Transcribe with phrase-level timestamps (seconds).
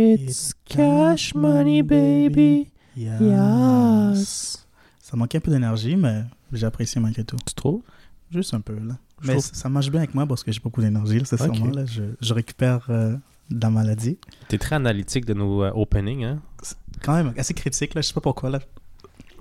[0.00, 2.68] It's cash money, baby.
[2.96, 4.64] Yes.
[5.00, 7.36] Ça manquait un peu d'énergie, mais j'ai apprécié malgré tout.
[7.44, 7.82] Tu trouves?
[8.30, 8.96] Juste un peu, là.
[9.22, 11.36] Je Mais trouve- ça marche bien avec moi parce que j'ai beaucoup d'énergie, là, c'est
[11.42, 11.84] sûrement, là.
[11.86, 13.16] Je, je récupère euh,
[13.50, 14.18] de la maladie.
[14.48, 16.42] T'es très analytique de nos euh, openings, hein?
[17.02, 18.00] Quand même assez critique, là.
[18.00, 18.60] Je sais pas pourquoi, là.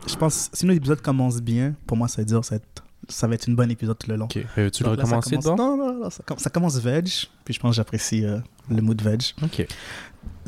[0.07, 3.27] Je pense, si l'épisode commence bien, pour moi, ça veut dire ça va être, ça
[3.27, 4.25] va être une bonne épisode tout le long.
[4.25, 4.37] Ok.
[4.57, 5.57] Veux-tu le Donc là, ça recommencer, commence- donc?
[5.57, 7.07] Non, non, non, ça, com- ça commence veg,
[7.45, 8.39] puis je pense que j'apprécie euh,
[8.69, 9.21] le mood veg.
[9.43, 9.65] Ok.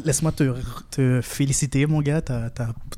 [0.05, 0.53] Laisse-moi te,
[0.91, 2.21] te féliciter, mon gars.
[2.21, 2.49] T'as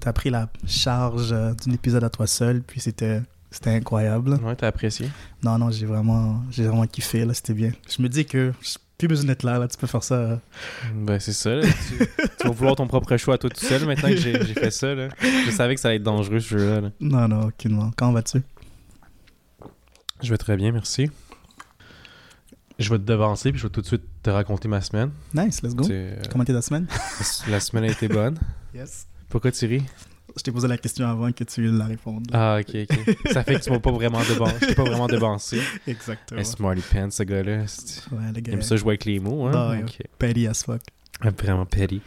[0.05, 4.35] as, pris la charge euh, d'un épisode à toi seul, puis c'était c'était incroyable.
[4.43, 5.09] Ouais, t'as apprécié?
[5.43, 7.71] Non, non, j'ai vraiment, j'ai vraiment kiffé, là, c'était bien.
[7.89, 10.15] Je me dis que j'ai plus besoin d'être là, là, tu peux faire ça.
[10.15, 10.35] euh.
[10.95, 11.55] Ben, c'est ça.
[11.55, 11.63] là.
[11.89, 11.97] tu,
[12.39, 14.71] tu vas vouloir ton propre choix à toi tout seul maintenant que j'ai j'ai fait
[14.71, 14.93] ça.
[14.95, 15.09] Là.
[15.45, 16.81] Je savais que ça allait être dangereux, ce jeu-là.
[16.81, 16.89] là.
[17.01, 17.91] Non, non, aucunement.
[17.97, 18.41] Quand vas-tu?
[20.21, 21.09] Je vais très bien, merci.
[22.79, 25.11] Je vais te devancer, puis je vais tout de suite te raconter ma semaine.
[25.33, 25.87] Nice, let's go.
[25.89, 26.87] Euh, Comment était ta semaine?
[27.49, 28.37] la semaine a été bonne.
[28.73, 29.05] Yes.
[29.27, 29.83] Pourquoi tu ris?
[30.37, 32.25] Je t'ai posé la question avant que tu la répondes.
[32.31, 33.17] Ah, ok, ok.
[33.33, 34.55] Ça fait que tu m'as pas vraiment devancé.
[34.61, 35.59] Je t'ai pas vraiment devancé.
[35.85, 36.39] Exactement.
[36.39, 37.57] Un smarty pants, ce gars-là.
[37.57, 38.53] Ouais, le Il gars.
[38.53, 39.51] aime ça jouer avec les mots, hein?
[39.53, 39.75] Ah.
[40.17, 40.79] Petty as fuck.
[41.21, 42.01] Vraiment petty.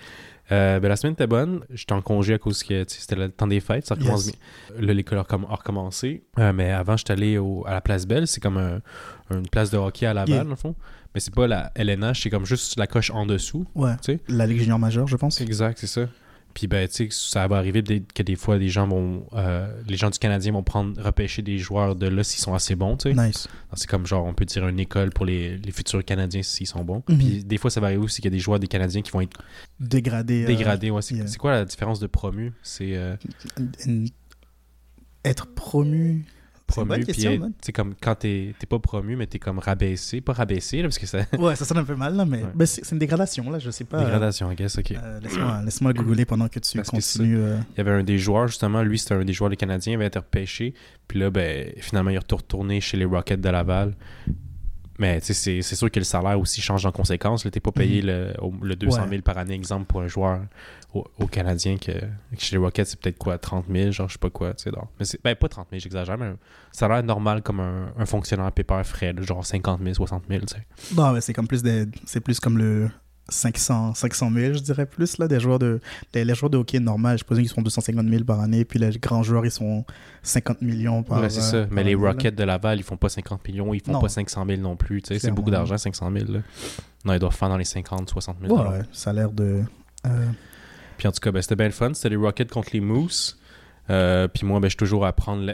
[0.52, 1.64] Euh, ben, la semaine était bonne.
[1.70, 3.86] J'étais en congé à cause que c'était le temps des fêtes.
[3.86, 4.34] Ça recommence Yes.
[4.76, 4.86] bien.
[4.86, 6.22] Là, l'école a, recomm- a recommencé.
[6.38, 8.26] Euh, mais avant, j'étais allé au- à la place Belle.
[8.26, 8.80] C'est comme un-
[9.30, 10.44] une place de hockey à Laval, Yeah.
[10.44, 10.74] dans le fond.
[11.14, 13.64] Mais c'est pas la LNH, c'est comme juste la coche en dessous.
[13.74, 13.92] Ouais.
[14.28, 15.40] La Ligue junior majeure, je pense.
[15.40, 16.06] Exact, c'est ça.
[16.54, 19.26] Puis, ben, tu sais, ça va arriver que des fois, des gens vont.
[19.32, 22.76] euh, les gens du Canadien vont prendre, repêcher des joueurs de là s'ils sont assez
[22.76, 23.26] bons, tu sais.
[23.26, 23.48] Nice.
[23.74, 26.84] C'est comme genre, on peut dire une école pour les, les futurs Canadiens s'ils sont
[26.84, 27.02] bons.
[27.08, 27.18] Mhm.
[27.18, 29.10] Puis, des fois, ça va arriver aussi qu'il y a des joueurs des Canadiens qui
[29.10, 29.36] vont être
[29.80, 30.44] Dégradé.
[30.44, 30.90] euh, dégradés.
[30.90, 31.26] Ouais, c'est yeah.
[31.38, 32.52] quoi la différence de promu?
[32.62, 33.16] C'est euh,
[35.24, 36.24] Être promu.
[36.66, 37.28] Promu, bonne puis
[37.60, 40.20] c'est comme quand t'es pas promu, mais t'es comme rabaissé.
[40.22, 42.48] Pas rabaissé, là, parce que c'est Ouais, ça sonne un peu mal, là, mais, Ouais.
[42.54, 44.02] mais c'est une dégradation, là, je sais pas.
[44.02, 44.92] dégradation, I guess, ok.
[44.92, 47.36] Euh, Laisse-moi laisse-moi googler pendant que tu Parce que continues.
[47.38, 49.92] euh, Il y avait un des joueurs, justement, lui, c'était un des joueurs des Canadiens,
[49.92, 50.72] il avait été repêché.
[51.06, 53.94] Puis là, ben, finalement, il est retourné chez les Rockets de Laval.
[54.98, 57.44] Mais tu c'est sûr que le salaire aussi change en conséquence.
[57.44, 59.12] Là, t'es pas payé le, au- le 200 000 Mhm.
[59.12, 59.20] Ouais.
[59.22, 60.42] par année, exemple, pour un joueur
[60.92, 62.06] au, au Canadien, que, que
[62.38, 64.70] chez les Rockets, c'est peut-être quoi, 30 000, genre, je sais pas quoi, tu.
[65.00, 66.36] Mais c'est, ben, pas 30 000, j'exagère, mais un
[66.70, 70.94] salaire normal comme un, un fonctionnaire pépère frais, genre 50 000, 60 000, tu sais.
[70.94, 72.88] Non, mais c'est comme plus des, c'est plus comme le
[73.28, 75.80] 500, 500 000, je dirais plus là, des joueurs de,
[76.14, 78.78] les, les joueurs de hockey normal, je présume qu'ils sont 250 000 par année, puis
[78.78, 79.84] les grands joueurs ils sont
[80.22, 81.20] 50 millions par.
[81.22, 81.68] Ouais, c'est euh, ça.
[81.70, 82.06] Mais les année.
[82.06, 84.00] Rockets de Laval, ils font pas 50 millions, ils font Non.
[84.00, 85.00] pas 500 000 non plus.
[85.02, 86.32] tu sais, C'est beaucoup d'argent, 500 000.
[86.32, 86.38] Là.
[87.04, 88.54] Non, ils doivent faire dans les 50, 60 000.
[88.56, 89.62] Ouais, ouais, ça a l'air de.
[90.06, 90.26] euh,
[90.98, 91.92] Puis en tout cas, ben, c'était bien le fun.
[91.94, 93.38] C'était les Rockets contre les Moose.
[93.90, 95.52] Euh, puis moi, ben, je suis toujours à prendre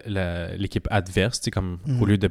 [0.59, 1.41] l'équipe adverse.
[1.53, 1.79] Comme.
[2.01, 2.31] Au lieu de,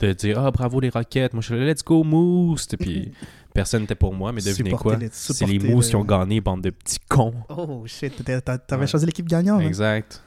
[0.00, 2.66] de dire Ah, bravo les Rockets, moi je suis là, let's go Moose.
[2.78, 3.12] Puis
[3.56, 4.96] personne n'était pour moi, mais devinez quoi?
[5.10, 7.34] C'est les Moose qui ont gagné, bande de petits cons.
[7.48, 8.86] Oh shit, t'avais Ouais.
[8.86, 10.22] choisi l'équipe gagnante, hein, Exact.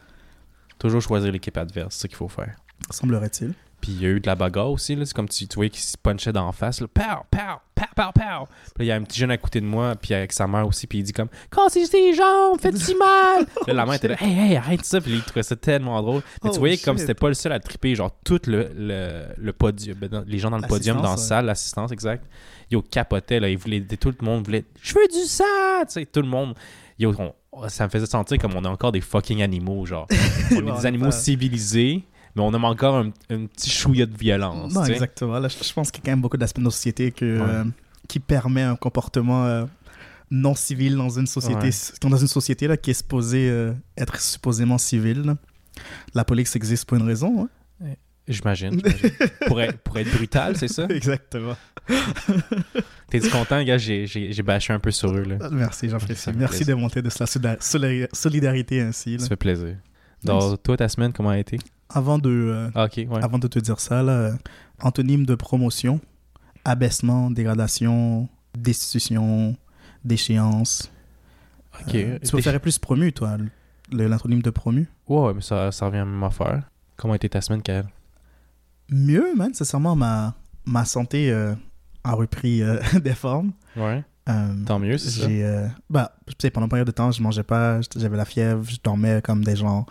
[0.77, 2.55] Toujours choisir l'équipe adverse, c'est ça qu'il faut faire.
[2.89, 3.53] semblerait-il.
[3.81, 5.05] Puis il y a eu de la bagarre aussi, là.
[5.05, 6.87] C'est comme tu, tu voyais qu'il se punchait d'en face, là.
[6.93, 7.39] Pow, pow,
[7.75, 8.45] pow, pow, pow.
[8.75, 10.67] Puis il y a un petit jeune à côté de moi, puis avec sa mère
[10.67, 13.45] aussi, puis il dit comme Cassez ses jambes, faites si mal.
[13.67, 14.99] là, la mère était là, hey, hey, arrête ça.
[14.99, 16.21] Puis il trouvait ça tellement drôle.
[16.43, 19.23] Mais Oh, tu voyais comme c'était pas le seul à triper, genre tout le, le,
[19.37, 22.25] le podium, ben, les gens dans le podium, dans la salle, l'assistance, exact.
[22.71, 23.49] Yo, capotait, là.
[23.49, 25.43] Ils voulaient, tout le monde voulait, je veux du sang,
[25.81, 26.53] tu sais, tout le monde.
[26.99, 27.33] Yo, on-
[27.67, 30.07] ça me faisait sentir comme on est encore des fucking animaux, genre.
[30.51, 32.03] On est des animaux civilisés,
[32.39, 34.73] mais on aime encore un, un petit chouïa de violence.
[34.73, 34.93] Non, sais.
[34.93, 35.39] exactement.
[35.39, 37.39] Là, je, je pense qu'il y a quand même beaucoup d'aspects de nos sociétés que,
[37.39, 37.45] Ouais.
[37.47, 37.63] euh,
[38.07, 39.65] qui permet un comportement euh,
[40.31, 42.09] non civil dans une société, Ouais.
[42.09, 45.21] dans une société là, qui est supposée euh, être supposément civile.
[45.23, 45.37] là.
[46.13, 47.43] La police existe pour une raison.
[47.43, 47.49] hein.
[48.27, 48.79] J'imagine.
[48.85, 49.09] j'imagine.
[49.47, 50.85] pour, être, pour être brutal, c'est ça?
[50.89, 51.55] Exactement.
[53.09, 53.77] T'es content, gars?
[53.79, 55.49] J'ai, bâché un peu sur eux, là.
[55.51, 56.29] Merci, j'apprécie.
[56.35, 56.75] Merci plaisir.
[56.75, 59.13] de monter de la solida- solida- solidarité ainsi.
[59.17, 59.23] là.
[59.23, 59.77] Ça fait plaisir.
[60.23, 61.57] Donc, toi, ta semaine, comment a été?
[61.89, 63.07] Avant de, euh, Ah, ouais.
[63.23, 64.31] avant de te dire ça, là, euh,
[64.81, 65.99] antonyme de promotion,
[66.65, 69.55] abaissement, dégradation, destitution,
[70.05, 70.91] déchéance.
[71.81, 71.95] ok.
[71.95, 73.37] Euh, tu préférais plus promu, toi,
[73.91, 74.87] l'antonyme de promu?
[75.07, 76.69] Ouais, ouais, mais ça, ça revient à la même affaire.
[76.95, 77.85] Comment a été ta semaine, Kael?
[78.91, 80.35] Mieux, man, sincèrement, ma,
[80.65, 81.53] ma santé euh,
[82.03, 83.51] a repris euh, des formes.
[83.75, 84.03] Ouais.
[84.27, 85.27] Euh, Tant mieux, c'est ça.
[85.27, 88.63] euh, bah, tu sais, pendant une période de temps, je mangeais pas, j'avais la fièvre,
[88.63, 89.85] je dormais comme des gens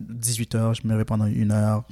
[0.00, 1.84] 18 heures, je me réveillais pendant une heure,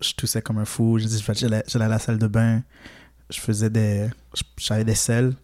[0.00, 2.62] je toussais comme un fou, j'allais, à la salle de bain,
[3.30, 4.08] je faisais des,
[4.56, 5.34] j'avais des selles,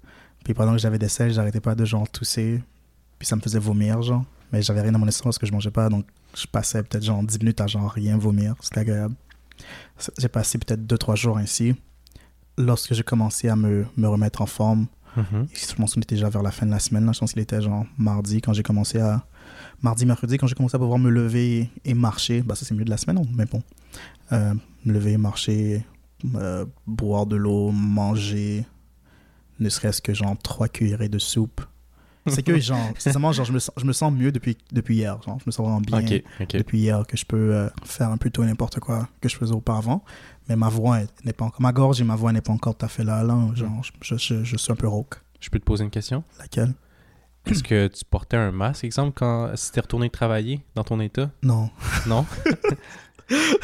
[0.44, 2.62] puis pendant que j'avais des selles, j'arrêtais pas de genre tousser,
[3.19, 5.52] puis ça me faisait vomir, genre, mais j'avais rien dans mon estomac parce que je
[5.52, 6.06] mangeais pas, donc
[6.37, 9.14] je passais peut-être genre 10 minutes à genre rien vomir, c'était agréable.
[10.19, 11.75] J'ai passé peut-être 2-3 jours ainsi.
[12.56, 15.49] Lorsque j'ai commencé à me, me remettre en forme, Mhm.
[15.52, 17.04] Je pense qu'on était déjà vers la fin de la semaine.
[17.06, 17.12] Là.
[17.12, 19.25] Je pense qu'il était genre mardi quand j'ai commencé à.
[19.82, 22.42] Mardi, mercredi, quand j'ai commencé à pouvoir me lever et marcher.
[22.42, 23.62] Bah, ça, c'est mieux de la semaine, mais bon.
[24.32, 24.54] Euh,
[24.84, 25.84] me lever, marcher,
[26.34, 28.66] euh, boire de l'eau, manger.
[29.60, 31.60] Ne serait-ce que genre trois cuillerées de soupe.
[32.26, 35.22] C'est que, genre, sincèrement, genre, je me sens, je me sens mieux depuis, depuis hier.
[35.22, 38.30] Genre, je me sens vraiment bien depuis hier que je peux euh, faire un peu
[38.30, 40.04] tout n'importe quoi que je faisais auparavant.
[40.48, 41.60] Mais ma voix n'est pas encore.
[41.62, 43.22] Ma gorge et ma voix n'est pas encore tout à fait là.
[43.22, 43.38] là.
[43.54, 45.14] Genre, je, je, je suis un peu rauque.
[45.40, 46.25] Je peux te poser une question?
[46.38, 46.75] Laquelle?
[47.46, 51.31] Est-ce que tu portais un masque, exemple, quand si t'es retourné travailler dans ton état?
[51.43, 51.70] Non.
[52.06, 52.26] Non?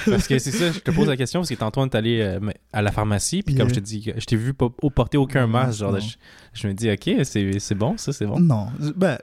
[0.07, 2.21] parce que c'est ça, je te pose la question parce que tantôt on est allé
[2.21, 2.39] euh,
[2.73, 3.75] à la pharmacie, puis comme Yeah.
[3.75, 5.79] je te dis, je t'ai vu pas porter aucun Non, masque.
[5.81, 6.17] Genre, je,
[6.53, 8.39] je me dis, ok, c'est bon, ça, c'est bon.
[8.41, 8.69] Non.
[8.95, 9.17] Ben,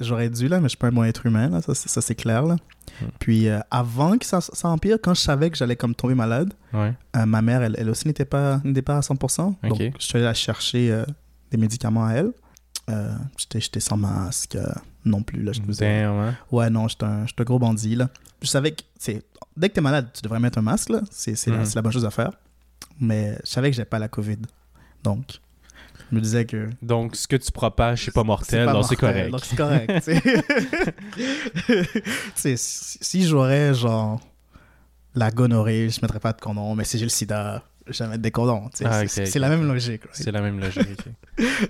[0.00, 1.60] j'aurais, dû, là, mais je suis pas un bon être humain, là.
[1.60, 2.56] Ça, c'est- ça, c'est clair, là.
[3.00, 3.06] Hmm.
[3.18, 6.52] Puis, euh, avant que ça, ça empire, quand je savais que j'allais comme tomber malade,
[6.72, 6.92] Ouais.
[7.16, 9.56] euh, ma mère, elle, elle aussi n'était pas, n'était pas à 100%.
[9.64, 9.68] Ok.
[9.68, 11.02] Donc, je suis allé la chercher
[11.50, 12.32] des médicaments à elle.
[12.88, 14.66] Euh, j'étais, j'étais sans masque euh,
[15.04, 15.52] non plus, là.
[15.52, 16.34] Je faisais- Damn, hein?
[16.50, 18.08] Ouais, non, j'étais un, j'étais un gros bandit, là.
[18.42, 18.82] Je savais que,
[19.56, 21.02] dès que t'es malade, tu devrais mettre un masque, là.
[21.10, 22.32] C'est, c'est, la, c'est la bonne chose à faire.
[22.98, 24.38] Mais je savais que j'avais pas la COVID.
[25.04, 25.40] Donc,
[26.10, 26.68] je me disais que.
[26.82, 29.30] Donc, ce que tu propages, c'est pas mortel, pas donc c'est correct.
[29.30, 30.10] Donc, c'est correct.
[32.34, 34.20] si, si j'aurais, genre,
[35.14, 36.74] la gonorrhée, je mettrais pas de condom.
[36.74, 38.70] Mais si j'ai le sida, je vais mettre des condoms.
[38.84, 40.02] Ah, c'est, ok, la même logique.
[40.04, 40.14] right?
[40.14, 41.00] C'est la même logique.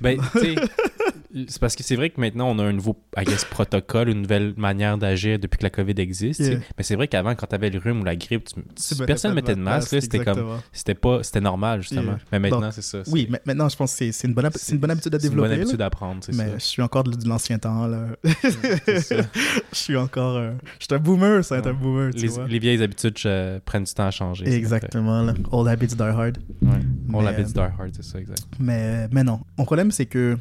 [0.01, 0.55] ben, tu sais,
[1.49, 4.23] c'est parce que c'est vrai que maintenant, on a un nouveau, I guess, protocole, une
[4.23, 6.43] nouvelle manière d'agir depuis que la COVID existe.
[6.43, 6.49] tu.
[6.51, 6.59] Yeah.
[6.77, 8.61] Mais c'est vrai qu'avant, quand t'avais le rhume ou la grippe, tu-
[8.97, 12.03] Tu personne pas mettait de masque, c'était comme, c'était pas, c'était normal, justement.
[12.03, 12.19] Yeah.
[12.33, 13.03] Mais maintenant, c'est ça.
[13.09, 15.49] Oui, mais maintenant, je pense que c'est, une, bonne, une habitude à C'est une développer.
[15.51, 18.07] bonne habitude à apprendre, c'est Mais je suis encore de, de l'ancien temps, là.
[19.01, 19.17] Ça.
[19.73, 20.37] je suis encore.
[20.37, 21.71] euh, je suis un boomer, ça, être Ouais.
[21.71, 22.47] un boomer, tu Les, vois.
[22.47, 24.49] les vieilles habitudes euh, prennent du temps à changer.
[24.53, 25.35] Exactement, là.
[25.53, 26.39] Old habits die hard.
[26.63, 26.69] Ouais.
[27.09, 28.43] Mais, l'avait euh, Die Hard, c'est ça, exact.
[28.59, 29.41] Mais, mais non.
[29.59, 30.37] Mon problème, c'est que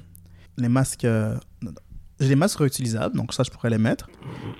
[0.59, 1.05] les masques.
[1.05, 1.35] euh,
[2.19, 4.09] j'ai des masques réutilisables, donc ça, je pourrais les mettre.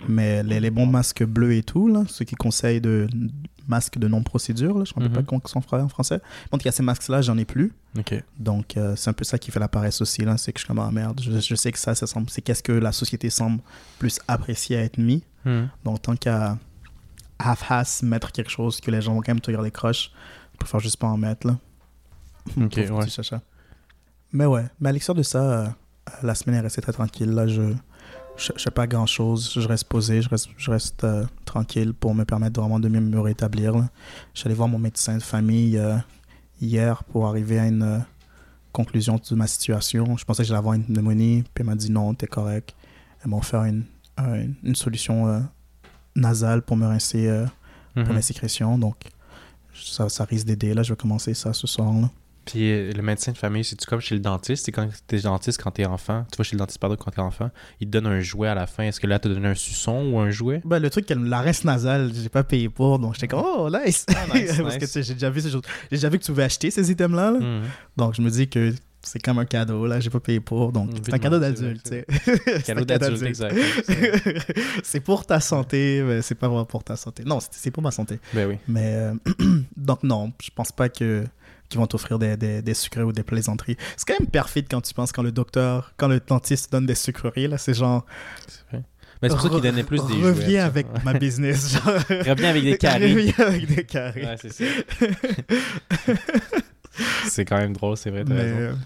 [0.08, 3.08] Mais les, les bons masques bleus et tout, là, ceux qui conseillent de
[3.68, 5.14] masques de non-procédure, je ne sais Mhm.
[5.16, 6.22] pas comment ils sont en français.
[6.52, 7.74] Bon, il y a ces masques-là, j'en ai plus.
[8.40, 10.38] Donc, euh, c'est un peu ça qui fait la paresse aussi, là.
[10.38, 12.30] C'est que je suis comme, ah merde, je, je sais que ça, ça semble.
[12.30, 13.60] C'est qu'est-ce que la société semble
[14.00, 15.24] plus apprécier à être mis.
[15.46, 15.66] Hmm.
[15.84, 16.58] Donc, tant qu'à
[17.40, 20.12] half-ass mettre quelque chose que les gens vont quand même te regarder croche,
[20.54, 21.58] je préfère juste pas en mettre, là.
[22.58, 23.40] Ok, ouais.
[24.32, 25.68] Mais ouais, mais à l'extérieur de ça, euh,
[26.24, 27.30] la semaine est restée très tranquille.
[27.32, 27.74] Là, je
[28.38, 29.52] je je fais pas grand chose.
[29.56, 33.02] Je reste posé, je reste, je reste euh, tranquille pour me permettre vraiment de mieux
[33.02, 33.74] me rétablir.
[33.78, 33.90] là.
[34.34, 35.98] Je suis allé voir mon médecin de famille euh,
[36.62, 38.00] hier pour arriver à une euh,
[38.72, 40.16] conclusion de ma situation.
[40.18, 42.74] Je pensais que j'allais avoir une pneumonie, puis elle m'a dit non, t'es correct.
[43.22, 43.84] Elles m'ont offert une,
[44.18, 45.44] une, une solution
[46.16, 47.46] nasale pour me rincer,
[47.94, 48.14] pour Mhm.
[48.16, 48.78] mes sécrétions.
[48.78, 48.96] Donc,
[49.74, 50.74] ça, ça risque d'aider.
[50.74, 51.92] Là, je vais commencer ça ce soir.
[51.94, 52.10] Là.
[52.50, 54.66] Puis euh, le médecin de famille, c'est-tu comme chez le dentiste?
[54.66, 56.26] C'est quand t'es dentiste quand t'es enfant.
[56.32, 57.52] Tu vas chez le dentiste, pardon, quand t'es enfant.
[57.80, 58.86] Il te donne un jouet à la fin.
[58.86, 60.62] Est-ce que là, t'as donné un suçon ou un jouet?
[60.66, 64.08] Ben, le truc, la rince nasale, j'ai pas payé pour, donc j'étais comme, oh, nice!
[64.10, 64.80] Ah, nice, Parce que nice.
[64.80, 65.62] tu sais, j'ai déjà vu ces choses.
[65.92, 67.40] J'ai déjà vu que tu pouvais acheter ces items-là, là.
[67.40, 67.62] Mhm.
[67.98, 70.90] donc je me dis que c'est comme un cadeau, là, j'ai pas payé pour, donc
[71.04, 72.42] c'est un de cadeau d'adulte, tu c'est sais.
[72.46, 73.56] C'est Cadeau d'adulte, exact.
[74.84, 77.24] c'est pour ta santé, mais c'est pas vraiment pour ta santé.
[77.26, 78.20] Non, c'est c'est pour ma santé.
[78.34, 78.58] Ben oui.
[78.68, 79.14] Mais, euh,
[79.78, 81.24] donc non, je pense pas que
[81.70, 83.78] qu'ils vont t'offrir des, des, des sucreries ou des plaisanteries.
[83.96, 86.96] C'est quand même perfide quand tu penses quand le docteur, quand le dentiste donne des
[86.96, 88.06] sucreries, là, c'est genre...
[88.48, 88.84] C'est vrai.
[89.22, 90.28] Mais c'est pour ça qu'il donnait plus des jouets.
[90.30, 91.00] Reviens avec Ouais.
[91.04, 91.94] ma business, genre...
[92.10, 93.14] Reviens avec des carrés.
[93.14, 94.26] Reviens avec des carrés.
[94.26, 94.64] Ouais, c'est ça.
[97.28, 98.24] c'est quand même drôle, c'est vrai.
[98.26, 98.78] t'as mais, raison.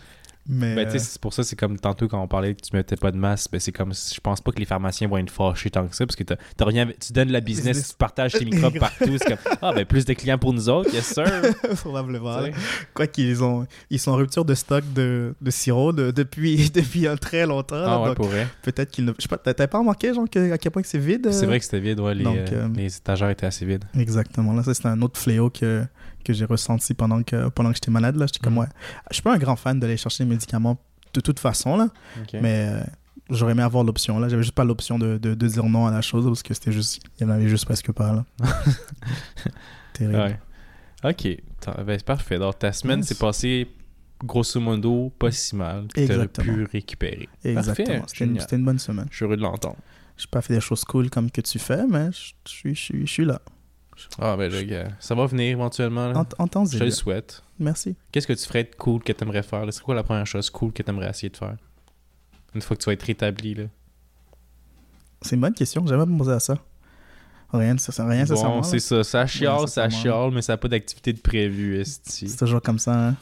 [0.47, 2.75] Mais Ben, tu sais, c'est pour ça, c'est comme tantôt quand on parlait que tu
[2.75, 5.29] mettais pas de masque, ben, c'est comme, je pense pas que les pharmaciens vont être
[5.31, 6.23] fâchés tant que ça, parce que
[6.59, 7.89] rien, tu donnes la business, Business.
[7.91, 10.93] tu partages tes microbes partout, c'est comme, ah, ben, plus de clients pour nous autres,
[10.93, 11.25] yes sir.
[11.75, 12.39] probablement.
[12.93, 17.07] Quoi qu'ils ont, ils sont en rupture de stock de, de sirop de- depuis, depuis
[17.07, 17.75] un très longtemps.
[17.75, 18.27] là, Ah ouais, donc
[18.63, 19.13] peut-être qu'ils ne.
[19.17, 21.43] Je sais pas, t'as pas remarqué, genre, que, à quel point que c'est vide C'est
[21.45, 21.47] euh?
[21.47, 23.85] vrai que c'était vide, ouais, les, donc, euh, euh, les étagères étaient assez vides.
[23.97, 24.53] Exactement.
[24.53, 25.83] Là, ça, c'est un autre fléau que,
[26.23, 28.15] que j'ai ressenti pendant que, pendant que j'étais malade.
[28.15, 28.59] Là, j'étais comme, Mhm.
[28.61, 28.67] ouais.
[29.11, 30.77] Je suis pas un grand fan d'aller chercher des médicaments
[31.13, 31.89] de toute façon, là,
[32.33, 32.83] mais euh,
[33.29, 34.19] j'aurais aimé avoir l'option.
[34.19, 36.53] Là, j'avais juste pas l'option de, de, de dire non à la chose parce que
[36.55, 37.03] c'était juste.
[37.19, 38.25] Il y en avait juste presque pas, là.
[39.93, 40.17] Terrible.
[40.17, 40.39] Ouais.
[41.03, 41.27] Ok,
[41.85, 42.39] ben, c'est parfait.
[42.39, 43.09] Donc, ta semaine Yes.
[43.09, 43.67] s'est passée,
[44.23, 45.87] grosso modo, pas si mal.
[45.93, 46.53] Tu aurais Exactement.
[46.53, 47.29] pu récupérer.
[47.43, 47.87] Exactement.
[47.99, 48.03] Parfait,
[48.39, 49.07] C'était une, bonne semaine.
[49.11, 49.77] Je suis heureux de l'entendre.
[50.17, 52.81] J'ai pas fait des choses cool comme que tu fais, mais je je suis, je
[52.81, 53.41] suis, je suis là.
[54.19, 56.07] Ah, ben, gars, ça va venir éventuellement.
[56.09, 56.19] là.
[56.39, 57.43] En, en temps Je te le souhaite.
[57.59, 57.95] Merci.
[58.11, 59.65] Qu'est-ce que tu ferais de cool que tu aimerais faire?
[59.71, 61.55] C'est quoi la première chose cool que tu aimerais essayer de faire?
[62.55, 63.63] Une fois que tu vas être rétabli, là.
[65.21, 65.85] C'est une bonne question.
[65.87, 66.57] J'avais pas posé à ça.
[67.51, 69.03] Rien, ça, ça- rien, ça bon, c'est ça.
[69.03, 72.27] Ça chiale, Ouais, ça chiale, mais ça n'a pas d'activité de prévu, esti.
[72.27, 73.09] C'est toujours comme ça.
[73.09, 73.15] hein.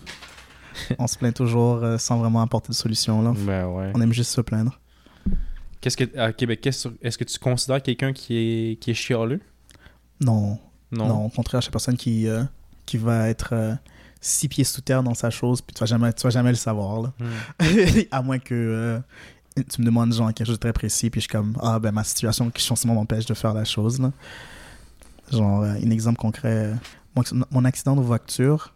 [1.00, 3.22] on se plaint toujours euh, sans vraiment apporter de solution.
[3.22, 3.34] Là.
[3.38, 3.92] Ben ouais.
[3.94, 4.80] On aime juste se plaindre.
[5.82, 6.06] Qu'est-ce que.
[6.46, 9.42] ben, qu'est-ce- est-ce que tu considères quelqu'un qui est, qui est chialeux?
[10.22, 10.60] Non,
[10.92, 11.08] Non.
[11.08, 11.25] non.
[11.25, 12.44] au contraire, chaque personne qui, euh,
[12.86, 13.74] qui va être euh,
[14.20, 16.56] six pieds sous terre dans sa chose, puis tu vas jamais, tu vas jamais le
[16.56, 17.01] savoir.
[17.01, 17.13] Là.
[17.20, 17.66] Hmm.
[18.12, 19.00] à moins que euh,
[19.70, 21.92] tu me demandes genre quelque chose de très précis, puis je suis comme ah ben
[21.92, 24.12] ma situation qui en ce moment m'empêche de faire la chose là.
[25.32, 26.74] Genre un exemple concret,
[27.16, 28.74] mon, mon accident de voiture,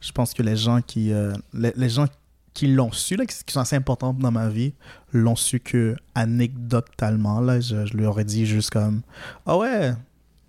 [0.00, 1.12] je pense que les gens qui
[1.54, 2.06] les, les gens
[2.54, 4.74] qui l'ont su là, qui, qui sont assez importants dans ma vie,
[5.12, 9.02] l'ont su que anecdotalement là, je, je leur ai dit juste comme
[9.46, 9.92] ah ouais,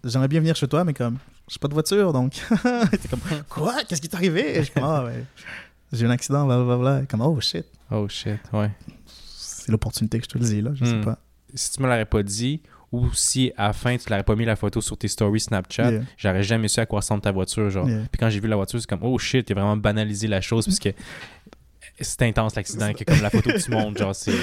[0.03, 1.17] j'aimerais bien venir chez toi, mais comme
[1.49, 2.33] j'ai pas de voiture donc.
[2.91, 3.19] T'es comme
[3.49, 4.63] quoi, qu'est-ce qui t'est arrivé?
[4.63, 5.23] Je comme, ah ouais,
[5.91, 7.03] j'ai eu un accident, blablabla.
[7.07, 8.71] Comme oh shit Oh shit, ouais.
[9.35, 10.71] c'est l'opportunité que je te le dis, là.
[10.73, 11.03] Je sais Hmm.
[11.05, 11.19] pas.
[11.53, 14.45] Si tu me l'aurais pas dit, ou si à la fin tu l'aurais pas mis
[14.45, 16.01] la photo sur tes stories Snapchat, Yeah.
[16.17, 17.87] j'aurais jamais su à quoi ressemble ta voiture, genre.
[17.87, 18.01] Yeah.
[18.11, 20.65] Puis quand j'ai vu la voiture, c'est comme oh shit, t'as vraiment banalisé la chose
[20.65, 20.89] parce que
[21.99, 24.33] c'est intense l'accident, que comme la photo que tu montres, genre c'est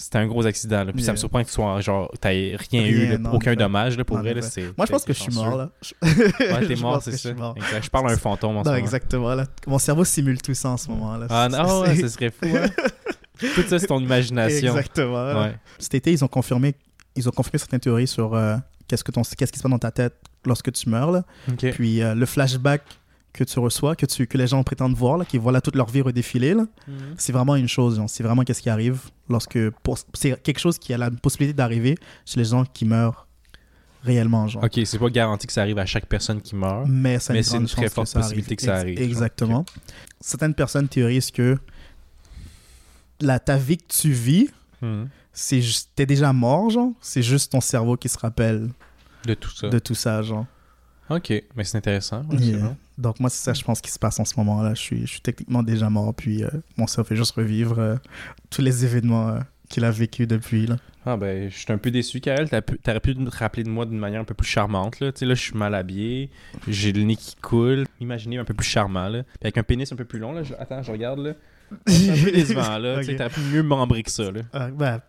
[0.00, 0.84] c'était un gros accident.
[0.84, 0.92] Là.
[0.92, 3.54] Puis ça me surprend que tu sois genre t'as rien, Rien, eu, là, non, aucun
[3.54, 4.34] dommage là, pour Non, vrai.
[4.34, 4.40] Là,
[4.76, 5.70] Moi, je pense que je suis mort, là.
[6.02, 7.54] Ouais, t'es mort, c'est je ça.
[7.82, 8.84] Je parle à un fantôme en ce Non, moment.
[8.84, 9.34] exactement.
[9.34, 9.46] Là.
[9.66, 11.16] Mon cerveau simule tout ça en ce moment.
[11.16, 11.26] Là.
[11.30, 12.46] Ah non, ouais, c'est- ce serait fou.
[12.56, 12.66] Hein?
[13.54, 14.76] Tout ça, c'est ton imagination.
[14.76, 15.40] Exactement.
[15.44, 15.54] Ouais.
[15.78, 16.74] Cet été, ils ont confirmé,
[17.16, 19.78] ils ont confirmé certaines théories sur euh, qu'est-ce, que ton, qu'est-ce qui se passe dans
[19.78, 20.14] ta tête
[20.44, 21.10] lorsque tu meurs.
[21.10, 21.22] Là.
[21.56, 22.82] Puis euh, le flashback
[23.32, 25.76] que tu reçois, que, tu, que les gens prétendent voir, là, qui voient là, toute
[25.76, 27.14] leur vie redéfiler, là, Mhm.
[27.16, 28.02] c'est vraiment une chose.
[28.08, 29.58] C'est vraiment qu'est-ce qui arrive lorsque.
[30.14, 31.96] c'est quelque chose qui a la possibilité d'arriver
[32.26, 33.26] chez les gens qui meurent
[34.02, 34.48] réellement.
[34.48, 34.64] Genre.
[34.64, 36.86] Ok, c'est pas garanti que ça arrive à chaque personne qui meurt.
[36.88, 38.56] Mais, c'est une très que forte ça possibilité arrive.
[38.58, 39.00] que ça arrive.
[39.00, 39.64] Exactement.
[40.20, 41.56] Certaines personnes théorisent que
[43.20, 44.48] la, ta vie que tu vis,
[45.32, 46.92] c'est juste- t'es déjà mort, genre.
[47.00, 48.70] C'est juste ton cerveau qui se rappelle
[49.26, 49.68] De tout ça.
[49.68, 50.46] de tout ça, genre.
[51.10, 52.20] Ok, mais c'est intéressant.
[52.30, 52.58] ouais, c'est Yeah.
[52.58, 52.76] bon.
[52.98, 54.74] Donc moi, c'est ça, je pense, qui se passe en ce moment-là.
[54.74, 57.96] Je suis, je suis techniquement déjà mort, puis euh, mon cerveau fait juste revivre euh,
[58.50, 60.76] tous les événements euh, qu'il a vécu depuis, là.
[61.06, 62.50] Ah ben, je suis un peu déçu, Karel.
[62.50, 65.00] T'as pu- T'aurais pu te rappeler de moi d'une manière un peu plus charmante.
[65.00, 66.28] Là, Tu sais, là je suis mal habillé,
[66.68, 67.86] j'ai le nez qui coule.
[68.00, 69.08] Imaginez un peu plus charmant.
[69.08, 69.22] Là.
[69.22, 70.32] Puis avec un pénis un peu plus long.
[70.32, 70.42] Là.
[70.42, 71.20] je- Attends, je regarde.
[71.20, 71.32] là.
[71.86, 72.76] C'est un peu décevant.
[72.78, 72.98] Là.
[72.98, 73.16] Tu sais, Ok.
[73.16, 74.30] T'aurais pu mieux m'embrer que ça.
[74.30, 74.42] Là.
[74.52, 75.00] Ah, ben,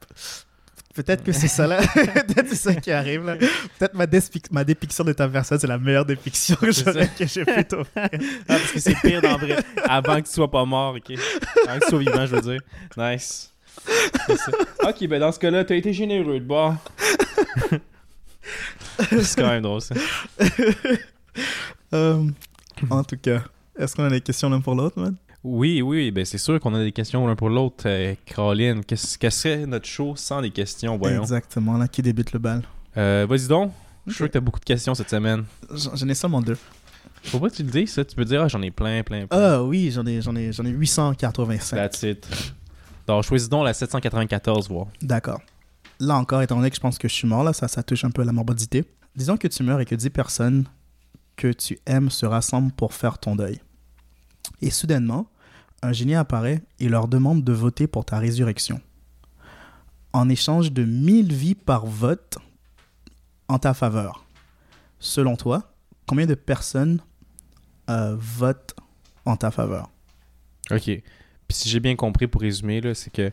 [0.93, 1.79] Peut-être que c'est ça là.
[1.93, 3.35] Peut-être c'est ça qui arrive là.
[3.35, 4.05] Peut-être ma,
[4.51, 7.87] ma dépiction de ta personne, c'est la meilleure dépiction que j'ai pu t'offrir.
[7.95, 8.09] Ah,
[8.47, 9.57] parce que c'est pire d'en vrai.
[9.87, 11.17] Avant que tu sois pas mort, ok?
[11.67, 12.61] Avant que tu sois vivant, je veux dire.
[12.97, 13.53] Nice.
[14.83, 16.75] Ok, ben dans ce cas-là, t'as été généreux de bord.
[18.99, 19.95] c'est quand même drôle ça.
[21.93, 22.25] Euh,
[22.89, 23.41] en tout cas,
[23.77, 25.13] est-ce qu'on a des questions l'un pour l'autre, man?
[25.43, 27.85] Oui, oui, ben c'est sûr qu'on a des questions l'un pour l'autre.
[27.87, 31.21] Euh, Caroline, qu'est-ce que serait notre show sans des questions, voyons?
[31.21, 32.61] Exactement, là, qui débute le bal.
[32.97, 33.71] Euh, Vas-y donc.
[34.05, 35.45] Je suis sûr que t'as beaucoup de questions cette semaine.
[35.73, 36.57] J'en j'en ai seulement deux.
[37.23, 38.05] Faut pas que tu le dises, ça.
[38.05, 39.37] Tu peux dire, ah, j'en ai plein, plein, plein.
[39.39, 41.75] Ah oui, j'en ai, j'en ai, j'en ai 885.
[41.75, 42.27] That's it.
[43.07, 44.87] Donc, choisis donc la 794, voir.
[45.01, 45.41] D'accord.
[45.99, 48.03] Là encore, étant donné que je pense que je suis mort, là, ça, ça touche
[48.05, 48.85] un peu à la morbidité.
[49.15, 50.65] Disons que tu meurs et que 10 personnes
[51.35, 53.59] que tu aimes se rassemblent pour faire ton deuil.
[54.61, 55.27] Et soudainement,
[55.81, 58.79] un génie apparaît et leur demande de voter pour ta résurrection.
[60.13, 62.37] En échange de 1000 vies par vote
[63.47, 64.25] en ta faveur.
[64.99, 65.73] Selon toi,
[66.07, 67.01] combien de personnes
[67.89, 68.75] euh, votent
[69.25, 69.89] en ta faveur?
[70.69, 70.83] OK.
[70.83, 71.03] Puis
[71.49, 73.31] si j'ai bien compris, pour résumer, c'est que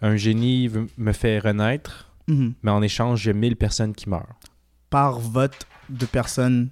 [0.00, 2.54] un génie me fait renaître, Mhm.
[2.62, 4.38] mais en échange, j'ai 1000 personnes qui meurent.
[4.90, 6.68] par vote de personnes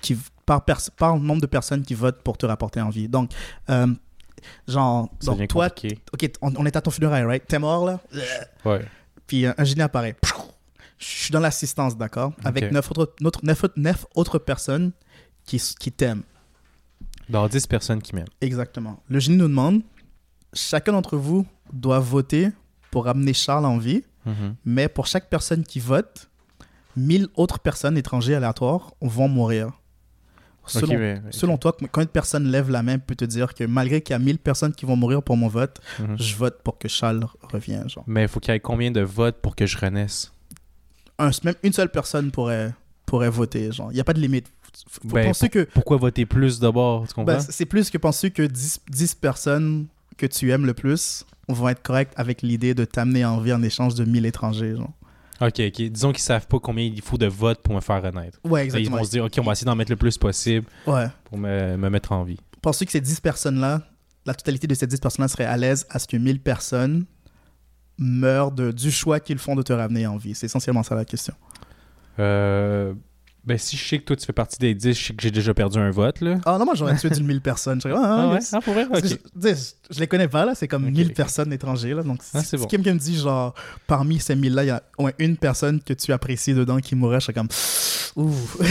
[0.00, 0.64] qui par,
[0.96, 3.08] par nombre de personnes qui votent pour te rapporter en vie.
[3.08, 3.30] Donc,
[3.70, 3.86] euh,
[4.68, 5.68] genre, Ça donc toi,
[6.12, 7.46] ok, on, on est à ton funérail, right?
[7.46, 8.00] T'es mort là,
[8.64, 8.84] Ouais.
[9.26, 10.16] puis euh, un génie apparaît.
[10.98, 14.92] Je suis dans l'assistance, d'accord, avec neuf autres, notre- neuf, autres- neuf autres personnes
[15.44, 15.58] qui,
[15.90, 16.22] t'aiment.
[17.28, 18.26] Dans 10 personnes qui m'aiment.
[18.40, 19.00] Exactement.
[19.08, 19.82] Le génie nous demande,
[20.52, 22.50] chacun d'entre vous doit voter
[22.90, 24.54] pour amener Charles en vie, Mhm.
[24.64, 26.28] mais pour chaque personne qui vote,
[26.96, 29.70] 1000 autres personnes étrangères aléatoires vont mourir.
[30.66, 34.14] Selon, selon toi, combien de personnes lèvent la main peut te dire que malgré qu'il
[34.14, 36.16] y a 1000 personnes qui vont mourir pour mon vote, Mhm.
[36.18, 37.88] je vote pour que Charles revienne.
[37.90, 38.04] Genre.
[38.06, 40.32] Mais il faut qu'il y ait combien de votes pour que je renaisse?
[41.18, 42.72] Un, même une seule personne pourrait,
[43.06, 43.72] pourrait voter.
[43.72, 43.90] Genre.
[43.90, 44.46] Il n'y a pas de limite.
[44.88, 47.04] Faut Ben, penser que Pourquoi voter plus d'abord?
[47.18, 51.68] Ben, c'est plus que penser que 10, 10 personnes que tu aimes le plus vont
[51.68, 54.76] être correctes avec l'idée de t'amener en vie en échange de 1000 étrangers.
[54.76, 54.90] Genre.
[55.46, 55.82] Ok, ok.
[55.90, 58.38] Disons qu'ils savent pas combien il faut de votes pour me faire renaître.
[58.44, 58.96] Ouais, Ils exactement.
[58.98, 61.06] vont se dire, ok, on va essayer d'en mettre le plus possible Ouais.
[61.24, 62.38] pour me, me mettre en vie.
[62.60, 63.82] Pensez que ces 10 personnes-là,
[64.26, 67.04] la totalité de ces 10 personnes-là seraient à l'aise à ce que 1000 personnes
[67.98, 70.34] meurent de, du choix qu'ils font de te ramener en vie?
[70.34, 71.34] C'est essentiellement ça la question.
[72.18, 72.94] Euh,
[73.44, 75.32] Ben, si je sais que toi, tu fais partie des 10, je sais que j'ai
[75.32, 76.38] déjà perdu un vote, là.
[76.46, 77.78] Ah non, moi j'aurais tué d'une mille personnes.
[77.80, 78.38] Je serais, ah, Ah, ouais?
[78.52, 78.86] Ah, pour vrai?
[78.88, 79.18] Parce que Ok.
[79.42, 79.54] je, je-
[79.94, 80.54] je les connais pas, là.
[80.54, 81.14] C'est comme Ok, 1000 ok.
[81.14, 82.02] personnes étrangères, là.
[82.04, 83.52] Donc, Ah, si, quelqu'un me dit, genre,
[83.88, 86.94] parmi ces 1000-là, il y a au moins une personne que tu apprécies dedans qui
[86.94, 87.48] mourrait, je serais comme,
[88.14, 88.30] ouh.
[88.60, 88.62] Ouh.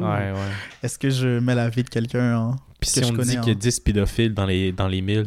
[0.00, 0.34] Ouais, ouais.
[0.82, 2.56] Est-ce que je mets la vie de quelqu'un en.
[2.80, 4.72] Puis que si je on connais dit qu'il y a en- 10 pédophiles dans les,
[4.72, 5.26] dans les 1000,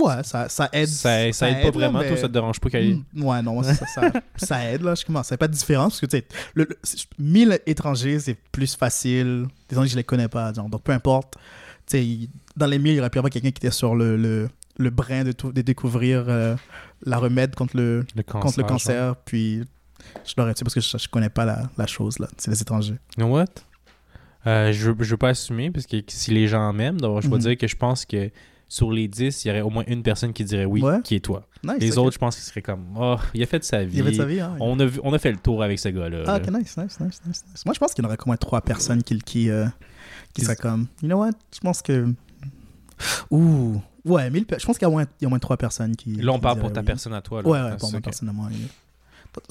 [0.00, 0.88] Ouais, ça, ça aide.
[0.88, 1.98] ça, ça aide pas là, vraiment.
[2.00, 2.98] mais- Toi, ça te dérange pas qu'il y ait...
[3.12, 3.62] Mm, Ouais, non,
[4.36, 4.94] ça, aide, là.
[4.94, 5.28] Je commence.
[5.28, 5.92] Fait pas de différence.
[5.92, 9.46] Parce que, tu sais, le, le- c'est- 1000 étrangers, c'est plus facile.
[9.68, 10.52] Des gens que je les connais pas.
[10.52, 10.68] genre.
[10.68, 11.34] Donc, peu importe.
[11.86, 14.16] Tu sais, dans les 1000, il aurait pu y avoir quelqu'un qui était sur le,
[14.16, 14.48] le,
[14.78, 16.56] le brin de, tout- de découvrir euh,
[17.04, 18.40] la remède contre le, Le cancer.
[18.40, 18.68] contre le genre.
[18.70, 19.16] cancer.
[19.24, 19.62] Puis,
[20.24, 22.26] je l'aurais tué parce que je, je connais pas la, la chose, là.
[22.36, 22.94] C'est les étrangers.
[23.16, 23.46] You know what?
[24.46, 27.28] Euh, je, veux- je veux pas assumer, parce que si les gens m'aiment, donc je
[27.28, 27.40] vais Mhm.
[27.40, 28.30] dire que je pense que
[28.68, 31.00] sur les 10, il y aurait au moins une personne qui dirait oui, Ouais.
[31.04, 31.46] qui est toi.
[31.62, 31.76] Nice.
[31.80, 33.96] Les autres, je pense qu'ils seraient comme, oh, il a fait de sa vie.
[33.96, 34.56] Il avait de sa vie, hein.
[34.60, 36.24] On a, vu- on a fait le tour avec ce gars-là.
[36.26, 36.44] Ah, là.
[36.44, 37.64] ok, nice, nice, nice, nice, nice.
[37.64, 39.66] Moi, je pense qu'il y en aurait au moins trois personnes qui, qui, euh,
[40.32, 42.12] qui seraient comme, you know what, je pense que.
[43.30, 45.30] Ouh, ouais, 1000 pe- je pense qu'il y a au moins, il y a au
[45.30, 46.14] moins trois personnes qui.
[46.16, 46.86] Là, on qui parle pour ta oui.
[46.86, 47.42] personne à toi.
[47.42, 47.48] Là.
[47.48, 48.04] Ouais, ouais, pour c'est moi, ok.
[48.04, 48.48] personnellement.
[48.50, 48.56] oui.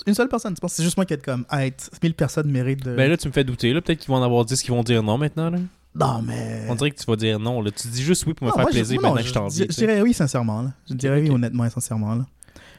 [0.08, 1.60] Une seule personne, tu penses que c'est juste moi qui être comme, ah,
[2.01, 2.96] 1000 personnes méritent de.
[2.96, 3.74] Ben là, tu me fais douter.
[3.74, 3.82] là.
[3.82, 5.50] Peut-être qu'ils vont en avoir 10 qui vont dire non maintenant.
[5.50, 5.58] Là.
[5.95, 6.65] Non, mais.
[6.69, 7.62] On dirait que tu vas dire non.
[7.62, 7.71] Là.
[7.71, 9.33] Tu dis juste oui pour me Non, faire moi, je- plaisir non, maintenant que je
[9.33, 9.65] t'en je, dis.
[9.69, 10.62] je dirais oui, sincèrement.
[10.63, 10.71] Là.
[10.89, 12.15] Je dirais oui, honnêtement et sincèrement.
[12.15, 12.25] Là.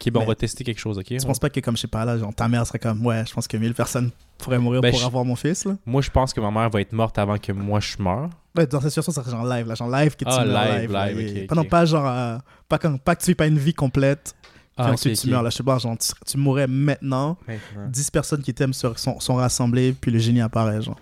[0.00, 1.04] Ok, ben on va tester quelque chose, ok?
[1.04, 3.24] Tu penses pas que, comme je sais pas, là, genre, ta mère serait comme, ouais,
[3.26, 5.76] je pense que 1000 personnes pourraient mourir Ben, pour je- avoir mon fils, là?
[5.86, 8.28] Moi, je pense que ma mère va être morte avant que moi je meure.
[8.56, 10.78] Ouais, dans cette situation, ça serait genre live, là, genre live que tu Ah, meurs
[10.80, 13.30] live, là, live, et- ok, Pas non, pas genre, euh, pas, comme, pas que tu
[13.30, 15.78] vis pas une vie complète, puis Ah, ok, ensuite tu meurs, là, je sais pas,
[15.78, 17.88] genre, tu, tu mourrais maintenant, Maintenant.
[17.88, 20.98] 10 personnes qui t'aiment sont rassemblées, puis le génie apparaît, genre.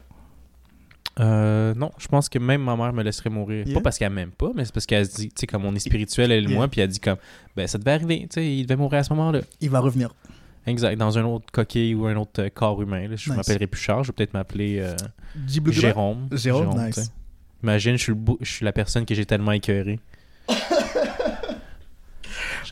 [1.21, 3.67] Euh, non, je pense que même ma mère me laisserait mourir.
[3.67, 3.75] Yeah.
[3.75, 5.75] Pas parce qu'elle m'aime pas, mais c'est parce qu'elle se dit, tu sais, comme on
[5.75, 6.57] est spirituel, elle et Yeah.
[6.57, 7.19] moi, puis elle dit comme,
[7.55, 9.41] ben ça devait arriver, tu sais, il devait mourir à ce moment-là.
[9.61, 10.15] Il va revenir.
[10.67, 13.09] Exact, dans un autre coquille ou un autre euh, corps humain.
[13.09, 13.17] là.
[13.17, 13.37] Je Nice.
[13.37, 14.95] m'appellerai plus Charles, je vais peut-être m'appeler euh.
[15.71, 16.29] Jérôme.
[16.33, 17.11] Jérôme, nice.
[17.63, 19.99] Imagine, je suis, le bou- je suis la personne que j'ai tellement écœurée.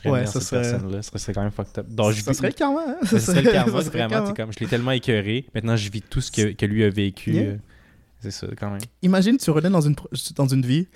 [0.03, 1.85] Ouais, ça serait- personne-là, ce serait quand même fucked up.
[1.87, 2.95] Donc, je ça vis- serait le karma, hein?
[3.05, 4.09] ça serait le karma, Ça serait le vraiment.
[4.09, 4.27] karma.
[4.33, 5.45] t'es Comme, je l'ai tellement écœuré.
[5.53, 7.33] Maintenant, je vis tout ce que, que lui a vécu.
[7.33, 7.53] Yeah.
[8.21, 8.81] C'est ça, quand même.
[9.01, 9.95] Imagine, tu reviens dans une,
[10.35, 10.87] dans une vie,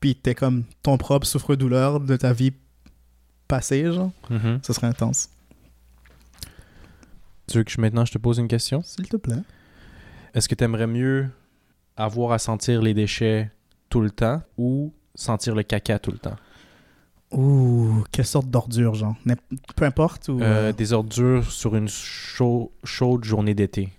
[0.00, 2.52] puis t'es comme ton propre souffre-douleur de ta vie
[3.48, 4.10] passée, genre.
[4.62, 5.30] Ce serait intense.
[7.46, 8.82] Tu veux que je, maintenant je te pose une question?
[8.82, 9.42] S'il te plaît.
[10.34, 11.28] Est-ce que tu aimerais mieux
[11.96, 13.50] avoir à sentir les déchets
[13.90, 16.36] tout le temps ou sentir le caca tout le temps?
[17.32, 19.16] Ouh, quelle sorte d'ordure, genre.
[19.76, 20.28] Peu importe.
[20.28, 23.90] Ou, Euh, euh, Des ordures sur une chau- chaude journée d'été.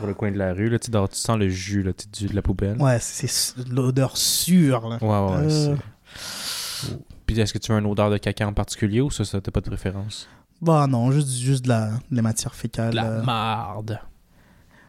[0.00, 2.26] Sur le coin de la rue, là, tu, dors- tu sens le jus là, tu
[2.26, 2.80] de la poubelle.
[2.80, 4.98] Ouais, c'est l'odeur sûre, là.
[5.00, 5.76] Ouais, ouais, ouais, Euh.
[6.16, 9.40] c'est- Puis est-ce que tu veux une odeur de caca en particulier ou ça, ça
[9.40, 10.28] t'as pas de préférence?
[10.62, 12.94] Bah non, juste, juste de la, de la matière fécale.
[12.94, 13.22] La euh.
[13.22, 13.98] marde.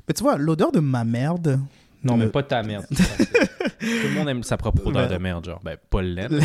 [0.07, 1.59] Mais tu vois, l'odeur de ma merde.
[2.03, 2.85] Non, mais pas ta merde.
[2.89, 2.97] Tout
[3.79, 5.13] le monde aime sa propre odeur Ouais.
[5.13, 5.59] de merde, genre.
[5.63, 6.27] Ben, pas le lait.
[6.29, 6.39] Le-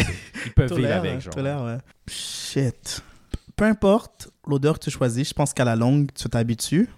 [0.46, 1.34] Ils peuvent vivre avec, genre.
[1.64, 1.78] ouais.
[2.08, 3.02] Shit.
[3.56, 6.88] Peu importe l'odeur que tu choisis, je pense qu'à la longue, tu t'habitues.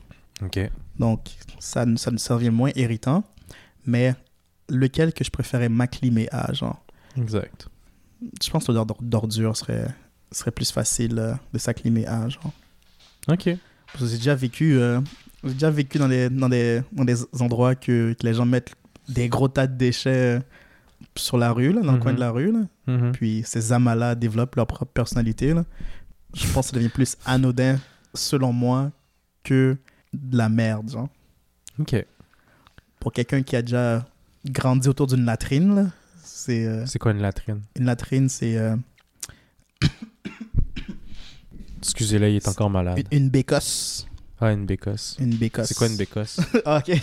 [0.44, 0.58] Ok.
[0.98, 3.24] Donc, ça, ça, ça devient moins irritant.
[3.86, 4.14] Mais
[4.68, 6.84] lequel que je préférais m'acclimer à, genre?
[7.16, 7.68] Exact.
[8.42, 9.86] Je pense que l'odeur d'or- d'ordure serait,
[10.32, 12.52] serait plus facile euh, de s'acclimer à, genre.
[13.28, 13.48] Ok.
[13.92, 15.00] Parce que j'ai déjà vécu, euh,
[15.44, 18.74] j'ai déjà vécu dans des, dans des, dans des endroits que, que les gens mettent
[19.08, 20.40] des gros tas de déchets euh,
[21.16, 22.02] sur la rue, là, dans le Mhm.
[22.02, 22.52] coin de la rue.
[22.52, 22.60] Là.
[22.86, 23.12] Mhm.
[23.12, 25.54] Puis ces amas-là développent leur propre personnalité.
[25.54, 25.64] Là.
[26.34, 27.78] Je pense que ça devient plus anodin,
[28.14, 28.90] selon moi,
[29.44, 29.76] que
[30.12, 30.90] de la merde.
[30.90, 31.08] Genre.
[31.78, 32.04] Ok.
[33.00, 34.06] Pour quelqu'un qui a déjà
[34.46, 35.86] grandi autour d'une latrine, là,
[36.22, 37.60] c'est euh, C'est quoi une latrine?
[37.78, 38.76] une latrine, c'est euh,
[41.78, 42.98] Excusez-le, il est encore malade.
[43.10, 44.06] une, une bécosse.
[44.40, 45.16] Ah, une bécosse.
[45.20, 45.68] Une bécosse.
[45.68, 46.40] C'est quoi une bécosse?
[46.64, 47.00] Ah, ok.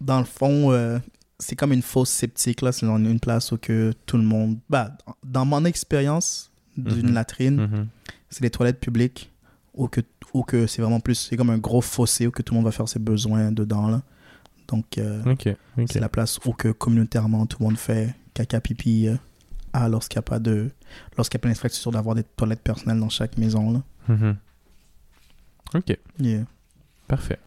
[0.00, 0.98] Dans le fond, euh,
[1.38, 2.60] c'est comme une fosse sceptique.
[2.60, 2.72] là.
[2.72, 4.58] C'est une place où que tout le monde.
[4.68, 7.14] Bah, dans mon expérience d'une Mhm.
[7.14, 7.88] latrine, Mhm.
[8.30, 9.30] c'est les toilettes publiques
[9.74, 10.00] où que,
[10.34, 11.14] où que c'est vraiment plus.
[11.14, 13.88] C'est comme un gros fossé où que tout le monde va faire ses besoins dedans.
[13.88, 14.02] Là.
[14.68, 15.22] Donc, euh,
[15.86, 19.16] c'est la place où que communautairement tout le monde fait caca pipi euh,
[19.72, 20.70] à lorsqu'il n'y a pas de.
[21.16, 23.72] Lorsqu'il y a d'infrastructures d'avoir des toilettes personnelles dans chaque maison.
[23.72, 23.82] Là.
[24.08, 24.36] Mhm.
[25.74, 25.98] Ok.
[26.18, 26.44] Yeah.
[27.12, 27.38] Parfait.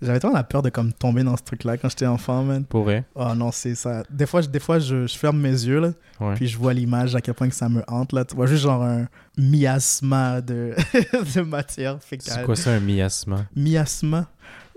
[0.00, 2.64] J'avais tellement la peur de comme tomber dans ce truc-là quand j'étais enfant, man.
[2.64, 3.04] Pour vrai?
[3.16, 4.04] Oh non, c'est ça.
[4.10, 6.34] Des fois, je, des fois je, je ferme mes yeux, là, Ouais.
[6.34, 8.12] puis je vois l'image à quel point que ça me hante.
[8.12, 8.24] Là.
[8.24, 10.74] Tu vois juste genre un miasma de,
[11.34, 12.34] de matière fécale.
[12.38, 13.46] C'est quoi ça, un miasma?
[13.56, 14.28] Miasma.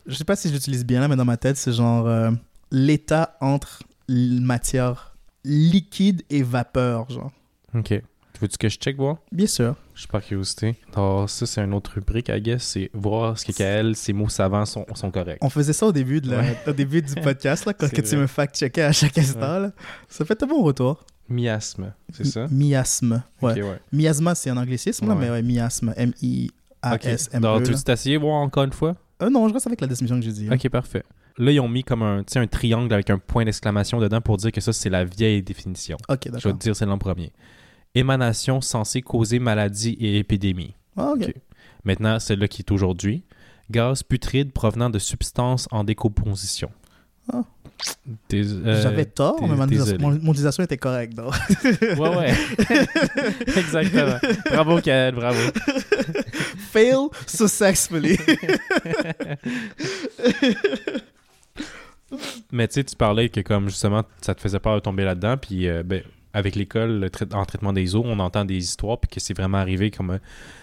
[0.07, 2.31] Je sais pas si je l'utilise bien là, mais dans ma tête, c'est genre euh,
[2.71, 7.31] l'état entre matière liquide et vapeur, genre.
[7.75, 7.93] Ok.
[8.41, 9.17] Veux-tu que je check voir?
[9.31, 9.75] Bien sûr.
[9.93, 10.75] Je suis par curiosité.
[10.95, 12.63] Alors, ça, c'est une autre rubrique, I guess.
[12.63, 15.37] C'est voir ce que Kael, ses mots savants sont, sont corrects.
[15.41, 16.57] On faisait ça au début, de la- Ouais.
[16.67, 19.59] au début du podcast, là, quand C'est que tu me fact-checkais à chaque instant.
[19.59, 19.71] là.
[20.09, 21.05] Ça fait un bon retour.
[21.29, 22.47] Miasme, c'est ça?
[22.51, 23.23] Miasme.
[23.41, 23.51] Ouais.
[23.51, 23.79] Ok, ouais.
[23.93, 25.93] Miasma, c'est un anglicisme, là, mais ouais, miasme.
[25.95, 27.37] M-I-A-S-M-E.
[27.45, 28.95] Alors, tu veux t'essayer voir encore une fois?
[29.21, 30.49] Euh, non, je reste avec la définition que j'ai dit.
[30.51, 31.03] Ok, parfait.
[31.37, 34.37] Là, ils ont mis comme un, tu un triangle avec un point d'exclamation dedans pour
[34.37, 35.97] dire que ça, c'est la vieille définition.
[36.09, 36.57] Ok, Je vais d'accord.
[36.57, 37.31] te dire celle en premier.
[37.95, 40.73] Émanation censée causer maladie et épidémie.
[40.97, 41.13] Ah.
[41.83, 43.23] Maintenant, celle-là qui est aujourd'hui.
[43.69, 46.71] Gaz putride provenant de substances en décomposition.
[47.31, 47.43] Ah.
[48.33, 49.97] Euh, J'avais tort, mais mon désolé.
[49.97, 51.17] mon- mon utilisation était correcte.
[51.97, 52.33] Ouais, ouais.
[53.57, 54.17] Exactement.
[54.51, 55.39] Bravo, Kael, bravo.
[56.71, 58.17] Fail successfully.
[62.51, 65.37] Mais tu sais, tu parlais que comme justement, ça te faisait peur de tomber là-dedans,
[65.37, 69.19] puis euh, ben, avec l'école, en traitement des eaux, on entend des histoires, puis que
[69.19, 70.17] c'est vraiment arrivé comme euh,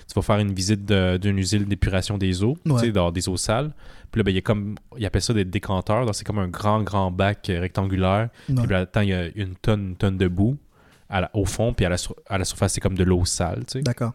[0.07, 3.37] tu vas faire une visite d'une usine d'épuration des eaux, tu sais, dans des eaux
[3.37, 3.73] sales.
[4.11, 6.39] Puis là, ben, il y a comme, ils appellent ça des décanteurs, donc c'est comme
[6.39, 8.29] un grand, grand bac euh, rectangulaire.
[8.63, 10.57] Puis là-dedans, il y a une tonne, une tonne de boue
[11.11, 11.97] à la- au fond, puis à la,
[12.29, 13.83] à la surface, c'est comme de l'eau sale, tu sais.
[13.83, 14.13] D'accord.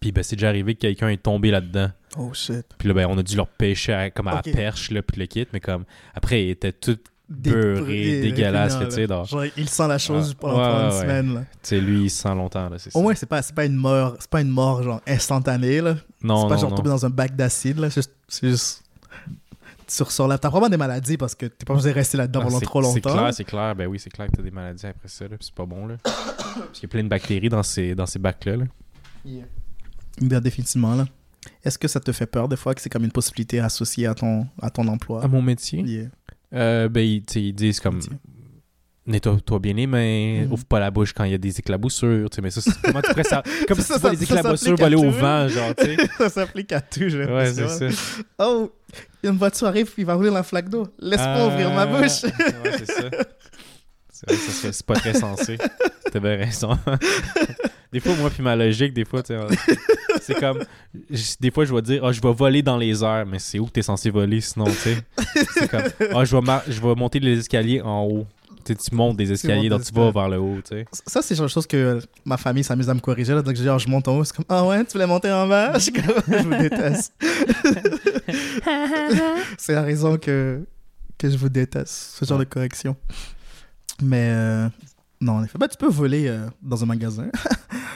[0.00, 1.90] Puis ben, c'est déjà arrivé que quelqu'un est tombé là-dedans.
[2.18, 2.64] Oh shit.
[2.76, 5.20] Puis là, ben, on a dû leur pêcher à- comme à la perche, là, puis
[5.20, 7.00] le kit, mais comme, après, il était tout Des-
[7.32, 10.80] beurré, des- dégueulasse, là, tu sais, dans- Genre, il sent la chose Ah, pendant, ouais,
[10.80, 11.34] une ouais, semaine.
[11.34, 11.40] Là.
[11.40, 12.94] Tu sais, lui, il se sent longtemps, là, c'est.
[12.96, 15.96] Au moins, c'est pas, c'est pas une mort, c'est pas une mort genre instantanée là.
[16.22, 16.76] non, c'est pas non, genre non.
[16.76, 17.90] tomber dans un bac d'acide là.
[17.90, 18.82] C'est juste, c'est juste-
[19.94, 20.38] tu ressors là.
[20.38, 22.64] T'as probablement des maladies parce que t'es pas obligé de rester là-dedans Ah, pendant c'est-
[22.64, 23.12] trop C'est longtemps.
[23.18, 23.74] clair, c'est clair.
[23.74, 25.96] Ben oui, c'est clair que t'as des maladies après ça, là, c'est pas bon, là.
[26.04, 28.64] Parce qu'il y a plein de bactéries dans ces, dans ces bacs-là, là.
[30.20, 31.06] Bien, définitivement là.
[31.64, 34.14] Est-ce que ça te fait peur des fois que c'est comme une possibilité associée à
[34.14, 35.22] ton, à ton emploi?
[35.24, 35.80] À mon métier?
[35.82, 36.08] Yeah.
[36.54, 38.00] Euh, ben, ils, disent comme...
[39.04, 40.52] Nettoie-toi bien les mains, Mhm.
[40.52, 42.70] ouvre pas la bouche quand il y a des éclaboussures, tu sais, mais ça, c'est
[42.82, 43.42] comment tu pourrais ça...
[43.66, 45.96] Comme Ça, si ça- les éclaboussures voler au vent, genre, tu sais.
[46.18, 47.86] ça s'applique à tout, j'ai Ouais, c'est ça.
[48.38, 48.70] Oh,
[49.24, 50.86] une voiture arrive, il va rouler la flaque d'eau.
[51.00, 52.22] Laisse-moi ouvrir ma Ah, bouche.
[52.22, 53.02] ouais, c'est ça.
[54.24, 55.58] C'est vrai que ça serait- c'est pas très sensé.
[56.14, 56.78] Bien raison.
[57.92, 59.76] Des fois, moi, puis ma logique, des fois, tu sais,
[60.22, 60.60] c'est comme.
[61.40, 63.66] Des fois, je vais dire, ah, je vais voler dans les airs, mais c'est où
[63.66, 64.96] que t'es censé voler sinon, tu sais?
[65.54, 65.82] C'est comme,
[66.14, 68.26] ah, je vais, mar- je vais monter les escaliers en haut.
[68.64, 70.84] Tu sais, tu montes des escaliers, donc tu vas vers le haut, tu sais.
[71.06, 73.34] Ça, c'est genre chose que ma famille s'amuse à me corriger.
[73.34, 73.42] Là.
[73.42, 74.24] Donc, je dis, ah, je monte en haut.
[74.24, 75.76] C'est comme, ah ouais, tu voulais monter en bas?
[75.78, 75.90] Je
[76.28, 77.12] je vous déteste.
[79.58, 80.64] c'est la raison que,
[81.18, 82.96] que je vous déteste, ce genre de correction.
[84.00, 84.68] Mais, euh,
[85.20, 85.58] non, en effet.
[85.58, 87.28] Bah, tu peux voler euh, dans un magasin.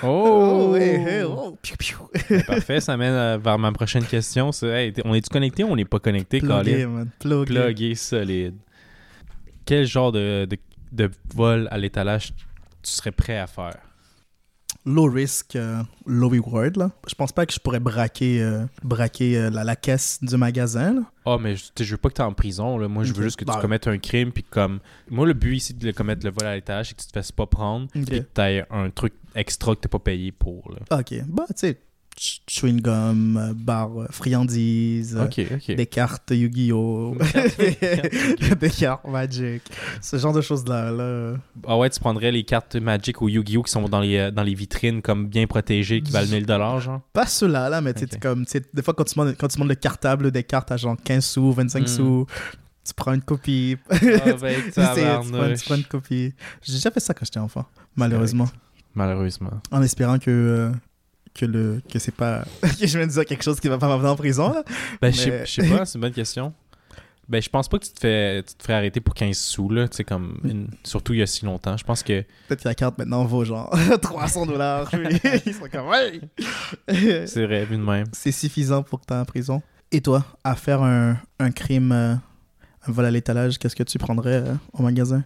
[0.02, 0.74] Oh!
[0.76, 2.08] hey, hey, oh, piou.
[2.46, 4.50] Parfait, ça mène vers ma prochaine question.
[4.62, 6.40] Hey, t'es- on est-tu connecté ou on n'est pas connecté?
[6.40, 7.08] Plugué, man.
[7.18, 7.44] Plugué.
[7.54, 8.56] Plugué solide.
[9.64, 10.56] Quel genre de, de,
[10.92, 12.32] de vol à l'étalage
[12.82, 13.76] tu serais prêt à faire?
[14.86, 16.76] Low risk, euh, low reward.
[16.76, 16.92] Là.
[17.08, 20.94] Je pense pas que je pourrais braquer, euh, braquer euh, la, la caisse du magasin.
[20.94, 21.00] Là.
[21.24, 22.78] Ah, mais je, je veux pas que tu en prison.
[22.78, 22.86] Là.
[22.86, 24.30] Moi, je veux juste que tu Bah, commettes un crime.
[24.30, 24.78] Puis comme.
[25.10, 27.32] Moi, le but ici de commettre le vol à l'étage, c'est que tu te fasses
[27.32, 27.86] pas prendre.
[27.96, 28.04] Ok.
[28.04, 30.70] Puis que tu un truc extra que tu pas payé pour.
[30.70, 30.98] Là.
[30.98, 31.80] Ok, bah, tu sais,
[32.18, 35.74] chewing gum, barre, euh, friandises, euh, Ok, ok.
[35.76, 37.16] des cartes Yu-Gi-Oh!
[38.60, 39.62] des cartes Magic,
[40.00, 40.90] ce genre de choses-là.
[40.90, 41.34] Là.
[41.66, 43.62] Ah ouais, tu prendrais les cartes Magic ou Yu-Gi-Oh!
[43.62, 47.00] qui sont dans les, euh, dans les vitrines comme bien protégées qui valent 1000 genre?
[47.12, 48.10] Pas ceux-là, là, mais tu sais, Ok.
[48.12, 50.76] c'est comme, des fois, quand tu, montes, quand tu montes le cartable des cartes à
[50.76, 51.86] genre 15 sous, 25 Mm.
[51.86, 52.26] sous,
[52.84, 53.76] tu prends une copie.
[53.90, 53.96] Ah
[54.40, 54.94] ben, Tu prends,
[55.54, 56.32] tu prends une copie.
[56.62, 58.48] J'ai déjà fait ça quand j'étais enfant, malheureusement.
[58.94, 59.50] Malheureusement.
[59.70, 60.70] En espérant que, euh,
[61.36, 62.44] que, le, que c'est pas.
[62.62, 64.64] que je viens de dire quelque chose qui va pas m'amener en prison, là.
[65.00, 66.52] Ben, je sais- Mais- je sais pas, c'est une bonne question.
[67.28, 69.68] Ben, je pense pas que tu te fais, tu te ferais arrêter pour 15 sous,
[69.68, 71.76] là, tu sais, comme, une- surtout il y a si longtemps.
[71.76, 73.68] Je pense que, Peut-être que la carte maintenant vaut genre
[74.02, 74.88] 300 dollars.
[75.44, 76.20] Ils sont comme, ouais!
[77.26, 78.06] c'est vrai, vu de même.
[78.12, 79.60] c'est suffisant pour que tu en prison.
[79.92, 82.14] Et toi, à faire un, un crime, euh,
[82.86, 85.24] un vol à l'étalage, qu'est-ce que tu prendrais euh, au magasin?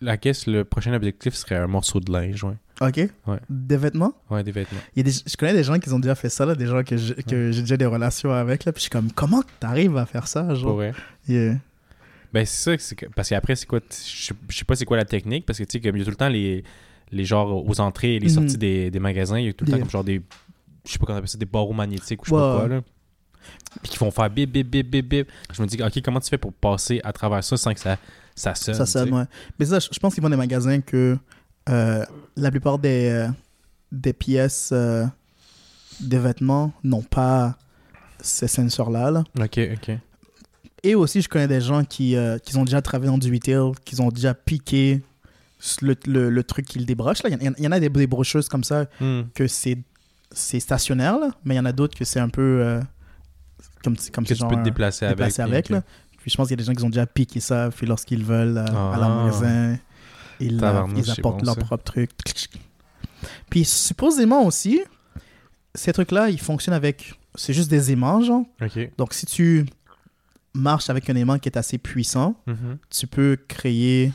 [0.00, 2.54] La caisse, le prochain objectif serait un morceau de linge, ouais.
[2.80, 2.96] Ok.
[3.26, 3.38] Ouais.
[3.50, 4.14] Des vêtements?
[4.30, 4.80] Ouais, des vêtements.
[4.96, 6.66] Il y a des- je connais des gens qui ont déjà fait ça, là, des
[6.66, 8.64] gens que j'ai que j'ai déjà des relations avec.
[8.64, 10.54] Là, puis je suis comme, comment t'arrives à faire ça?
[10.54, 10.74] Genre?
[10.74, 10.92] vrai.
[11.28, 11.56] Yeah.
[12.32, 15.04] Ben, c'est ça, c'est que- parce qu'après, c'est quoi, je sais- pas c'est quoi la
[15.04, 16.64] technique, parce que, tu sais, comme il y a tout le temps les,
[17.12, 18.34] les genres aux entrées et les Mhm.
[18.34, 20.22] sorties des, des magasins, il y a tout le Des- temps comme genre des,
[20.86, 22.60] je sais pas comment on appelle ça, des barreaux magnétiques ou je sais pas Ouais.
[22.60, 22.80] quoi, là.
[23.82, 25.28] Puis qui vont faire bip, bip, bip, bip, bip.
[25.52, 27.98] Je me dis, OK, comment tu fais pour passer à travers ça sans que ça,
[28.34, 28.74] ça sonne?
[28.74, 29.24] Ça sonne, ouais.
[29.58, 31.18] Mais ça, je pense qu'ils vont des magasins que
[31.70, 32.04] euh,
[32.36, 33.28] la plupart des, euh,
[33.92, 35.06] des pièces euh,
[36.00, 37.56] des vêtements n'ont pas
[38.20, 39.10] ces sensors-là.
[39.10, 39.24] là.
[39.40, 39.96] OK, OK.
[40.82, 43.72] Et aussi, je connais des gens qui, euh, qui ont déjà travaillé dans du retail,
[43.84, 45.02] qui ont déjà piqué
[45.82, 47.22] le, le, le truc qu'il débroche.
[47.22, 47.28] Là.
[47.30, 49.22] Il, y en, il y en a des, des brocheuses comme ça Hmm.
[49.34, 49.78] que c'est
[50.32, 52.80] c'est stationnaire, là, mais il y en a d'autres que c'est un peu euh,
[53.82, 55.64] comme, comme Que tu genre peux te déplacer avec.
[55.66, 55.82] puis- là.
[56.18, 58.22] Puis je pense qu'il y a des gens qui ont déjà piqué ça, puis lorsqu'ils
[58.24, 59.24] veulent euh, à leur Ah.
[59.24, 59.76] magasin,
[60.40, 61.60] ils, Tabarnouche, ils c'est apportent bon, leur ça.
[61.60, 62.10] propre truc.
[63.50, 64.80] Puis supposément aussi,
[65.74, 67.14] ces trucs-là, ils fonctionnent avec...
[67.36, 68.44] C'est juste des aimants, genre.
[68.98, 69.66] Donc si tu
[70.54, 72.78] marches avec un aimant qui est assez puissant, Mhm.
[72.90, 74.12] tu peux créer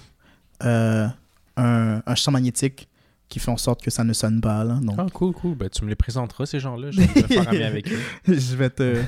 [0.64, 1.08] euh,
[1.56, 2.90] un, un champ magnétique
[3.30, 4.64] qui fait en sorte que ça ne sonne pas.
[4.64, 4.80] Là.
[4.82, 5.56] Donc, Ah, cool, cool.
[5.56, 6.92] Ben, tu me les présenteras, ces gens-là.
[6.92, 8.00] Je vais faire ami avec eux.
[8.28, 9.02] je vais te.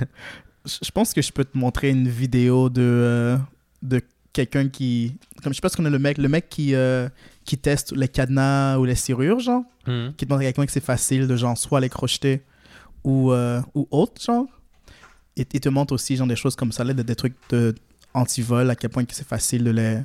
[0.66, 3.38] je je pense que je peux te montrer une vidéo de, euh,
[3.82, 4.02] de
[4.46, 5.18] quelqu'un qui.
[5.44, 7.10] Comme je sais pas si on est le mec, le mec qui, euh,
[7.46, 9.64] qui teste les cadenas ou les serrures, genre.
[9.86, 10.10] Hmm.
[10.16, 12.44] Qui demande à quelqu'un que c'est facile de genre soit les crocheter
[13.04, 14.46] ou, euh, ou autre, genre.
[15.36, 17.76] Et il te montre aussi genre des choses comme ça, là, des, trucs de
[18.14, 20.00] anti-vol, à quel point que c'est facile de les,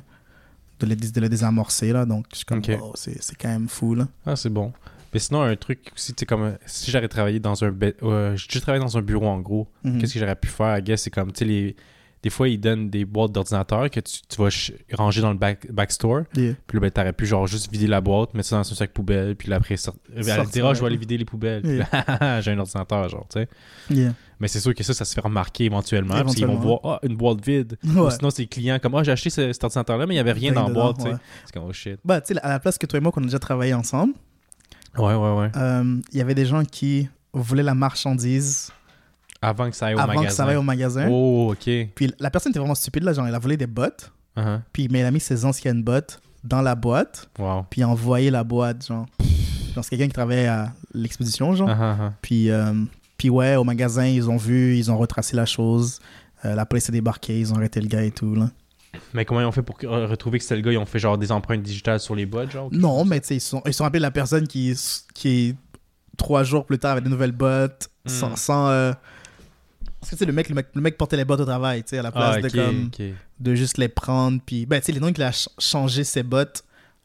[0.79, 2.05] de les, de les désamorcer, là.
[2.05, 2.71] Donc, je suis comme, Ok.
[2.81, 4.07] oh, c'est c'est quand même fou, là.
[4.25, 4.71] Ah, c'est bon.
[5.13, 7.71] Mais sinon, un truc aussi, sais, comme si j'aurais travaillé dans un.
[8.03, 9.67] euh, J'ai travaillé dans un bureau en gros.
[9.83, 9.99] Mhm.
[9.99, 11.75] Qu'est-ce que j'aurais pu faire, I guess, c'est comme, tu sais, les...
[12.23, 14.47] des fois, ils donnent des boîtes d'ordinateur que tu, tu vas
[14.97, 16.21] ranger dans le back, backstore.
[16.35, 16.53] Yeah.
[16.65, 18.91] Puis là, ben, t'aurais pu, genre, juste vider la boîte, mettre ça dans un sac
[18.93, 19.95] poubelle, puis là, après, sort...
[20.15, 21.63] elle Sortir, dira, je vais aller vider les poubelles.
[21.65, 22.41] Yeah.
[22.41, 23.47] j'ai un ordinateur, genre, tu sais.
[23.89, 24.13] Yeah.
[24.39, 26.15] Mais c'est sûr que ça, ça se fait remarquer éventuellement.
[26.15, 26.99] Parce qu'ils vont voir, Éventuellement.
[27.01, 27.77] ah, une boîte vide.
[27.85, 30.31] Ou sinon, c'est clients comme, ah, j'ai acheté ce- cet ordinateur-là, mais il n'y avait
[30.31, 31.09] rien dans la boîte, tu sais.
[31.09, 31.15] ouais.
[31.45, 31.99] C'est comme, oh shit.
[32.05, 34.13] Bah, tu sais, à la place que toi et moi, qu'on a déjà travaillé ensemble,
[34.97, 35.51] Ouais, ouais, ouais.
[35.55, 38.71] euh, il y avait des gens qui voulaient la marchandise
[39.43, 40.25] Avant que ça aille au avant magasin.
[40.27, 41.07] que ça aille au magasin.
[41.09, 41.69] Oh, ok.
[41.95, 44.61] Puis la personne était vraiment stupide, là, genre, elle a volé des bottes, Uh-huh.
[44.73, 47.65] puis mais elle a mis ses anciennes bottes dans la boîte, Wow.
[47.69, 49.05] puis envoyé la boîte, genre.
[49.75, 51.69] Genre, c'est quelqu'un qui travaillait à l'expédition, genre.
[51.69, 52.11] Uh-huh, uh-huh.
[52.21, 52.73] Puis, euh,
[53.17, 55.99] puis ouais, au magasin, ils ont vu, ils ont retracé la chose.
[56.45, 58.49] Euh, la police est débarquée, ils ont arrêté le gars et tout, là.
[59.13, 60.99] Mais comment ils ont fait pour re- retrouver que c'était le gars Ils ont fait
[60.99, 63.73] genre des empreintes digitales sur les bottes, genre Non, mais tu sais, ils sont, ils
[63.73, 64.75] sont appelés la personne qui,
[65.15, 65.55] qui
[66.17, 68.09] trois jours plus tard avait des nouvelles bottes, Hmm.
[68.09, 68.35] sans...
[68.35, 68.91] sans, euh,
[70.03, 71.83] Parce que tu sais, le mec, le, mec, le mec portait les bottes au travail,
[71.83, 72.89] tu sais, à la place Ah, de, comme,
[73.39, 74.39] de juste les prendre.
[74.45, 76.63] Puis, ben, tu sais, les noms qu'il a ch- changé ses bottes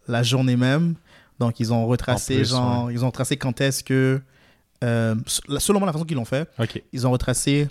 [0.09, 0.95] la journée même.
[1.39, 4.21] Donc, ils ont retracé, En plus, genre, ils ont tracé quand est-ce que...
[4.85, 5.15] Euh,
[5.59, 6.83] selon moi, la façon qu'ils l'ont fait, Ok.
[6.93, 7.69] ils ont retracé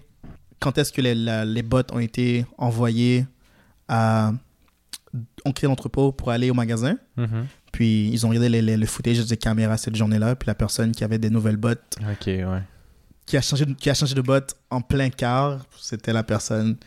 [0.60, 3.26] quand est-ce que les, la- les bottes ont été envoyées
[3.88, 4.32] à...
[5.46, 6.98] On crée l'entrepôt pour aller au magasin.
[7.16, 7.48] Mhm.
[7.72, 10.36] Puis ils ont regardé les, les- le footage des caméras cette journée-là.
[10.36, 12.62] Puis la personne qui avait des nouvelles bottes, Ok, ouais.
[13.28, 16.78] Qui a changé de, qui a changé de bottes en plein quart, c'était la personne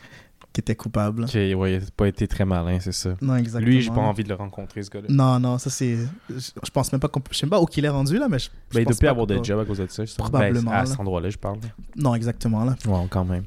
[0.51, 1.23] qui était coupable.
[1.23, 3.15] Ok, ouais, il a pas été très malin, c'est ça.
[3.21, 3.71] Non, exactement.
[3.71, 5.07] Lui, j'ai pas envie de le rencontrer, ce gars-là.
[5.07, 5.95] Non, non, ça c'est.
[6.29, 7.21] Je je pense même pas qu'on.
[7.31, 8.49] Je sais même pas où qu'il est rendu là, mais je.
[8.71, 10.27] je Ben, il doit plus avoir de job à cause de ça, justement.
[10.29, 11.59] Probablement, Ben, à cet endroit-là, je parle.
[11.95, 12.75] Non, exactement là.
[12.85, 13.43] Ouais, quand même.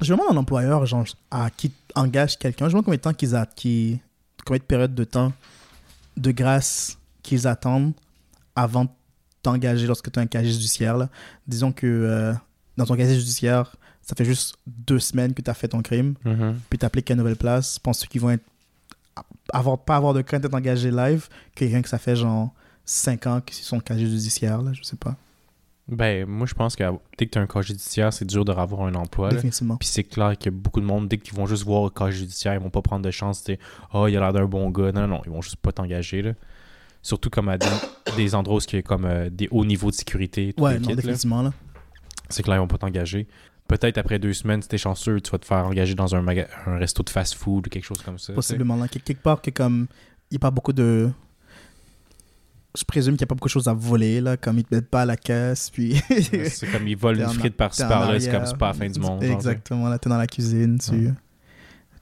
[0.00, 3.14] Je demande à un employeur, genre, à qui engage quelqu'un, je demande combien de temps
[3.14, 4.00] qu'ils a, qui,
[4.46, 5.32] combien de périodes de temps
[6.16, 7.92] de grâce qu'ils attendent
[8.56, 8.90] avant de
[9.42, 10.96] t'engager lorsque tu as un casier judiciaire.
[10.96, 11.08] Là.
[11.46, 12.32] Disons que euh,
[12.76, 16.14] dans ton casier judiciaire, ça fait juste deux semaines que tu as fait ton crime,
[16.24, 16.58] Mhm.
[16.70, 17.78] puis tu appliques à une nouvelle place.
[17.78, 18.44] Penses-tu qu'ils vont être,
[19.52, 22.52] avoir, pas avoir de crainte d'être engagés live que quelqu'un que ça fait genre
[22.84, 25.16] cinq ans que c'est son casier judiciaire, là, je sais pas.
[25.88, 26.84] Ben, moi, je pense que
[27.16, 29.30] dès que tu as un cas judiciaire, c'est dur de avoir un emploi.
[29.30, 29.76] Définitivement.
[29.78, 32.52] Puis c'est clair que beaucoup de monde, dès qu'ils vont juste voir le cas judiciaire,
[32.54, 33.40] ils vont pas prendre de chance.
[33.40, 33.58] Sais,
[33.94, 34.92] oh, il a l'air d'un bon gars.
[34.92, 36.34] Non, non, ils vont juste pas t'engager.
[37.02, 37.66] Surtout comme à des,
[38.16, 40.52] des endroits où il y a comme euh, des hauts niveaux de sécurité.
[40.56, 40.96] tout Ouais, le non, kit, là.
[40.96, 41.42] définitivement.
[41.42, 41.52] Là.
[42.28, 43.26] C'est clair, ils vont pas t'engager.
[43.68, 46.48] Peut-être après deux semaines, si t'es chanceux, tu vas te faire engager dans un, maga-
[46.66, 48.26] un resto de fast-food ou quelque chose comme ça.
[48.26, 48.34] tu sais.
[48.34, 48.76] Possiblement.
[48.76, 48.88] Là.
[48.88, 49.86] Quel- Quelque part que comme
[50.30, 51.10] il n'y a pas beaucoup de.
[52.76, 54.74] Je présume qu'il n'y a pas beaucoup de choses à voler, là, comme ils te
[54.74, 56.00] mettent pas à la caisse, puis.
[56.10, 58.48] C'est comme ils volent T'es une en- frite par-ci t'es en par-là, c'est comme arrière.
[58.48, 59.22] c'est pas la fin du monde.
[59.22, 61.12] genre, Exactement, là, t'es dans la cuisine, tu.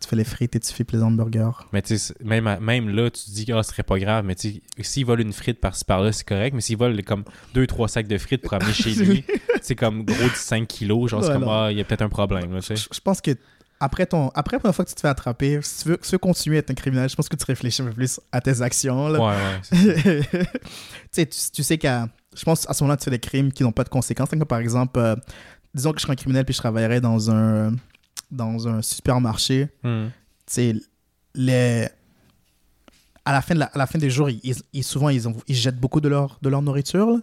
[0.07, 1.67] Tu fais les frites et tu fais les hamburgers.
[1.73, 4.25] Mais tu sais, même, même là, tu te dis que ah, ce serait pas grave,
[4.25, 7.25] mais tu sais, s'il vole une frite par-ci par-là, c'est correct, mais s'il vole comme
[7.55, 9.25] deux, trois sacs de frites pour amener chez lui,
[9.63, 12.09] c'est comme gros de 5 kilos, genre c'est comme, ah, il y a peut-être un
[12.09, 12.89] problème, là, tu sais.
[12.93, 13.33] Je, pense que
[13.81, 16.11] après, ton, après la première fois que tu te fais attraper, si tu veux, si
[16.11, 18.21] tu veux continuer à être un criminel, je pense que tu réfléchis un peu plus
[18.33, 19.09] à tes actions.
[19.09, 19.19] Là.
[19.19, 20.23] Ouais, ouais.
[20.23, 20.49] tu,
[21.11, 22.09] sais, tu, tu sais qu'à.
[22.35, 24.29] Je pense à ce moment-là, tu fais des crimes qui n'ont pas de conséquences.
[24.29, 25.17] Comme par exemple, euh,
[25.75, 27.73] disons que je serais un criminel puis je travaillerais dans un,
[28.31, 29.69] dans un supermarché.
[29.83, 29.89] Tu
[30.47, 30.75] sais,
[31.35, 31.89] les...
[33.25, 35.35] à, la fin de la- à la fin des jours, ils, ils- souvent, ils, ont,
[35.49, 37.11] ils jettent beaucoup de leur, de leur nourriture.
[37.11, 37.19] là.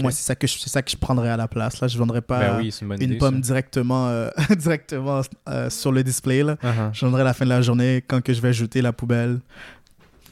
[0.00, 1.80] Moi, c'est ça, que je- c'est ça que je prendrais à la place.
[1.80, 1.88] Là.
[1.88, 3.18] Je vendrais pas ben oui, une bonne une idée.
[3.18, 3.40] pomme ça.
[3.40, 6.42] directement, euh, directement euh, sur le display.
[6.42, 6.56] Là.
[6.62, 6.90] Uh-huh.
[6.92, 9.40] Je vendrais à la fin de la journée, quand que je vais jeter la poubelle,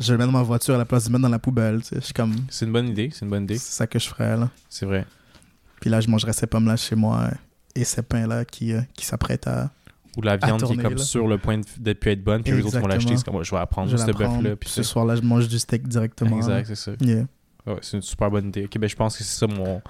[0.01, 1.81] je le mets dans ma voiture à la place de mettre dans la poubelle.
[1.83, 1.97] tu sais.
[1.97, 2.35] Je suis comme...
[2.51, 3.57] C'est une bonne idée, c'est une bonne idée.
[3.59, 4.37] C'est ça que je ferais.
[4.37, 4.49] Là.
[4.69, 5.07] C'est vrai.
[5.81, 7.31] Puis là, je mangerais ces pommes-là chez moi
[7.75, 9.71] et ces pains-là qui, euh, qui s'apprêtent à
[10.17, 11.03] Ou la viande qui est comme là.
[11.03, 13.17] sur le point de, plus être bonne, puis les autres vont l'acheter.
[13.17, 14.57] C'est comme, je vais apprendre Je ce vais prendre, bœuf-là.
[14.57, 16.37] Puis ce c'est- soir-là, je mange du steak directement.
[16.37, 16.93] Exact, c'est ça.
[17.01, 17.25] Yeah.
[17.67, 18.65] Ouais, c'est une super bonne idée.
[18.65, 19.83] Ok, ben je pense que c'est ça mon,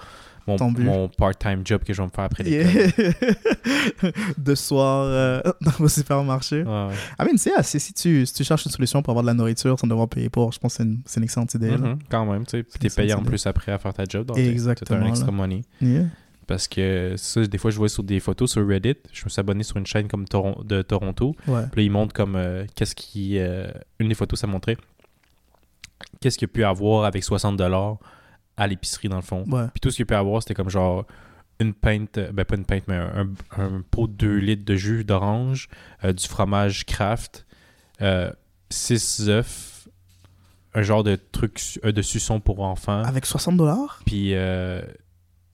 [0.48, 2.72] mon, mon part-time job que je vais me faire après l'école.
[2.98, 4.12] Yeah.
[4.38, 6.62] de soir euh, dans le supermarché.
[6.62, 6.94] Ouais, ouais.
[7.18, 7.78] Ah, mais c'est assez.
[7.78, 10.28] Si tu, si tu cherches une solution pour avoir de la nourriture sans devoir payer
[10.28, 11.70] pour, je pense que c'est une, c'est une excellente idée.
[11.70, 12.62] Mhm, quand même, tu sais.
[12.64, 14.26] Puis C'est t'es payé c'est en plus après à faire ta job.
[14.26, 15.62] Donc Exactement, un extra money.
[15.80, 16.04] Yeah.
[16.48, 18.96] Parce que ça, des fois, je vois sur des photos sur Reddit.
[19.12, 21.36] Je me suis abonné sur une chaîne comme Toron- de Toronto.
[21.46, 21.62] Ouais.
[21.70, 23.38] Puis là, ils montrent comme euh, qu'est-ce qui.
[23.38, 24.76] euh, une des photos, ça montrait
[26.20, 27.98] qu'est-ce qu'il y a pu avoir avec 60$
[28.56, 29.44] à l'épicerie, dans le fond.
[29.48, 29.66] Ouais.
[29.72, 31.06] Puis tout ce qu'il y a pu avoir, c'était comme genre
[31.60, 34.74] une pinte, euh, ben pas une pinte, mais un, un pot de 2 litres de
[34.74, 35.68] jus d'orange,
[36.04, 37.46] euh, du fromage Kraft,
[38.70, 39.88] 6 œufs,
[40.74, 44.00] un genre de truc de suçon pour enfants, Avec 60 dollars?
[44.06, 44.82] Puis euh,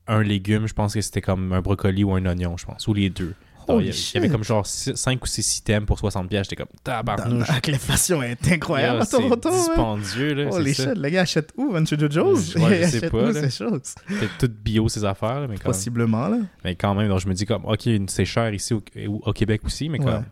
[0.07, 2.95] un légume, je pense que c'était comme un brocoli ou un oignon, je pense, ou
[2.95, 3.35] les deux.
[3.67, 4.33] Donc, il y, avait- il y avait shit.
[4.33, 6.45] comme genre 5 ou 6 items pour 60 pièces.
[6.51, 7.49] J'étais comme tabarnouche.
[7.67, 9.39] L'inflation est incroyable à Toronto.
[9.43, 9.67] C'est hein.
[9.69, 10.49] dispendieux, là.
[10.53, 13.33] Holy c'est shit, le gars achète où Joe's Ouais, je sais pas, où là.
[13.33, 13.81] ces choses?
[14.07, 16.41] C'était tout bio, ces affaires, là, mais quand, Possiblement, là.
[16.63, 17.09] mais quand même.
[17.09, 20.05] Donc, je me dis comme, OK, c'est cher ici au, au Québec aussi, mais Ouais.
[20.13, 20.25] comme,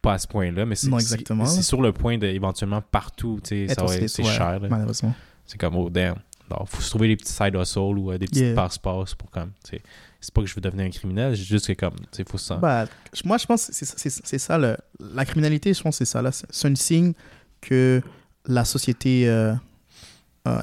[0.00, 0.64] pas à ce point-là.
[0.64, 3.92] Mais c'est c'est- C'est sur le point d'éventuellement partout, tu sais, ça Être va au
[3.92, 4.58] être- States, c'est cher.
[4.58, 4.68] là.
[4.70, 5.14] Malheureusement.
[5.44, 6.14] C'est comme, oh damn.
[6.60, 8.54] Il faut se trouver des petits side hustles ou euh, des petits Yeah.
[8.54, 9.52] passe-passe pour comme.
[9.62, 12.56] C'est pas que je veux devenir un criminel, c'est juste que comme, sais, faut ça.
[12.56, 12.86] Bah,
[13.24, 14.58] moi, je pense que c'est c'est- c'est ça.
[14.58, 14.76] le-
[15.14, 16.22] la criminalité, je pense que c'est ça.
[16.50, 17.12] C'est un signe
[17.60, 18.02] que
[18.46, 19.54] la société euh,
[20.48, 20.60] euh,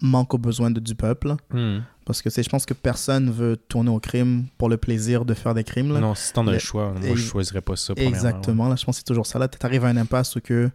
[0.00, 1.34] manque aux besoins de- du peuple.
[1.52, 1.78] Hmm.
[2.04, 5.34] Parce que c'est- je pense que personne veut tourner au crime pour le plaisir de
[5.34, 5.92] faire des crimes.
[5.92, 6.00] là.
[6.00, 7.92] Non, si t'en as le choix, moi, et- je choisirais pas ça.
[7.96, 8.68] Exactement.
[8.68, 9.38] Là, je pense que c'est toujours ça.
[9.38, 10.68] Là, tu arrives à un impasse où tu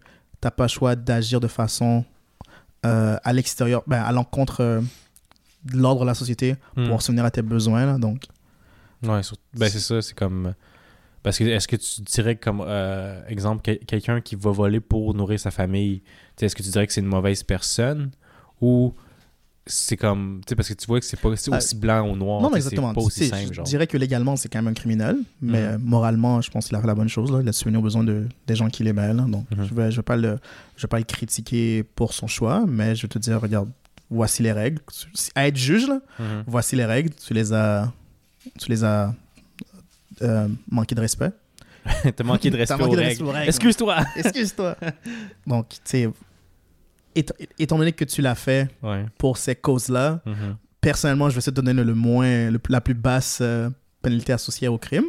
[0.43, 2.03] n'as pas le choix d'agir de façon
[2.85, 4.81] euh, à l'extérieur, ben, à l'encontre euh,
[5.65, 6.83] de l'ordre de la société ouais.
[6.83, 6.89] Hmm.
[6.89, 7.85] pour subvenir à tes besoins.
[7.85, 8.25] Là, donc,
[9.03, 9.19] Ouais,
[9.53, 10.53] ben c'est ça, c'est comme.
[11.23, 14.79] Parce que est-ce que tu dirais que comme euh, exemple quel- quelqu'un qui va voler
[14.79, 16.01] pour nourrir sa famille,
[16.39, 18.11] est-ce que tu dirais que c'est une mauvaise personne
[18.61, 18.93] ou
[19.65, 22.09] c'est comme tu sais parce que tu vois que c'est pas c'est Euh, aussi blanc
[22.09, 22.89] ou noir, non, exactement.
[22.89, 25.67] c'est pas aussi simple je dirais que légalement, c'est quand même un criminel, mais Mhm.
[25.73, 27.31] euh, moralement, je pense qu'il a fait la bonne chose.
[27.31, 27.39] Là.
[27.41, 29.13] Il a subvenu aux besoins de, des gens qui l'aimaient.
[29.13, 29.23] là.
[29.23, 29.65] Donc, Mhm.
[29.67, 30.37] je ne vais, je vais, pas le-
[30.75, 33.69] je vais pas le critiquer pour son choix, mais je vais te dire, regarde,
[34.09, 34.79] voici les règles.
[35.35, 36.43] À être juge, là, Mhm.
[36.45, 37.11] voici les règles.
[37.25, 37.91] Tu les as,
[38.59, 39.13] tu les as
[40.21, 41.31] euh, manqué de respect.
[42.15, 43.09] T'as manqué de respect manqué aux de règles.
[43.09, 43.49] respect aux règles.
[43.49, 43.95] Excuse-toi.
[44.17, 44.75] Excuse-toi.
[45.47, 46.09] Donc, tu sais,
[47.15, 49.05] étant, étant donné que tu l'as fait Ouais.
[49.17, 50.55] pour ces causes-là, Mhm.
[50.81, 53.69] personnellement, je vais essayer de te donner le moins, le- la plus basse euh,
[54.01, 55.05] pénalité associée au crime.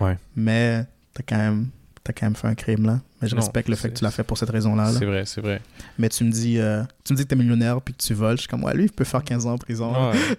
[0.00, 0.16] Ouais.
[0.36, 1.68] Mais t'as quand même,
[2.04, 3.00] t'as quand même fait un crime là.
[3.20, 4.84] Mais je Non, respecte le fait que tu l'as fait pour cette raison-là.
[4.84, 4.92] là.
[4.96, 5.60] C'est vrai, c'est vrai.
[5.98, 8.36] Mais tu me dis, euh, tu me dis que t'es millionnaire puis que tu voles.
[8.36, 9.92] Je suis comme, ouais, lui, il peut faire 15 ans en prison.
[9.92, 10.16] Ouais.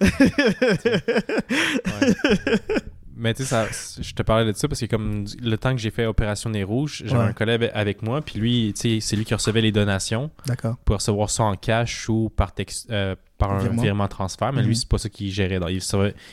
[1.50, 2.14] Ouais.
[3.20, 3.66] Mais tu sais,
[4.00, 6.64] je te parlais de ça parce que comme le temps que j'ai fait Opération Nez
[6.64, 7.28] Rouge, j'avais Ouais.
[7.28, 10.30] un collègue avec moi, puis lui, tu sais, c'est lui qui recevait les donations.
[10.46, 10.76] D'accord.
[10.84, 13.82] pour recevoir ça en cash ou par, tex- euh, par un Virement.
[13.82, 14.52] virement, transfert.
[14.52, 14.68] Mais Mhm.
[14.68, 15.58] lui, c'est pas ça qu'il gérait.
[15.68, 15.80] Il,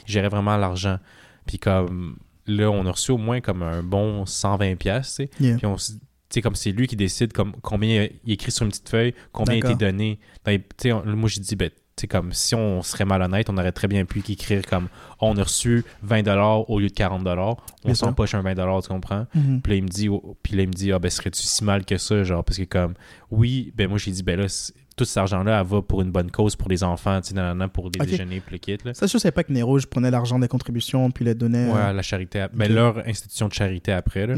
[0.05, 0.97] gérait vraiment l'argent.
[1.45, 5.29] Puis comme là, on a reçu au moins comme un bon 120 pièces, tu sais.
[5.39, 5.57] Yeah.
[5.57, 8.89] Puis on sais, comme c'est lui qui décide comme combien il écrit sur une petite
[8.89, 10.19] feuille, combien a été donné.
[10.45, 11.69] Dans les- moi, j'ai dit, ben,
[12.01, 14.87] sais, comme si on serait malhonnête, on aurait très bien pu écrire comme
[15.19, 17.17] on a reçu 20$ au lieu de 40$.
[17.39, 17.55] On
[17.85, 18.15] Bien s'en sûr.
[18.15, 19.25] poche un 20$, tu comprends?
[19.35, 19.61] Mhm.
[19.61, 21.63] Puis là, il me dit, oh, puis là, il me dit, ah, ben, serais-tu si
[21.63, 22.93] mal que ça, genre, parce que comme,
[23.31, 26.09] oui, ben, moi, j'ai dit, ben là, c'est- tout cet argent-là, elle va pour une
[26.11, 28.07] bonne cause pour les enfants, tu sais, pour les Ok.
[28.07, 28.95] déjeuners, puis le kit, là.
[28.95, 31.69] Ça, je savais pas que Nero, je prenais l'argent des contributions puis les donnais.
[31.71, 34.33] Ouais, euh, la charité, ap- ben, leur institution de charité après, là.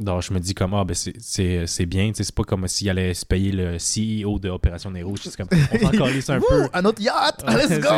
[0.00, 2.88] Donc, je me dis, comme, ah, ben, c'est- bien, tu sais, c'est pas comme s'il
[2.88, 6.40] allait se payer le CEO de Opération Nez Rouge, c'est comme, on s'en calisse un
[6.40, 6.68] peu.
[6.72, 7.44] un autre yacht!
[7.46, 7.88] Let's c'est go!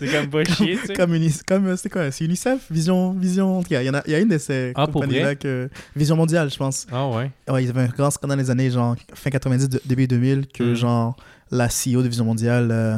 [0.00, 0.94] C'est comme pas chier, tu sais.
[0.94, 1.14] comme,
[1.66, 4.12] euh, c'est quoi c'est UNICEF Vision Vision en tout cas, il y en a il
[4.12, 5.36] y a une de ces Ah, pour compagnies là vrai?
[5.36, 7.30] que Vision mondiale je pense Ah, ouais.
[7.48, 10.06] ouais il y avait un grand scandale dans les années genre fin 90 de- début
[10.08, 10.74] 2000 que Mm.
[10.74, 11.16] genre
[11.52, 12.96] la CEO de Vision mondiale euh,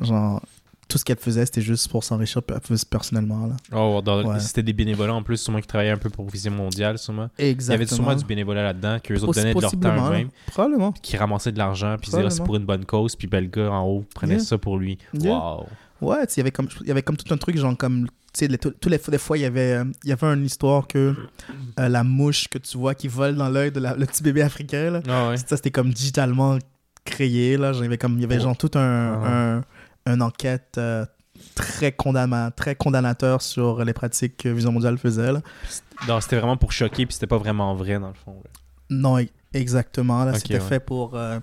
[0.00, 0.42] genre
[0.88, 2.54] tout ce qu'elle faisait c'était juste pour s'enrichir pe-
[2.90, 4.40] personnellement là Oh, Ouais.
[4.40, 7.28] c'était des bénévolats en plus, sûrement qui travaillaient un peu pour Vision Mondiale, sûrement.
[7.38, 10.28] Il y exactement avait sûrement du bénévolat là-dedans, qu'eux autres donnaient de leur temps eux-mêmes.
[10.46, 13.40] probablement qui ramassait de l'argent puis disait Ah, c'est pour une bonne cause puis ben,
[13.44, 14.44] le gars en haut prenait Yeah.
[14.44, 15.32] ça pour lui Yeah.
[15.32, 15.66] wow
[16.00, 18.12] ouais il y avait comme il y avait comme tout un truc genre comme tu
[18.44, 20.86] sais les- tous les, des fois il y avait euh, il y avait une histoire
[20.86, 21.14] que
[21.78, 24.42] euh, la mouche que tu vois qui vole dans l'œil de la- le petit bébé
[24.42, 26.58] africain là ah ouais Ça, c'était comme digitalement
[27.04, 27.56] créé.
[27.56, 27.72] Là.
[27.98, 28.42] Comme, il y avait Oh.
[28.42, 29.56] genre tout un, Ah.
[29.56, 29.64] un,
[30.08, 31.04] une enquête euh,
[31.54, 35.32] très, condamna, très condamnateur sur les pratiques que Vision Mondiale faisait.
[35.32, 35.40] là.
[36.08, 38.50] non c'était vraiment pour choquer puis c'était pas vraiment vrai dans le fond là.
[38.90, 40.24] Non, e- exactement.
[40.24, 40.60] Là, Ok, c'était ouais.
[40.60, 41.14] fait pour.
[41.14, 41.38] euh,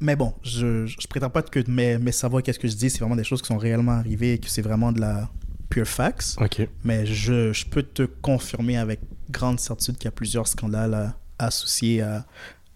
[0.00, 2.90] Mais bon, je, je, je prétends pas que mes, mes savoirs, qu'est-ce que je dis,
[2.90, 5.28] c'est vraiment des choses qui sont réellement arrivées et que c'est vraiment de la
[5.70, 6.36] pure facts.
[6.40, 10.94] ok Mais je, je peux te confirmer avec grande certitude qu'il y a plusieurs scandales
[10.94, 11.06] euh,
[11.38, 12.26] associés à,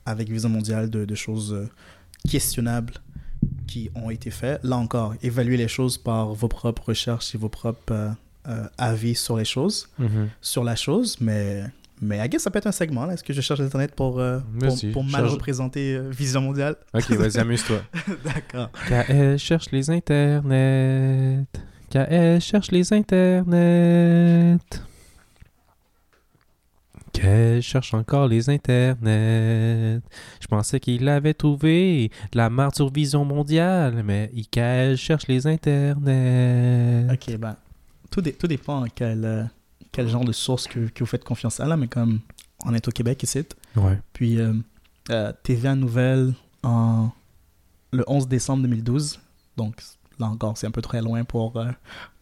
[0.07, 1.69] avec Visa Mondiale de, de choses
[2.29, 2.95] questionnables
[3.71, 4.61] qui ont été faits.
[4.65, 8.11] Là encore, évaluer les choses par vos propres recherches et vos propres euh,
[8.49, 10.29] euh, avis sur les choses, Mhm.
[10.41, 11.65] sur la chose, mais...
[12.03, 13.11] Mais I guess ça peut être un segment.
[13.11, 14.39] Est-ce que je cherche Internet pour, euh,
[14.95, 16.77] pour, mal représenter euh, Vision Mondiale?
[16.95, 17.83] Ok, vas-y, amuse-toi.
[18.25, 18.71] D'accord.
[18.89, 21.45] KS cherche les internets.
[21.91, 24.59] KS cherche les internets.
[27.13, 30.01] KS cherche encore les internets.
[30.41, 37.07] Je pensais qu'il avait trouvé la marde sur Vision Mondiale, mais KS cherche les internets.
[37.13, 37.57] Ok, ben,
[38.11, 39.45] tout, dé- tout dépend quel, euh,
[39.93, 42.21] quel genre de source que, que vous faites confiance à, là, mais comme
[42.65, 43.43] on est au Québec ici,
[43.77, 43.99] Ouais.
[44.13, 44.53] puis euh,
[45.11, 47.11] euh, TVA Nouvelle en
[47.93, 49.19] le 11 décembre 2012,
[49.57, 49.83] donc
[50.19, 51.71] là encore, c'est un peu très loin pour, euh,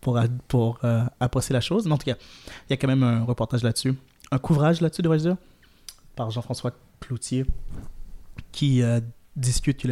[0.01, 2.14] pour, pour euh, apprécier la chose, mais en tout cas,
[2.68, 3.95] il y a quand même un reportage là-dessus,
[4.31, 5.37] un couvrage là-dessus, devrais-je dire,
[6.16, 7.45] par Jean-François Cloutier,
[8.53, 9.01] qui euh,
[9.37, 9.89] discute que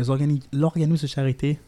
[0.52, 1.58] l'organisme de charité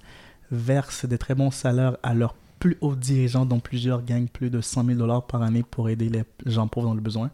[0.51, 4.61] verse des très bons salaires à leurs plus hauts dirigeants, dont plusieurs gagnent plus de
[4.61, 7.31] 100 000 dollars par année pour aider les gens pauvres dans le besoin.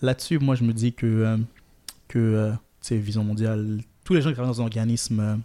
[0.00, 1.36] Là-dessus, moi, je me dis que, euh,
[2.08, 5.42] que euh, tu sais, Vision Mondiale, tous les gens qui travaillent dans un organisme,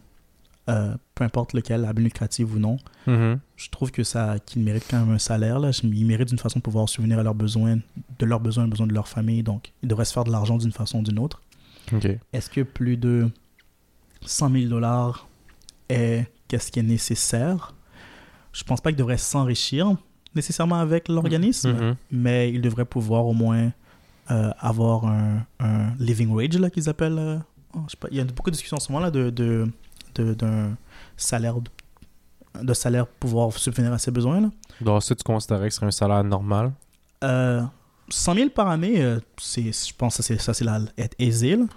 [0.70, 3.39] euh, peu importe lequel, à but lucratif ou non, Mhm.
[3.55, 5.59] je trouve que ça qu'ils méritent quand même un salaire.
[5.59, 5.72] Là.
[5.84, 7.78] Ils méritent d'une façon de pouvoir subvenir à leurs besoins,
[8.20, 9.43] de leurs besoins, aux besoins de leur famille.
[9.43, 11.41] Donc, ils devraient se faire de l'argent d'une façon ou d'une autre.
[12.34, 13.30] Est-ce que plus de
[14.26, 15.28] 100 000 dollars
[15.89, 17.74] est qu'est-ce qui est nécessaire?
[18.51, 19.95] Je pense pas qu'ils devraient s'enrichir
[20.36, 21.95] nécessairement avec l'organisme, Mhm.
[22.11, 23.72] mais ils devraient pouvoir au moins
[24.30, 27.18] euh, avoir un, un living wage là qu'ils appellent.
[27.18, 27.38] euh,
[27.74, 29.72] oh, je sais pas, il y a beaucoup de discussions en ce moment là de-
[30.22, 30.76] d'un
[31.15, 31.55] salaire
[32.61, 34.49] de, salaire pour pouvoir subvenir à ses besoins là.
[34.82, 36.72] Donc, ça, tu considérais que ce serait un salaire normal?
[37.24, 37.63] Euh,
[38.09, 41.49] 100 000 par année, euh, c'est, je pense que c'est, ça, c'est la, être aisé.
[41.51, 41.68] Il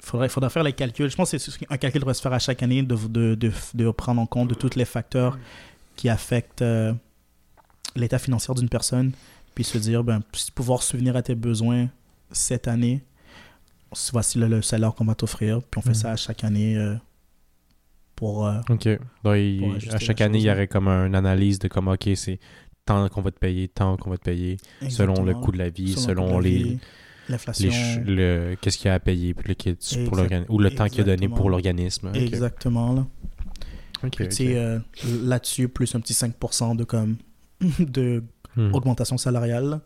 [0.00, 1.10] faudrait, faudrait faire les calculs.
[1.10, 3.52] Je pense que c'est un calcul devrait se faire à chaque année de, de, de,
[3.74, 5.38] de prendre en compte de tous les facteurs
[5.96, 6.92] qui affectent euh,
[7.96, 9.12] l'état financier d'une personne,
[9.54, 10.20] puis se dire, ben,
[10.54, 11.88] pouvoir subvenir à tes besoins
[12.30, 13.02] cette année,
[14.12, 15.94] voici le, le salaire qu'on va t'offrir, puis on fait Mhm.
[15.94, 16.94] ça à chaque année euh,
[18.16, 18.46] pour...
[18.46, 18.84] euh, Ok.
[18.88, 19.32] Donc, Pour
[19.74, 22.38] ajuster à chaque année, il y aurait comme une analyse de comme, ok, c'est
[22.84, 24.56] tant qu'on va te payer, tant qu'on va te payer,
[24.88, 26.78] selon le coût de la vie, selon les,
[27.28, 27.70] l'inflation.
[28.04, 31.04] le, qu'est-ce qu'il y a à payer puis le pour ou le temps qu'il a
[31.04, 32.10] donné pour l'organisme.
[32.14, 33.06] Exactement, là.
[34.04, 34.30] Ok, Puis, ok.
[34.30, 34.78] tu sais, euh,
[35.22, 37.16] là-dessus, plus un petit 5% de comme
[37.78, 38.22] de
[38.54, 38.74] Hmm.
[38.74, 39.80] augmentation salariale.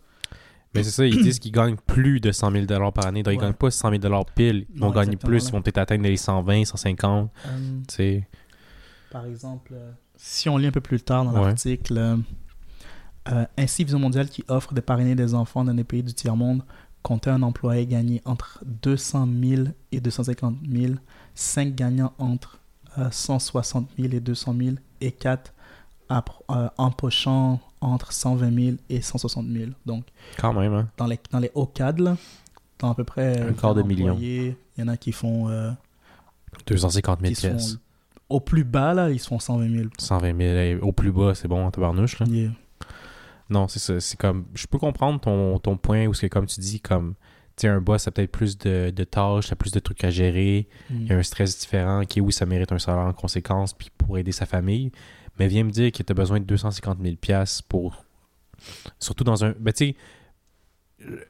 [0.74, 3.22] Mais c'est ça, ils disent qu'ils gagnent plus de 100 000 par année.
[3.22, 3.42] Donc, ils Ouais.
[3.44, 4.66] gagnent pas 100 000 pile.
[4.74, 5.38] Ils vont gagner plus.
[5.44, 5.48] là.
[5.48, 7.30] Ils vont peut-être atteindre les 120, 150.
[7.46, 7.48] Euh,
[7.88, 8.28] Tu sais.
[9.10, 11.46] par exemple, euh, si on lit un peu plus tard dans Ouais.
[11.46, 12.16] l'article, euh,
[13.28, 16.62] euh, ainsi Vision Mondiale qui offre de parrainer des enfants dans des pays du tiers-monde
[17.02, 19.62] comptait un employé gagné entre 200 000
[19.92, 20.94] et 250 000,
[21.34, 22.58] 5 gagnants entre
[22.98, 25.52] euh, 160 000 et 200 000 et 4
[26.08, 29.70] empochant entre 120 000 et 160 000.
[29.84, 30.04] Donc,
[30.38, 30.88] Quand même, hein.
[30.96, 32.16] dans les, dans les hauts cadres,
[32.78, 34.12] dans à peu près Un quart de million.
[34.14, 35.70] employés, Il y en a qui font, euh,
[36.66, 37.78] 250 000 qui se font pièces.
[38.28, 39.88] au plus bas, là, ils se font 120 000.
[39.98, 40.40] 120 000.
[40.56, 42.26] hey, au plus bas, c'est bon en tabarnouche, là.
[42.26, 42.50] Yeah.
[43.48, 44.00] Non, c'est ça.
[44.00, 44.46] C'est comme.
[44.54, 47.14] Je peux comprendre ton, ton point où c'est comme tu dis, comme.
[47.56, 50.68] Tu un boss, a peut-être plus de, de tâches, a plus de trucs à gérer.
[50.90, 52.02] Il y a un stress différent.
[52.02, 54.92] Ok, oui, ça mérite un salaire en conséquence, puis pour aider sa famille.
[55.38, 58.04] Mais viens me dire que tu as besoin de 250 000 pièces pour.
[58.98, 59.54] Surtout dans un.
[59.58, 59.96] Ben, tu sais,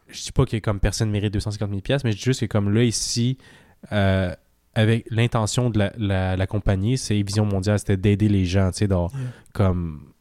[0.09, 2.46] je dis pas que comme personne mérite 250 000 pièces, mais je dis juste que
[2.46, 3.36] comme là, ici,
[3.92, 4.34] euh,
[4.74, 8.78] avec l'intention de la, la, la compagnie, c'est Vision Mondiale, c'était d'aider les gens, tu
[8.78, 9.20] sais, dans- Yeah.
[9.52, 10.12] comme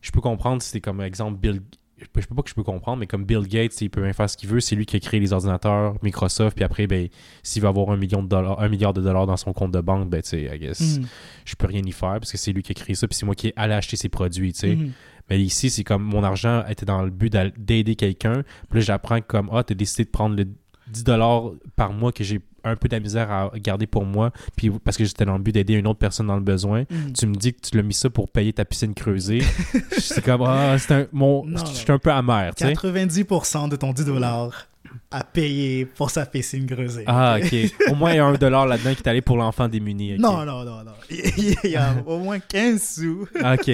[0.00, 1.60] je peux comprendre si c'est comme exemple Bill
[1.98, 4.02] je peux, je peux pas que je peux comprendre mais comme Bill Gates il peut
[4.02, 6.86] bien faire ce qu'il veut c'est lui qui a créé les ordinateurs Microsoft puis après
[6.86, 7.08] ben
[7.42, 9.80] s'il veut avoir un million de dollars un milliard de dollars dans son compte de
[9.80, 11.06] banque ben tu sais I guess Mhm.
[11.44, 13.24] je peux rien y faire parce que c'est lui qui a créé ça puis c'est
[13.26, 14.92] moi qui ai allé acheter ses produits tu sais Mhm.
[15.30, 19.20] mais ici c'est comme mon argent était dans le but d'aider quelqu'un puis là j'apprends
[19.20, 20.46] que comme ah t'as décidé de prendre le
[20.88, 24.32] 10 dollars par mois que j'ai un peu de la misère à garder pour moi
[24.56, 27.12] puis parce que j'étais dans le but d'aider une autre personne dans le besoin Mhm.
[27.12, 29.42] tu me dis que tu l'as mis ça pour payer ta piscine creusée.
[29.98, 31.06] c'est comme, ah, c'est un.
[31.12, 32.72] Mon, Non, je suis un peu amer, tu sais.
[32.72, 34.66] 90% de ton 10 dollars
[35.10, 37.04] à payer pour sa piscine creusée.
[37.06, 37.54] Ah, ok.
[37.90, 40.16] Au moins, il y a un dollar là-dedans qui est allé pour l'enfant démuni.
[40.18, 40.92] Non, non, non, non.
[41.10, 43.70] Il y a au moins 15 sous ok.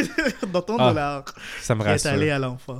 [0.52, 1.24] dans ton Ah, dollar
[1.60, 2.10] Ça me qui est rassure.
[2.12, 2.78] allé à l'enfant.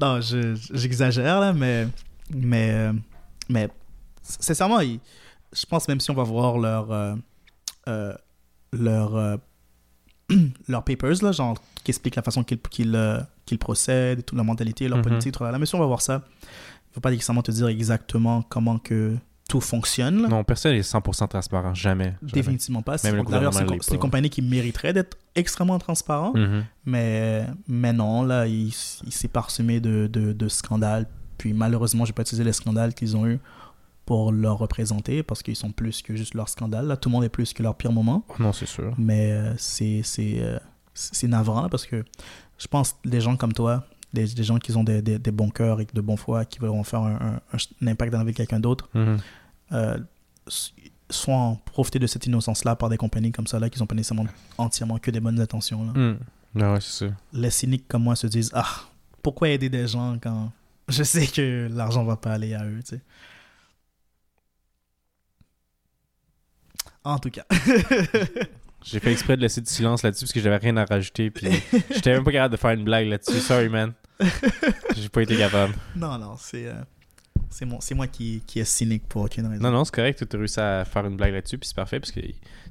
[0.00, 1.86] Non, je- j'exagère là, mais,
[2.34, 2.92] mais, euh,
[3.48, 3.68] mais
[4.22, 5.00] sincèrement, il-
[5.52, 7.14] je pense même si on va voir leur, euh,
[7.88, 8.14] euh,
[8.72, 9.36] leur, euh,
[10.68, 14.44] leurs papers, là, genre, qui expliquent la façon qu'ils qu'ils, euh, qu'ils procèdent, toute la
[14.44, 15.04] mentalité, leur Mhm.
[15.04, 15.52] politique, tout ça.
[15.52, 19.16] Même si on va voir ça, ne veut pas nécessairement te dire exactement comment que
[19.48, 20.22] tout fonctionne.
[20.22, 20.28] là.
[20.28, 21.74] Non, personne n'est 100% transparent.
[21.74, 22.04] Jamais.
[22.22, 22.32] jamais.
[22.32, 22.96] Définitivement pas.
[22.96, 26.32] C'est une- compagnie qui mériterait d'être extrêmement transparent.
[26.34, 26.64] Mhm.
[26.86, 31.06] Mais, mais non, là, il, il s'est parsemé de, de, de scandales.
[31.38, 33.38] Puis malheureusement, je vais pas utiliser les scandales qu'ils ont eu
[34.06, 36.86] pour leur représenter parce qu'ils sont plus que juste leur scandale.
[36.86, 38.24] Là, tout le monde est plus que leur pire moment.
[38.28, 38.94] Oh non, c'est sûr.
[38.98, 40.58] Mais euh, c'est c'est euh,
[41.28, 42.04] navrant là, parce que
[42.58, 45.30] je pense que des gens comme toi, des, des gens qui ont des, des, des
[45.32, 47.14] bons cœurs et de bonne foi, qui veulent faire un,
[47.52, 48.88] un- un impact dans la vie de quelqu'un d'autre,
[49.72, 49.98] euh,
[50.46, 50.72] s-
[51.10, 53.94] soit en profiter de cette innocence-là par des compagnies comme ça, là, qui n'ont pas
[53.94, 54.26] nécessairement
[54.58, 55.84] entièrement que des bonnes intentions.
[55.86, 55.92] Là.
[55.94, 56.18] Mhm.
[56.54, 57.10] Non, ouais, c'est.
[57.32, 58.66] Les cyniques comme moi se disent Ah,
[59.22, 60.52] pourquoi aider des gens quand
[60.88, 63.02] je sais que l'argent va pas aller à eux, tu sais.
[67.04, 67.44] En tout cas.
[68.84, 71.30] J'ai fait exprès de laisser du silence là-dessus parce que j'avais rien à rajouter.
[71.30, 71.48] Puis
[71.90, 73.40] j'étais même pas capable de faire une blague là-dessus.
[73.40, 73.94] Sorry, man.
[74.96, 75.74] J'ai pas été capable.
[75.96, 76.74] non, non, c'est euh,
[77.54, 79.62] c'est c'est moi qui, qui est cynique pour aucune raison.
[79.62, 80.24] Non, non, c'est correct.
[80.28, 81.56] Tu as réussi à faire une blague là-dessus.
[81.58, 82.20] Puis c'est parfait parce que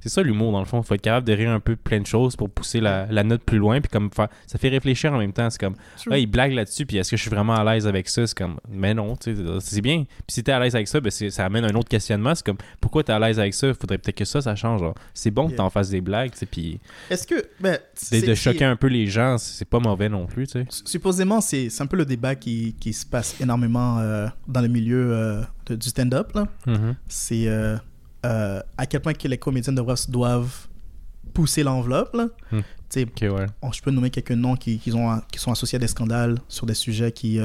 [0.02, 0.84] c'est ça l'humour dans le fond.
[0.84, 3.44] Faut être capable de rire un peu plein de choses pour pousser la, la note
[3.44, 3.80] plus loin.
[3.80, 5.50] Puis comme faire, ça fait réfléchir en même temps.
[5.50, 6.10] C'est comme, True.
[6.12, 6.86] ah, il blague là-dessus.
[6.86, 8.28] Puis est-ce que je suis vraiment à l'aise avec ça?
[8.28, 10.04] C'est comme, mais non, tu sais, c'est bien.
[10.04, 12.36] Puis si t'es à l'aise avec ça, ben c'est- ça amène un autre questionnement.
[12.36, 13.74] C'est comme, pourquoi t'es à l'aise avec ça?
[13.74, 14.82] Faudrait peut-être que ça, ça change.
[14.82, 14.96] genre.
[15.14, 15.58] C'est bon que Yeah.
[15.58, 16.32] t'en fasses des blagues.
[16.52, 16.80] Puis
[17.10, 17.36] Est-ce que.
[17.62, 20.48] Ben, de, c'est- de choquer un peu les gens, c'est pas mauvais non plus.
[20.48, 20.66] tu sais.
[20.86, 24.68] Supposément, c'est c'est un peu le débat qui, qui se passe énormément euh, dans le
[24.74, 26.36] milieu euh, de- du stand-up.
[26.68, 26.96] Mhm.
[27.08, 27.78] C'est euh,
[28.26, 30.68] euh, à quel point que les comédiens doivent, doivent
[31.34, 32.14] pousser l'enveloppe.
[32.16, 32.28] là.
[32.52, 32.60] Tu
[32.90, 33.46] sais, Ok, ouais.
[33.62, 36.38] on- je peux nommer quelques noms qui, qui, ont, qui sont associés à des scandales
[36.48, 37.40] sur des sujets qui.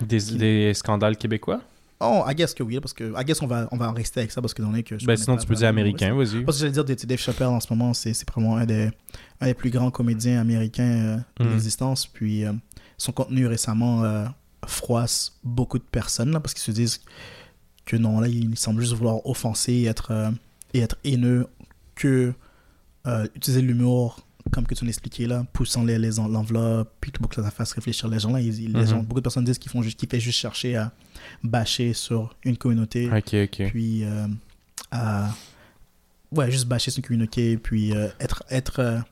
[0.00, 1.60] Des, des scandales québécois?
[2.04, 4.18] Oh, I guess que oui, parce que I guess on va, on va en rester
[4.20, 4.98] avec ça parce que donné que.
[4.98, 6.42] je Ben sinon, pas tu peux dire américain, vas-y.
[6.44, 8.90] Parce que j'allais dire Dave Chappelle en ce moment, c'est probablement un des,
[9.40, 11.50] un des plus grands comédiens américains de Mhm.
[11.52, 12.06] l'existence.
[12.06, 12.42] Puis
[12.98, 14.02] son contenu récemment
[14.66, 17.00] froisse beaucoup de personnes là, parce qu'ils se disent
[17.84, 20.30] que non, là, il semble juste vouloir offenser et être, euh,
[20.74, 21.46] et être haineux
[21.94, 22.32] que
[23.06, 24.20] euh, utiliser l'humour
[24.52, 28.08] comme que tu l'expliquais là, poussant les, les en- l'enveloppe, puis que ça fasse réfléchir
[28.08, 28.40] les gens là.
[28.40, 28.86] Ils- ils- les Mhm.
[28.86, 30.92] gens, beaucoup de personnes disent qu'ils font juste, qu'ils fait juste chercher à
[31.42, 33.08] bâcher sur une communauté
[33.70, 34.26] puis euh,
[34.90, 35.30] à
[36.32, 39.02] ouais juste bâcher son communauté puis euh, être être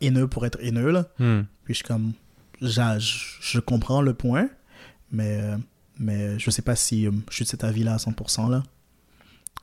[0.00, 1.42] haineux pour être haineux là Hmm.
[1.64, 2.12] puis je suis comme
[2.60, 2.98] je,
[3.40, 4.48] je comprends le point
[5.12, 5.40] mais
[5.98, 8.62] mais je sais pas si euh, je suis de cet avis là à 100% là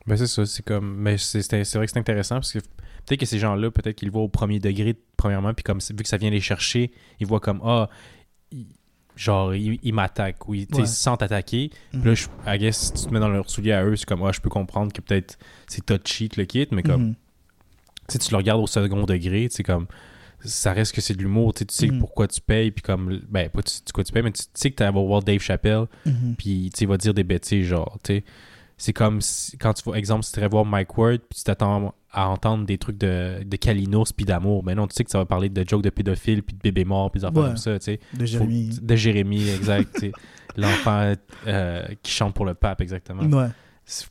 [0.05, 0.95] Ben c'est ça, c'est comme...
[0.97, 3.95] Mais c'est c'est- c'est vrai que c'est intéressant parce que peut-être que ces gens-là, peut-être
[3.97, 6.91] qu'ils le voient au premier degré, premièrement, puis comme vu que ça vient les chercher,
[7.19, 7.89] ils voient comme, ah,
[8.51, 8.67] ils-
[9.15, 10.85] genre, ils, ils m'attaquent, ou ils, Ouais.
[10.85, 11.71] se sentent attaqués.
[11.93, 12.01] Mhm.
[12.01, 14.05] Puis là, je, I guess, si tu te mets dans leur soulier à eux, c'est
[14.05, 15.37] comme, ah, je peux comprendre que peut-être
[15.67, 17.15] c'est touchy, le kit, mais comme, Mhm.
[18.07, 19.87] tu sais, tu le regardes au second degré, sais, comme,
[20.47, 21.99] ça reste que c'est de l'humour, tu sais, Mhm.
[21.99, 24.75] pourquoi tu payes, puis comme, ben, pas tu, quoi tu payes, mais tu, sais que
[24.75, 26.35] tu vas voir Dave Chappelle, Mhm.
[26.37, 28.23] puis tu sais, il va dire des bêtises, genre, tu sais.
[28.79, 31.43] C'est comme si- quand tu vois, exemple, si tu irais voir Mike Ward, puis tu
[31.43, 34.63] t'attends à entendre des trucs de, de Kalinos puis d'amour.
[34.63, 36.85] Mais non, tu sais que ça va parler de jokes de pédophiles, puis de bébés
[36.85, 37.33] morts, puis des Ouais.
[37.33, 37.99] comme ça, tu sais.
[38.13, 40.05] de Jérémy Faut- De Jérémy, exact.
[40.57, 41.13] L'enfant
[41.47, 43.23] euh, qui chante pour le pape, exactement.
[43.23, 43.47] ouais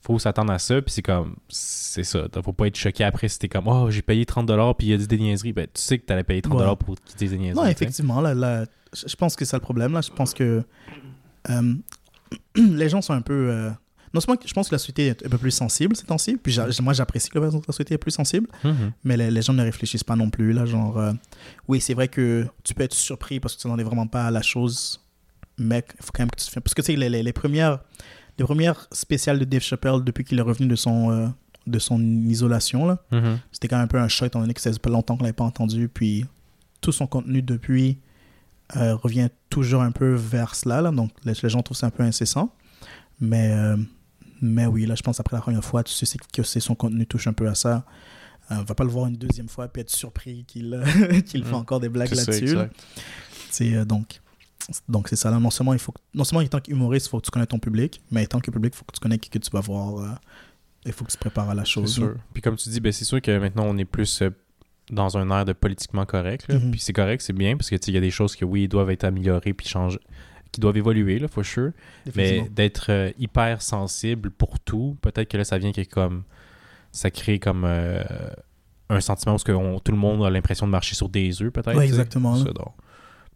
[0.03, 2.27] Faut s'attendre à ça, puis c'est comme, c'est ça.
[2.43, 4.97] Faut pas être choqué après si t'es comme, oh, j'ai payé 30$ puis il a
[4.97, 5.53] dit des niaiseries.
[5.53, 6.77] Ben, tu sais que t'allais payer 30$ Ouais.
[6.77, 7.55] pour des niaiseries.
[7.55, 8.65] non effectivement là, là
[8.95, 10.63] je pense que c'est le problème là je pense que
[11.51, 11.75] euh,
[12.57, 13.71] les gens sont un peu euh,
[14.15, 16.57] non seulement je pense que la société est un peu plus sensible ces temps-ci puis
[16.81, 18.93] moi j'apprécie que la société est plus sensible Mhm.
[19.05, 20.53] mais les, les gens ne réfléchissent pas non plus.
[20.55, 21.13] Là, genre, euh,
[21.69, 24.27] oui, c'est vrai que tu peux être surpris parce que tu n'en es vraiment pas
[24.27, 25.01] à la chose,
[25.59, 25.93] mec.
[26.01, 26.63] Il faut quand même que tu te fasses.
[26.63, 27.81] Parce que tu sais, les, les, les premières,
[28.39, 31.27] les premières spéciales de Dave Chappelle depuis qu'il est revenu de son, euh,
[31.67, 33.39] de son isolation, là, Mhm.
[33.53, 35.25] c'était quand même un peu un choc étant donné que ça faisait pas longtemps qu'on
[35.25, 35.89] l'avait pas entendu.
[35.89, 36.25] Puis
[36.81, 37.99] tout son contenu depuis
[38.77, 40.81] euh, revient toujours un peu vers cela.
[40.81, 42.53] Là, donc les, les gens trouvent ça un peu incessant.
[43.21, 43.77] Mais, euh,
[44.43, 47.27] mais oui, là, je pense après la première fois, tu sais que son contenu touche
[47.29, 47.85] un peu à ça.
[48.51, 50.81] On va pas le voir une deuxième fois puis être surpris qu'il
[51.27, 51.55] qu'il fait Mm.
[51.55, 52.55] encore des blagues là-dessus.
[52.57, 53.85] là.
[53.85, 54.21] donc,
[54.89, 55.31] donc c'est ça.
[55.31, 55.39] Là.
[55.39, 57.47] Non seulement il faut, que- non seulement en tant qu'humoriste, il faut que tu connais
[57.47, 59.51] ton public, mais en tant que public, il faut que tu connais qui que tu
[59.51, 59.99] vas voir.
[60.03, 60.09] euh,
[60.85, 61.93] il faut que tu te prépares à la chose.
[61.95, 62.15] sûr.
[62.33, 64.31] Puis comme tu dis, ben, c'est sûr que maintenant on est plus euh,
[64.91, 66.47] dans un air de politiquement correct.
[66.49, 66.59] là.
[66.59, 66.71] Mhm.
[66.71, 68.91] Puis c'est correct, c'est bien, parce que il y a des choses que oui, doivent
[68.91, 69.99] être améliorées puis changer,
[70.53, 71.73] qui doivent évoluer, là, for sure.
[72.15, 76.23] Mais d'être euh, hyper sensible pour tout, peut-être que là, ça vient que comme.
[76.93, 78.03] Ça crée comme euh,
[78.89, 81.53] un sentiment où que on- tout le monde a l'impression de marcher sur des œufs,
[81.53, 81.77] peut-être.
[81.77, 82.37] Ouais, exactement.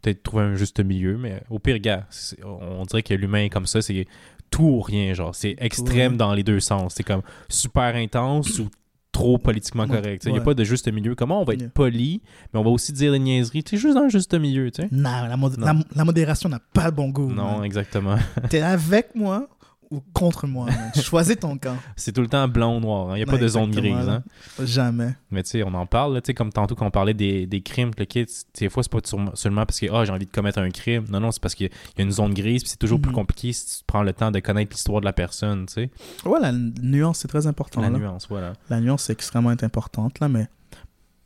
[0.01, 3.49] Peut-être trouver un juste milieu, mais au pire, gars, c'est- on dirait que l'humain est
[3.49, 4.05] comme ça, c'est
[4.49, 5.33] tout ou rien, genre.
[5.35, 6.17] C'est extrême Ouais.
[6.17, 6.95] dans les deux sens.
[6.95, 8.69] C'est comme super intense ou
[9.11, 10.23] trop politiquement correct.
[10.25, 11.15] Il n'y a pas de juste milieu.
[11.15, 12.21] Comment on va être poli,
[12.53, 13.63] mais on va aussi dire des niaiseries?
[13.63, 14.87] Tu sais, juste dans le juste milieu, tu sais.
[14.91, 15.65] Non, la, mod- Non.
[15.67, 17.31] la- la modération n'a pas le bon goût.
[17.31, 17.63] Non, man.
[17.65, 18.15] exactement.
[18.49, 19.47] T'es avec moi
[19.91, 20.65] ou contre moi.
[20.67, 20.91] man.
[21.01, 21.75] Choisis ton camp.
[21.95, 23.09] C'est tout le temps blanc ou noir.
[23.09, 23.13] hein.
[23.15, 24.07] Il n'y a pas Ouais, de zone grise.
[24.07, 24.23] Hein.
[24.63, 25.13] Jamais.
[25.29, 27.45] Mais tu sais, on en parle, là, tu sais, comme tantôt quand on parlait des,
[27.45, 30.31] des crimes, le des fois, c'est pas sur- seulement parce que ah, j'ai envie de
[30.31, 31.05] commettre un crime.
[31.09, 31.69] Non, non, c'est parce qu'il y
[31.99, 33.15] a- une zone grise, puis c'est toujours plus Mhm.
[33.15, 35.89] compliqué si tu prends le temps de connaître l'histoire de la personne, tu sais.
[36.25, 37.81] Ouais, la nuance, c'est très important.
[37.81, 37.97] La là.
[37.99, 38.53] nuance, voilà.
[38.69, 40.47] La nuance est extrêmement importante, là, mais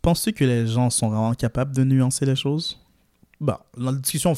[0.01, 2.79] penses-tu que les gens sont vraiment capables de nuancer les choses?
[3.41, 4.33] Bah, la discussion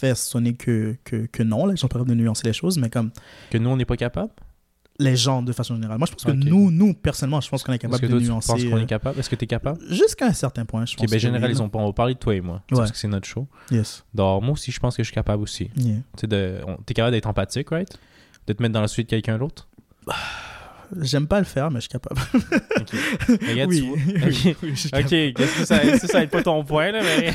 [0.00, 2.90] fait sonner que, que, que non, les gens sont capables de nuancer les choses, mais
[2.90, 3.10] comme
[3.50, 4.32] Que nous, on n'est pas capable?
[4.98, 5.96] les gens de façon générale.
[5.96, 8.20] Moi, je pense que nous, nous, personnellement, je pense qu'on est capable que de toi,
[8.20, 8.52] tu nuancer.
[8.52, 9.18] penses qu'on euh, est capable?
[9.18, 9.80] Est-ce que tu es capable?
[9.88, 11.10] Jusqu'à un certain point, je Ok, pense.
[11.10, 11.70] ben généralisons là.
[11.70, 11.78] pas.
[11.78, 12.56] On va parler de toi et moi.
[12.70, 12.76] Ouais.
[12.76, 13.48] Parce que c'est notre show.
[13.70, 14.04] Yes.
[14.12, 15.70] Donc, moi aussi, je pense que je suis capable aussi.
[15.74, 16.00] Yeah.
[16.18, 17.88] Tu t'es capable d'être empathique, right?
[18.46, 19.68] De te mettre dans la suite de quelqu'un d'autre?
[21.02, 22.20] J'aime pas le faire, mais je suis capable.
[22.76, 22.88] Ok.
[23.48, 23.88] Regarde, tu oui.
[23.88, 23.96] vois.
[23.96, 24.56] oui, Ok.
[24.62, 25.32] oui, je suis Ok, capable.
[25.34, 27.34] qu'est-ce que ça, ça, ça aide pas ton point, là, mais.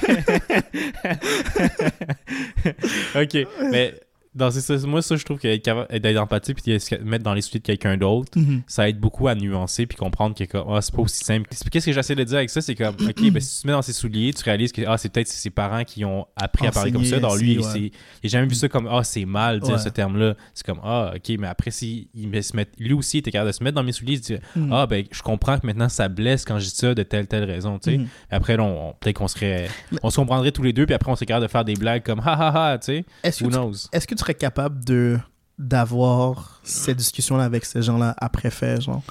[3.23, 3.93] ok, mais.
[4.35, 4.49] Dans
[4.87, 7.59] moi, ça, je trouve qu'être capable d'être empathique puis de se mettre dans les souliers
[7.61, 8.63] de quelqu'un d'autre, Mhm.
[8.67, 11.49] ça aide beaucoup à nuancer puis comprendre que ah, c'est pas aussi simple.
[11.71, 12.59] Qu'est-ce que j'essaie de dire avec ça?
[12.61, 14.97] C'est comme, ok, ben, si tu te mets dans ses souliers, tu réalises que ah,
[14.97, 17.19] c'est peut-être ses parents qui ont appris à parler comme ça.
[17.19, 17.91] Donc lui, ainsi, il, s'est-
[18.23, 19.79] il a jamais vu ça comme ah, c'est mal dire Ouais.
[19.79, 20.35] ce terme-là.
[20.53, 23.51] C'est comme ah, ok, mais après, si il se met, lui aussi, il était capable
[23.51, 24.73] de se mettre dans mes souliers, il dit Mhm.
[24.73, 27.45] ah, ben, je comprends que maintenant ça blesse quand je dis ça de telle, telle
[27.45, 27.97] raison, tu sais.
[27.99, 28.07] Mhm.
[28.31, 29.69] Après, on, peut-être qu'on serait.
[30.03, 32.03] On se comprendrait tous les deux, puis après, on serait capable de faire des blagues
[32.03, 33.05] comme ha ha ha, tu sais.
[33.23, 33.73] Que Who knows?
[33.93, 35.17] Est-ce que tu serais capable de
[35.57, 39.01] d'avoir cette discussion-là avec ces gens-là après fait, genre?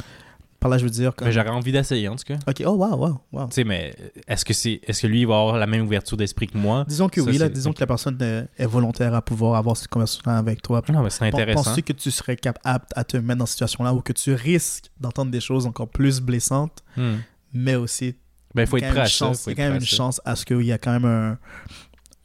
[0.61, 1.31] Par là, je veux dire comme...
[1.31, 2.37] J'aurais envie d'essayer, en tout cas.
[2.47, 3.47] Ok, oh wow, wow, wow.
[3.49, 3.95] Tu sais, mais
[4.27, 6.85] est-ce que c'est est-ce que lui il va avoir la même ouverture d'esprit que moi?
[6.89, 9.77] Disons que Ça, oui, là, disons que la personne est, est volontaire à pouvoir avoir
[9.77, 10.81] cette conversation avec toi.
[10.91, 11.65] Non, mais c'est intéressant.
[11.65, 14.33] Penses-tu que tu serais cap- apte à te mettre dans cette situation-là où que tu
[14.33, 17.17] risques d'entendre des choses encore plus blessantes, Hmm.
[17.53, 18.15] mais aussi
[18.55, 19.33] Ben, il faut être prêt à ça.
[19.47, 21.39] il y a quand même une chance à ce qu'il y a quand même un-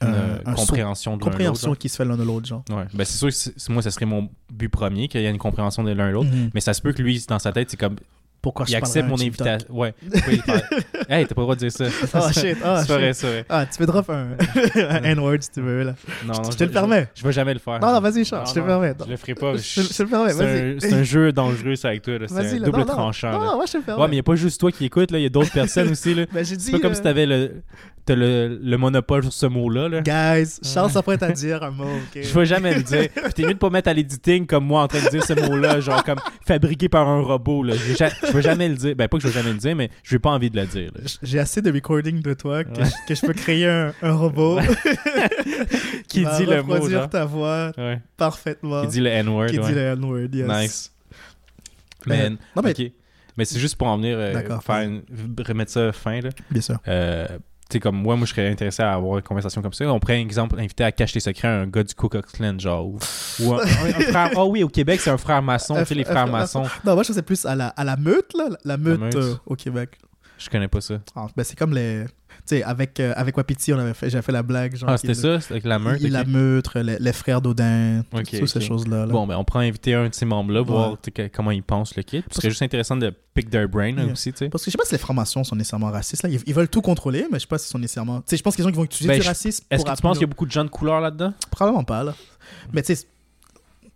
[0.02, 2.64] euh, un saut- compréhension de compréhension qui se fait l'un de l'autre, genre.
[2.70, 2.84] Ouais.
[2.94, 5.82] Ben, c'est sûr que moi, ça serait mon but premier, qu'il y ait une compréhension
[5.82, 6.30] de l'un l'autre.
[6.30, 6.50] Mhm.
[6.54, 7.96] Mais ça se peut que lui, dans sa tête, c'est comme.
[8.42, 9.68] Pourquoi je il accepte mon invitation.
[9.68, 9.92] Ouais.
[10.10, 10.62] Pourquoi il parle-
[11.10, 11.84] Hey, t'as pas le droit de dire ça.
[12.14, 13.44] Oh shit, oh c'est vrai, c'est vrai.
[13.50, 14.28] Ah, tu peux drop un,
[14.76, 15.94] un N-word si tu veux, là.
[16.24, 17.08] Non, non, je te le permets.
[17.14, 17.78] Je, je vais jamais le faire.
[17.80, 18.94] Non, non, vas-y, Charles, je te non, permets.
[19.04, 19.56] Je le ferai pas.
[19.58, 20.60] Je te le permets, C'est vas-y.
[20.74, 22.14] un, c'est un jeu dangereux, ça, avec toi.
[22.28, 23.32] C'est un double tranchant.
[23.32, 24.00] Non, moi je te le permets.
[24.02, 25.18] Ouais, mais il n'y a pas juste toi qui écoute, là.
[25.18, 26.24] Il y a d'autres personnes aussi, là.
[26.32, 26.42] Ben.
[26.42, 27.62] C'est pas comme euh, si t'avais le,
[28.10, 30.00] t'as le, le monopole sur ce mot-là, là.
[30.00, 32.22] Guys, Charles s'apprête à dire un mot, ok?
[32.22, 33.08] Je vais jamais le dire.
[33.12, 35.32] Puis T'es mieux de pas mettre à l'editing comme moi en train de dire ce
[35.34, 37.62] mot-là, genre comme fabriqué par un robot.
[37.62, 37.74] Là.
[37.76, 37.92] Je,
[38.26, 38.96] je vais jamais le dire.
[38.96, 40.66] Ben pas que je vais jamais le dire, mais je n'ai pas envie de le
[40.66, 40.90] dire.
[41.22, 42.84] J'ai assez de recording de toi que, Ouais.
[42.86, 44.58] je, que je peux créer un, un robot
[46.08, 47.08] Qui dit le mot, genre.
[47.08, 48.00] ta voix Ouais.
[48.16, 48.82] parfaitement.
[48.82, 50.48] Qui dit le N-word, Qui dit le N-word, yes.
[50.48, 50.92] Nice.
[52.06, 52.92] Mais- Mais, non, mais- ok.
[53.36, 55.02] Mais c'est juste pour en venir, euh, faire une-
[55.46, 56.20] remettre ça fin.
[56.20, 56.30] Là.
[56.50, 56.78] Bien sûr.
[56.88, 57.26] Euh,
[57.74, 59.84] sais, comme moi, moi, je serais intéressé à avoir une conversation comme ça.
[59.86, 62.86] On pourrait, exemple, inviter à cacher les secrets un gars du Ku Klux Klan, genre.
[62.86, 62.98] Ou,
[63.40, 64.30] ou un, un- un frère.
[64.36, 65.74] Ah oui, au Québec, c'est un frère maçon.
[65.76, 66.62] Un tu sais, les frère- frères un frère maçons.
[66.84, 68.48] Non, moi je pensais plus à la, à la meute, là.
[68.64, 69.14] La meute, meute.
[69.16, 69.98] euh, au Québec.
[70.38, 70.94] Je connais pas ça.
[71.14, 72.04] Ah, ben, c'est comme les.
[72.46, 74.76] Tu sais, avec, euh, avec Wapiti, on avait fait, j'avais fait la blague.
[74.76, 75.38] Genre, Ah, c'était ça?
[75.50, 76.00] Avec la meute?
[76.02, 79.06] La meute, les, les frères d'Odin, toutes ces choses-là.
[79.06, 79.12] là.
[79.12, 81.10] Bon, ben, on pourrait inviter un de ces membres-là, voir Ouais.
[81.12, 82.22] que- comment ils pensent le kit.
[82.30, 84.06] Ce serait juste intéressant de pick their brain Yeah.
[84.12, 84.48] aussi, tu sais.
[84.48, 86.22] Parce que je sais pas si les francs-maçons sont nécessairement racistes.
[86.22, 86.28] Là.
[86.30, 88.18] Ils, ils veulent tout contrôler, mais je sais pas s'ils sont nécessairement.
[88.20, 89.64] Tu sais, je pense qu'il y a des gens qui vont utiliser Ben, du racisme.
[89.70, 91.32] Est-ce que tu penses qu'il y a beaucoup de gens de couleur là-dedans?
[91.50, 92.14] Probablement pas, là.
[92.72, 93.06] Mais tu sais,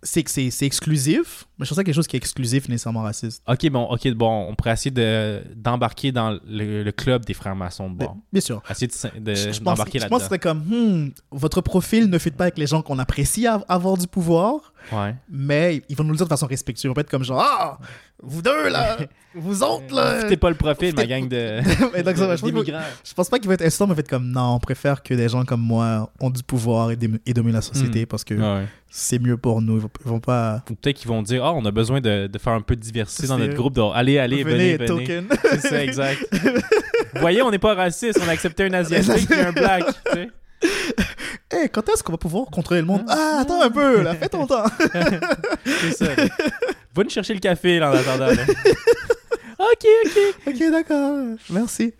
[0.05, 3.41] c'est que c'est exclusif, mais je pense pas quelque chose qui est exclusif nécessairement raciste.
[3.47, 7.55] Ok, bon, ok, bon, on pourrait essayer de- d'embarquer dans le, le club des frères
[7.55, 8.15] maçons de bord.
[8.31, 8.61] bien sûr.
[8.69, 10.35] Essayer de de- je, je pense, d'embarquer je pense que là-dedans.
[10.35, 10.59] c'était comme,
[11.07, 14.73] hmm, votre profil ne fit pas avec les gens qu'on apprécie à- avoir du pouvoir,
[14.91, 15.15] Ouais.
[15.29, 16.83] mais ils vont nous le dire de façon respectueuse.
[16.83, 17.79] Ils vont pas être comme genre, ah,
[18.21, 18.97] vous deux là,
[19.35, 20.21] vous autres là.
[20.21, 21.59] C'était pas le profil, ma gang de.
[21.93, 22.65] Mais donc, ça va, je pense.
[23.03, 25.01] Je pense pas qu'ils vont être insultants, mais ils vont être comme, non, on préfère
[25.03, 28.33] que des gens comme moi ont du pouvoir et, et dominent la société parce que
[28.35, 28.65] Ouais.
[28.89, 29.77] c'est mieux pour nous.
[29.77, 30.63] Ils vont, pas.
[30.69, 32.81] Ou peut-être qu'ils vont dire Ah, on a besoin de, de faire un peu de
[32.81, 33.73] diversité dans notre groupe.
[33.73, 34.87] Donc, allez, allez, venez, venez.
[34.87, 35.27] token.
[35.51, 36.25] C'est ça, exact.
[37.13, 39.83] Vous voyez, on n'est pas raciste, on a accepté un asiatique et un black.
[40.11, 40.29] tu sais.
[41.51, 43.03] Hey, quand est-ce qu'on va pouvoir contrôler le monde?
[43.07, 44.63] Ah, attends un peu, là, fais ton temps.
[45.65, 46.05] C'est ça.
[46.95, 48.27] Va nous chercher le café là, en attendant.
[48.27, 48.43] là.
[49.59, 50.17] ok, ok.
[50.47, 51.17] ok, d'accord.
[51.51, 51.93] Merci.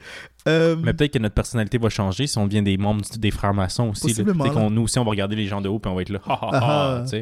[0.47, 3.53] Euh, Mais peut-être que notre personnalité va changer si on devient des membres des frères
[3.53, 4.13] maçons aussi.
[4.13, 6.09] Peut-être qu'on nous aussi, on va regarder les gens de haut puis on va être
[6.09, 6.19] là.
[6.27, 7.17] Ha, ha, Ah, ha, ah.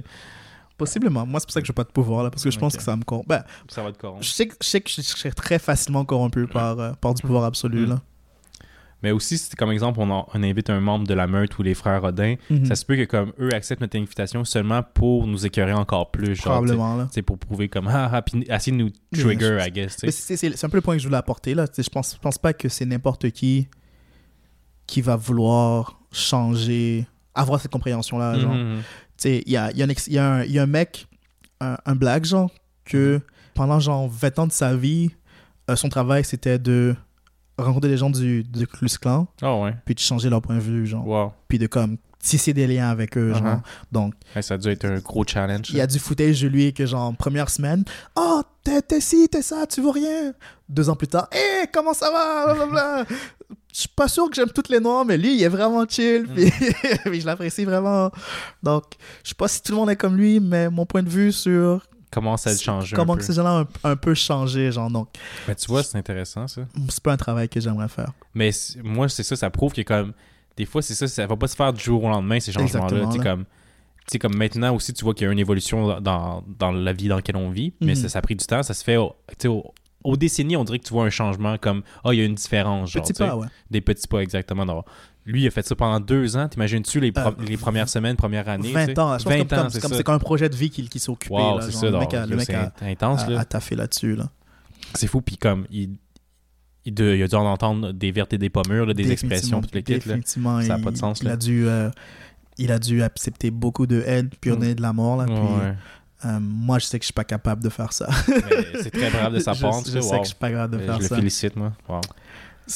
[0.78, 1.26] Possiblement.
[1.26, 2.76] Moi, c'est pour ça que je n'ai pas de pouvoir, là, parce que je pense
[2.76, 3.28] que ça me corrompt.
[3.28, 4.24] Ben, Ça va te corrompre.
[4.24, 7.22] je sais, que- je sais que je serais très facilement corrompu par, euh, par du
[7.22, 7.90] pouvoir absolu, Mm.
[7.90, 8.02] là.
[9.04, 11.64] Mais aussi, si comme exemple, on, en- on invite un membre de la meute ou
[11.64, 12.66] les frères Rodin, Mhm.
[12.66, 16.36] ça se peut que comme eux acceptent notre invitation seulement pour nous écœurer encore plus.
[16.36, 17.10] Genre, Probablement, là.
[17.12, 19.98] C'est pour prouver comme ah, ah puis nous trigger, I guess.
[20.00, 21.66] c'est c'est- c'est un peu le point que je voulais apporter là.
[21.78, 23.68] Je pense, je pense pas que c'est n'importe qui
[24.88, 28.40] qui va vouloir changer, avoir cette compréhension-là.
[28.40, 28.54] genre.
[28.54, 28.78] Mhm.
[28.80, 28.84] Tu
[29.18, 31.08] sais, il y a, y, a y a un mec,
[31.62, 32.52] un, un black, genre,
[32.86, 33.22] que
[33.54, 35.12] pendant genre 20 ans de sa vie,
[35.70, 36.96] euh, son travail c'était de
[37.58, 39.74] rencontrer des gens du, du Klux Klan, Ah ouais.
[39.86, 41.06] puis de changer leur point de vue, genre.
[41.08, 41.32] Wow.
[41.48, 43.44] Puis de comme tisser des liens avec eux, genre.
[43.44, 43.62] Uh-huh.
[43.92, 45.70] Donc, Ouais, ça a dû être un gros challenge.
[45.72, 47.84] il y a du footage de lui que, genre, première semaine,
[48.16, 50.34] oh, t'es ci, t'es ça, tu veux rien.
[50.70, 52.54] Deux ans plus tard, hé, comment ça va?
[52.54, 53.06] Blablabla.
[53.74, 56.26] Je suis pas sûr que j'aime toutes les noirs, mais lui, il est vraiment chill,
[56.34, 56.50] puis,
[57.06, 58.10] puis je l'apprécie vraiment.
[58.62, 58.84] Donc,
[59.24, 61.32] je sais pas si tout le monde est comme lui, mais mon point de vue
[61.32, 63.26] sur Comment ça a changé comment un que peu.
[63.28, 65.10] ces gens-là ont un, un peu changé, genre, donc,
[65.48, 66.62] Mais tu vois, c'est intéressant ça.
[66.90, 68.12] c'est pas un travail que j'aimerais faire.
[68.36, 68.52] Mais
[68.84, 70.14] moi, c'est ça, ça prouve que comme
[70.58, 72.86] des fois, c'est ça, ça va pas se faire du jour au lendemain ces changements-là.
[72.86, 73.32] Exactement, Tu sais, là.
[73.32, 73.50] comme, tu
[74.12, 77.08] sais, comme maintenant aussi, tu vois qu'il y a une évolution dans, dans la vie
[77.08, 77.96] dans laquelle on vit, mais Mhm.
[77.96, 78.62] ça, ça a pris du temps.
[78.62, 81.10] Ça se fait au, tu sais, au- aux décennies, on dirait que tu vois un
[81.10, 82.92] changement comme ah, il y a une différence.
[82.92, 83.28] Genre, Petit tu sais.
[83.28, 83.48] pas, ouais.
[83.72, 84.84] Des petits pas, exactement.
[85.26, 86.48] Lui, il a fait ça pendant deux ans.
[86.50, 88.72] T'imagines-tu les, Euh, les premières semaines, premières années?
[88.74, 89.00] 20 tu sais?
[89.00, 89.98] ans, je pense 20 comme- comme- ans, c'est comme ça.
[89.98, 91.34] c'est comme un projet de vie qui, qui s'est occupé.
[91.34, 91.90] Wow, là, ça.
[91.90, 93.22] le mec a, le mec a, intense.
[93.24, 93.40] a- là.
[93.40, 94.16] a taffé là-dessus.
[94.16, 94.30] Là.
[94.96, 95.96] C'est fou, puis comme il,
[96.86, 99.62] il, de- il a dû en entendre des vertes et des pommures, là, des expressions,
[99.62, 100.02] toutes les kits.
[100.06, 100.16] Là.
[100.26, 100.40] Ça
[100.74, 101.34] a il- pas de sens, Il là.
[101.34, 101.90] a dû, euh,
[102.58, 104.54] il a dû accepter beaucoup de haine, puis Mm.
[104.56, 105.16] donner de la mort.
[105.18, 105.74] Là, puis, Ouais.
[106.26, 108.10] euh, moi, je sais que je suis pas capable de faire ça.
[108.82, 110.02] C'est très brave de sa je, part, je ça.
[110.02, 111.16] sais que je suis pas capable de faire je le ça.
[111.16, 111.72] félicite, moi.
[111.88, 112.02] Wow.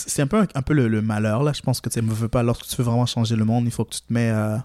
[0.08, 1.44] C'est un peu, un, peu le, le malheur.
[1.44, 1.54] là.
[1.54, 3.72] Je pense que tu me veux pas, lorsque tu veux vraiment changer le monde, il
[3.72, 4.30] faut que tu te mets.
[4.30, 4.58] euh,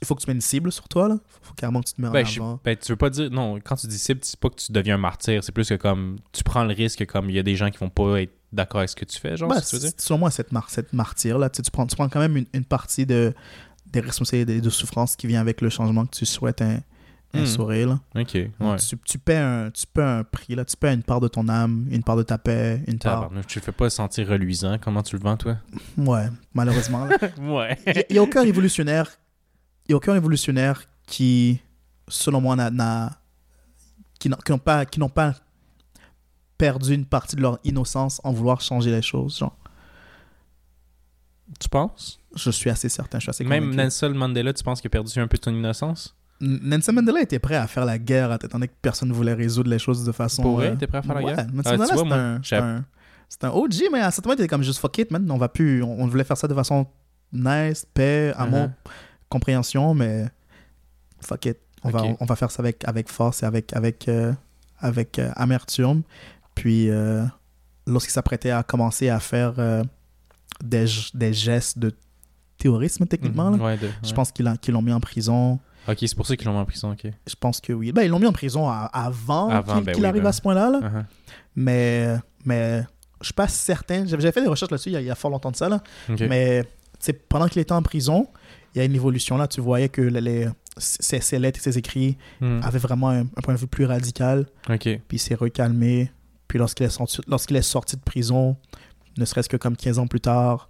[0.00, 1.08] il faut que tu mets une cible sur toi.
[1.10, 2.60] Il faut, carrément que tu te mets en Ben, je- avant.
[2.64, 3.30] ben, tu veux pas dire.
[3.30, 5.42] Non, quand tu dis cible, c'est pas que tu deviens un martyr.
[5.42, 6.18] C'est plus que comme.
[6.32, 8.32] Tu prends le risque que comme il y a des gens qui vont pas être
[8.52, 11.38] d'accord avec ce que tu fais, genre, Ben, que tu moi, cette, mar cette martyre,
[11.38, 13.34] là, tu, sais, tu prends, tu prends quand même une, une partie de,
[13.86, 16.78] des responsabilités de souffrance qui vient avec le changement que tu souhaites un,
[17.34, 17.42] Hmm.
[17.42, 17.84] instaurer.
[17.84, 18.00] Là.
[18.14, 18.76] Ok, ouais.
[18.76, 20.64] Tu, tu, paies un, tu paies un prix, là.
[20.64, 23.30] tu paies une part de ton âme, une part de ta paix, une part.
[23.46, 24.78] Tu le fais pas sentir reluisant.
[24.78, 25.56] Comment tu le vends, toi?
[25.96, 27.06] Ouais, malheureusement.
[27.06, 27.16] là.
[27.38, 27.78] ouais.
[28.08, 29.10] Il n'y a, aucun révolutionnaire,
[29.86, 31.60] il y a aucun révolutionnaire qui,
[32.08, 33.10] selon moi, n'a,
[34.18, 35.34] qui n'ont pas, qui n'ont pas
[36.56, 39.38] perdu une partie de leur innocence en vouloir changer les choses.
[39.38, 39.56] Genre,
[41.60, 42.20] Tu penses?
[42.36, 43.76] je suis assez certain, je suis assez Même convaincu.
[43.76, 46.16] Nelson Mandela, tu penses qu'il a perdu un peu ton innocence?
[46.40, 49.70] Nelson Mandela était prêt à faire la guerre, étant donné que personne ne voulait résoudre
[49.70, 50.42] les choses de façon.
[50.42, 51.46] Pour vrai, euh, t'es prêt à faire la ouais, guerre?
[51.52, 52.40] Nelson Ah, Mandela, vois,
[53.28, 55.28] c'est un, OG, mais à un certain moment, il était comme juste fuck it, man.
[55.30, 55.82] On va plus.
[55.82, 56.86] On, on voulait faire ça de façon
[57.32, 58.90] nice, paix, amour, Uh-huh.
[59.28, 60.26] compréhension, mais
[61.20, 61.58] fuck it.
[61.82, 64.32] On, va, on va faire ça avec, avec force et avec, avec, euh,
[64.78, 66.02] avec euh, amertume.
[66.54, 67.24] Puis, euh,
[67.86, 69.54] lorsqu'il s'apprêtait à commencer à faire
[70.62, 71.92] des, des gestes de
[72.58, 75.58] terrorisme, techniquement, là, Mhm, ouais, de- je pense qu'ils l'ont- qu'ils l'ont mis en prison.
[75.88, 77.06] Ok, c'est pour ça qu'ils l'ont mis en prison, ok.
[77.26, 77.92] Je pense que oui.
[77.92, 80.28] Ben, ils l'ont mis en prison à- avant, Avant, qu'il ben qu'il oui, arrive ben.
[80.28, 80.70] à ce point-là.
[80.70, 80.80] là.
[80.80, 81.04] Uh-huh.
[81.56, 82.84] Mais, mais
[83.20, 84.06] je suis pas certain.
[84.06, 85.56] J'avais j'avais fait des recherches là-dessus il, y a- il y a fort longtemps de
[85.56, 85.68] ça.
[85.68, 85.82] Là.
[86.10, 86.20] Ok.
[86.28, 86.70] Mais tu
[87.00, 88.28] sais, pendant qu'il était en prison,
[88.74, 89.46] il y a une évolution là.
[89.46, 92.60] Tu voyais que les, les- ses, ses lettres et ses écrits Hmm.
[92.62, 94.46] avaient vraiment un, un point de vue plus radical.
[94.68, 94.80] Ok.
[94.82, 96.10] Puis il s'est recalmé.
[96.48, 98.56] Puis lorsqu'il est, sorti, lorsqu'il est sorti de prison,
[99.18, 100.68] ne serait-ce que comme 15 ans plus tard,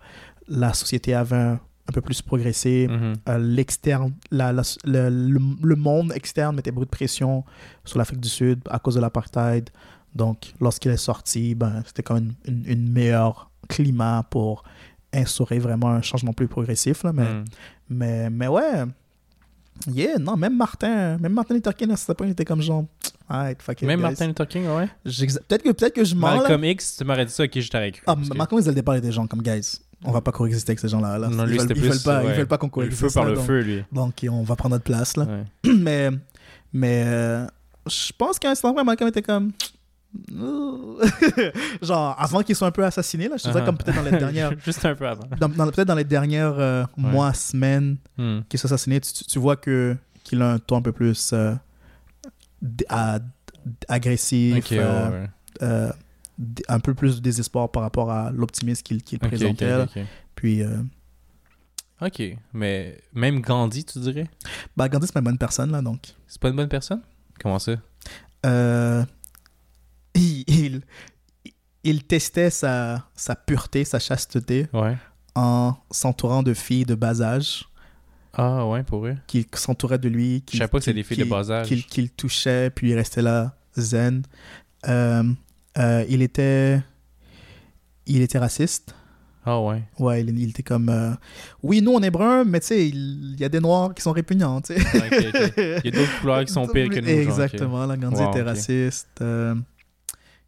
[0.48, 2.86] la société avait un, un peu plus progressé.
[2.88, 3.12] Mhm.
[3.28, 7.44] Euh, l'externe, la- la- le, le- le monde externe mettait beaucoup de pression
[7.84, 9.68] sur l'Afrique du Sud à cause de l'apartheid.
[10.14, 14.62] Donc, lorsqu'il est sorti, ben, c'était comme une, une, une meilleure climat pour
[15.12, 17.02] instaurer vraiment un changement plus progressif.
[17.04, 17.44] Là, mais, Hmm.
[17.90, 18.84] mais, mais ouais,
[19.92, 22.84] yeah, non, même Martin, même Martin Luther King, à ce point, il était comme genre,
[23.28, 24.02] alright, fuck it, Même guys.
[24.06, 24.88] Martin Luther King, ouais.
[25.04, 26.36] Peut-être que, peut que je mens, là.
[26.38, 28.02] Malcolm X, tu m'aurais dit ça, ok, je t'aurais cru.
[28.06, 30.70] Ah, Malcolm X, dès le départ, il était genre comme, guys, on va pas coexister
[30.72, 31.18] avec ces gens-là.
[31.18, 31.28] Là.
[31.28, 32.34] Non, ils, veulent, ils veulent pas, ils ouais.
[32.34, 33.00] veulent pas qu'on Le coexiste.
[33.02, 33.84] feu par là, le donc- feu, lui.
[33.92, 35.24] Donc, on va prendre notre place, là.
[35.24, 35.72] Ouais.
[35.78, 36.10] mais,
[36.72, 37.46] mais euh,
[37.86, 39.52] je pense qu'à un instant, vrai, Malcolm était comme.
[41.82, 43.66] Genre, avant qu'ils soient un peu assassinés, là, je te dirais Uh-huh.
[43.66, 44.52] comme peut-être dans les dernières.
[44.64, 45.24] Juste un peu avant.
[45.40, 48.40] dans- dans- peut-être dans les dernières euh, mois, semaines Hmm.
[48.48, 51.54] qu'ils sont assassinés, tu, vois que qu'il a un ton un peu plus euh,
[53.88, 55.88] agressif, Ok, ouais, ouais.
[56.68, 59.66] Un peu plus de désespoir par rapport à l'optimisme qu'il présentait.
[59.68, 59.84] là.
[59.84, 60.02] ok.
[60.34, 60.82] Puis, euh,
[62.00, 62.20] Ok,
[62.52, 64.28] mais même Gandhi, tu dirais?
[64.76, 66.00] Bah, Gandhi, c'est pas une bonne personne, là, donc.
[66.26, 67.00] C'est pas une bonne personne?
[67.40, 67.76] Comment ça?
[68.44, 69.04] Euh,
[70.14, 70.80] il, il,
[71.84, 74.96] il testait sa, sa pureté, sa chasteté Ouais.
[75.36, 77.64] en s'entourant de filles de bas âge
[78.32, 79.16] Ah, ouais, pour vrai?
[79.28, 80.42] qui s'entouraient de lui.
[80.52, 81.68] Je savais pas que c'est des filles de bas âge.
[81.68, 84.24] Qu'il qu'il touchait, puis il restait là, zen.
[84.88, 85.22] Euh,
[85.78, 86.80] euh, il était
[88.06, 88.94] il était raciste.
[89.46, 89.82] Ah ouais.
[89.98, 90.88] Ouais, il, il était comme.
[90.88, 91.10] euh,
[91.62, 94.00] Oui, nous, on est brun, mais tu sais, il il y a des noirs qui
[94.02, 94.80] sont répugnants, tu sais.
[95.58, 97.06] Il y a d'autres couleurs qui sont pires que nous.
[97.06, 97.22] genre, ok.
[97.22, 97.86] Exactement.
[97.86, 99.08] Là, Gandhi Wow, était raciste.
[99.20, 99.54] euh,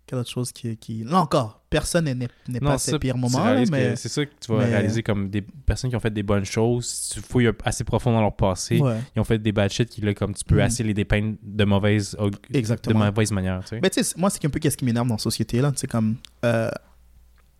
[0.07, 0.77] Quelle autre chose qui.
[0.77, 1.03] qui...
[1.03, 3.97] Là encore, personne n'est pas à ses pires moments, mais.
[3.97, 6.45] C'est ça que tu vas mais- réaliser comme des personnes qui ont fait des bonnes
[6.45, 6.87] choses.
[6.87, 9.89] Si tu fouilles assez profond dans leur passé, Ouais, ils ont fait des bad shit
[9.89, 10.61] qui, là, comme tu peux Mm.
[10.61, 13.05] assez les dépeindre de mauvaise, de exactement.
[13.05, 13.81] mauvaise manière, tu sais.
[13.83, 15.73] Mais tu sais, moi, c'est un peu qu'est-ce qui m'énerve dans la société, là.
[15.75, 16.17] C'est comme.
[16.45, 16.71] euh,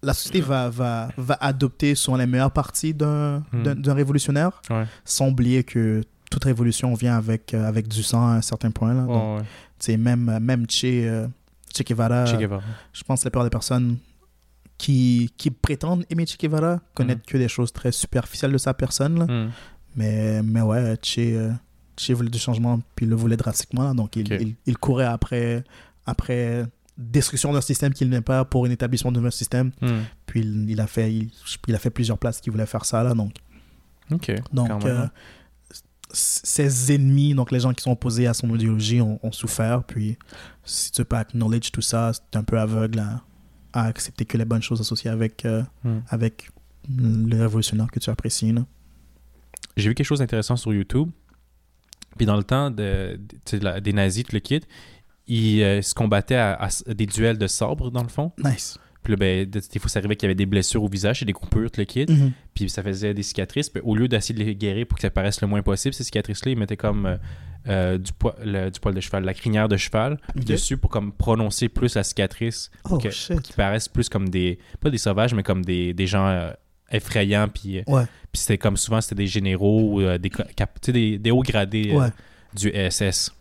[0.03, 4.85] la société va, va, va adopter souvent les meilleures parties d'un d'un- d'un révolutionnaire, Ouais.
[5.05, 8.95] sans oublier que toute révolution vient avec, euh, avec du sang à un certain point.
[8.95, 9.03] Là.
[9.05, 9.41] Donc,
[9.89, 9.97] ouais.
[9.97, 11.27] même, même Che, euh,
[11.77, 12.63] Che Guevara, Che Guevara.
[12.93, 13.99] je pense que la plupart des personnes
[14.79, 19.19] qui, qui prétendent aimer Che Guevara connaissent que des choses très superficielles de sa personne.
[19.19, 19.27] là.
[19.27, 19.51] Mm.
[19.97, 21.53] Mais, mais ouais, Che, euh,
[21.99, 23.85] Che voulait du changement, puis il le voulait drastiquement.
[23.85, 23.95] là.
[23.95, 25.65] donc, il, il, il courait après,
[26.05, 26.67] après
[26.99, 29.71] destruction d'un système qu'il n'aimait pas pour un établissement de nouveau système.
[29.81, 29.89] Mm.
[30.27, 33.03] Puis il, il a, fait, il, a fait plusieurs places qui voulaient faire ça.
[33.03, 33.33] Là, donc,
[34.11, 35.11] donc même, euh, hein.
[36.13, 39.83] ses ennemis, donc les gens qui sont opposés à son idéologie, ont, ont souffert.
[39.85, 40.17] Puis
[40.67, 43.23] si tu peux pas acknowledge tout ça, c'est un peu aveugle à,
[43.73, 45.99] à accepter que les bonnes choses associées avec, euh, Mm.
[46.09, 46.51] avec
[46.89, 48.55] le révolutionnaire que tu apprécies.
[49.77, 51.11] J'ai vu quelque chose d'intéressant sur YouTube.
[52.17, 53.19] Puis dans le temps de,
[53.53, 54.61] la- des nazis, tout le kit,
[55.27, 58.33] ils euh, se combattaient à, des duels de sabre, dans le fond.
[58.43, 58.79] Nice.
[59.03, 61.23] Puis là, ben, de- des fois, ça arrivait qu'il y avait des blessures au visage
[61.23, 62.07] et des coupures, tout le kit.
[62.09, 62.33] Mhm.
[62.55, 63.69] Puis ça faisait des cicatrices.
[63.69, 66.05] Puis au lieu d'essayer de les guérir pour que ça paraisse le moins possible, ces
[66.05, 67.17] cicatrices-là, ils mettaient comme euh,
[67.69, 68.13] euh, du,
[68.45, 72.05] le- du poil de cheval, la crinière de cheval dessus pour comme prononcer plus la
[72.05, 73.41] cicatrice, Oh que- shit.
[73.43, 76.51] qui paraissent plus comme des, pas des sauvages, mais comme des, des gens euh,
[76.91, 77.49] effrayants.
[77.49, 80.31] Puis, euh, Ouais, puis c'était comme souvent, c'était des généraux ou des,
[80.93, 82.09] des, des hauts gradés ouais.
[82.55, 83.33] du SS.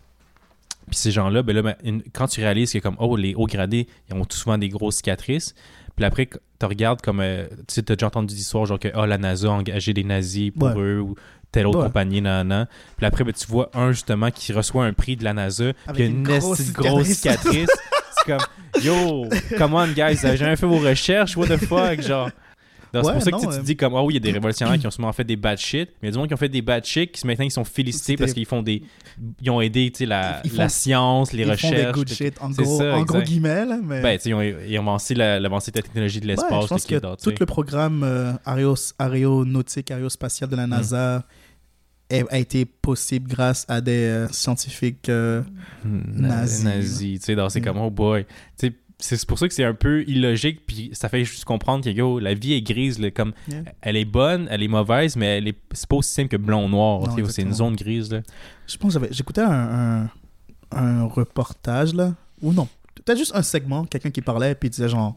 [0.88, 3.47] Puis ces gens-là, ben là, ben, une- quand tu réalises que comme, oh, les hauts
[3.47, 5.55] gradés, ils ont souvent des grosses cicatrices.
[5.95, 8.89] Puis après, tu regardes comme, euh, tu sais, t'as déjà entendu des histoires genre que,
[8.95, 10.73] oh, la NASA a engagé des nazis pour Ouais.
[10.82, 11.15] eux ou
[11.56, 11.86] telle autre Ouais.
[11.86, 12.68] compagnie, nan, nan.
[12.97, 16.06] Puis après, ben, tu vois un justement qui reçoit un prix de la NASA, puis
[16.06, 16.60] une une, grosse
[17.08, 17.70] cicatrice.
[18.18, 19.28] C'est comme, yo,
[19.58, 22.30] come on, guys, avez jamais fait vos recherches, what the fuck, genre.
[22.93, 24.20] C'est Ouais, pour ça que tu tu euh, te dis comme, ah oui, il y
[24.20, 26.18] a des révolutionnaires qui ont souvent fait des bad shit, mais il y a du
[26.18, 28.62] monde qui ont fait des bad shit qui maintenant ils sont félicités parce qu'ils font
[28.64, 28.84] des.
[29.41, 31.86] Ils ont aidé, tu sais, la, font- la science, les Ils font recherches.
[31.88, 34.01] des good tout- shit, en gros, ça, en gros guillemets, là, mais...
[34.01, 36.32] Ben, tu sais, ils ont, ils ont avancé la- l'avancée de la technologie de Ouais,
[36.36, 36.64] l'espace.
[36.64, 38.32] je pense que tout le programme euh,
[38.99, 40.51] aéronautique, aérospatial Mm.
[40.51, 41.24] de la NASA a,
[42.10, 45.10] a été possible grâce à des euh, scientifiques.
[45.10, 45.41] euh,
[45.84, 47.64] Hmm, nazi, nazi, tu sais, c'est Mm.
[47.64, 48.26] comme, oh boy.
[48.58, 48.74] Tu sais,
[49.18, 52.20] c'est pour ça que c'est un peu illogique, puis ça fait juste comprendre que, yo,
[52.20, 53.64] la vie est grise, là, comme, Yeah.
[53.82, 56.64] elle est bonne, elle est mauvaise, mais elle est, c'est pas aussi simple que blanc
[56.66, 58.22] ou noir, c'est une zone grise, là.
[58.68, 60.10] Je pense que j'écoutais un, un,
[60.72, 62.68] un reportage, là, ou non,
[63.03, 65.16] peut-être juste un segment, quelqu'un qui parlait, puis disait genre,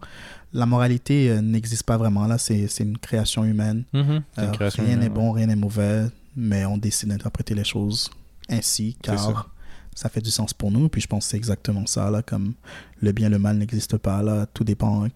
[0.53, 3.85] la moralité euh, n'existe pas vraiment, là, c'est une création humaine.
[3.93, 4.03] Mhm.
[4.03, 5.09] Une Euh, création rien n'est ouais.
[5.11, 6.07] bon, rien n'est mauvais,
[6.39, 8.11] mais on décide d'interpréter les choses
[8.49, 9.47] ainsi, car ça.
[9.95, 10.09] ça.
[10.09, 10.89] fait du sens pour nous.
[10.89, 12.55] Puis je pense que c'est exactement ça, là, comme
[13.01, 15.09] le bien le mal n'existent pas, là, tout dépend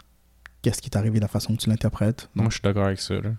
[0.63, 2.29] qu'est-ce qui t'est arrivé, la façon que tu l'interprètes.
[2.35, 3.31] Moi, je suis d'accord avec ça, là.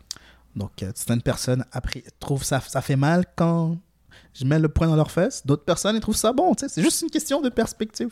[0.56, 3.78] Donc, euh, certaines personnes après, trouvent ça, ça fait mal quand
[4.34, 5.46] je mets le poing dans leurs fesses.
[5.46, 6.54] D'autres personnes, ils trouvent ça bon.
[6.56, 8.12] C'est juste une question de perspective.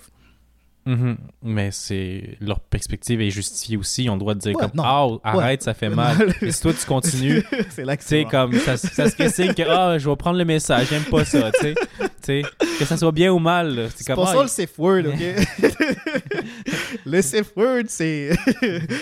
[0.85, 1.17] Mhm.
[1.43, 4.05] Mais c'est leur perspective est justifiée aussi.
[4.05, 4.83] Ils ont le droit de dire Ouais, comme.
[4.83, 6.33] Ah, arrête, ça fait mal.
[6.41, 7.43] Et si toi tu continues,
[7.99, 11.23] c'est comme ça, ça serait signe que Ah, je vais prendre le message, j'aime pas
[11.23, 11.75] ça, tu
[12.21, 12.41] sais.
[12.79, 13.89] Que ça soit bien ou mal.
[13.95, 15.71] C'est pas ah, ça le safe word, ok?
[17.05, 18.31] le safe word, c'est.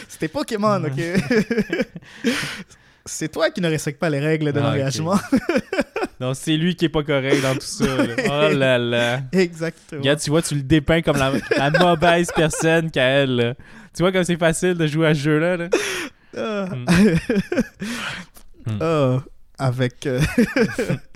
[0.09, 2.31] C'était Pokémon, ok?
[3.05, 5.17] c'est toi qui ne respectes pas les règles de Ah, l'engagement.
[6.19, 7.85] Non, c'est lui qui est pas correct dans tout ça.
[7.85, 8.13] là.
[8.25, 9.21] Oh là là.
[9.31, 10.01] Exactement.
[10.01, 13.35] Regarde, tu vois, tu le dépeins comme la, la mauvaise personne qu'elle.
[13.35, 13.53] là.
[13.95, 15.57] Tu vois comme c'est facile de jouer à ce jeu-là.
[15.57, 15.69] là?
[16.37, 16.67] Ah.
[16.75, 16.85] Mm.
[18.73, 18.77] Mm.
[18.81, 19.23] Ah,
[19.57, 20.05] avec.
[20.05, 20.21] euh,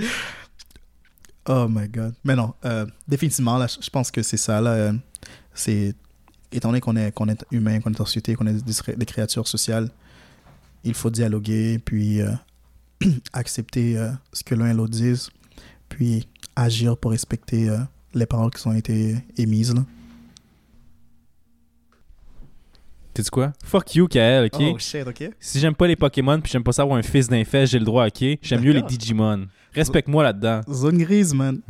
[1.47, 2.13] oh my god.
[2.23, 4.61] Mais non, euh, définitivement, là, je je pense que c'est ça.
[4.61, 4.93] Là, euh,
[5.53, 5.93] c'est
[6.51, 9.05] étant donné qu'on est, qu'on est humain, qu'on est en société, qu'on est des, des
[9.05, 9.89] créatures sociales,
[10.83, 12.29] il faut dialoguer, puis euh,
[13.33, 15.29] accepter euh, ce que l'un et l'autre disent,
[15.89, 17.77] puis agir pour respecter euh,
[18.13, 19.73] les paroles qui ont été émises.
[19.73, 19.83] Là.
[23.15, 23.53] Sais-tu quoi?
[23.63, 24.61] Fuck you, Kael, ok?
[24.73, 25.29] Oh shit, ok.
[25.39, 27.77] Si j'aime pas les Pokémon puis j'aime pas ça avoir un fils d'un fait, j'ai
[27.77, 28.39] le droit, ok?
[28.41, 28.81] J'aime mieux les.
[28.81, 29.47] Digimon.
[29.73, 30.61] Respecte-moi là-dedans.
[30.71, 31.61] Zone grise, man.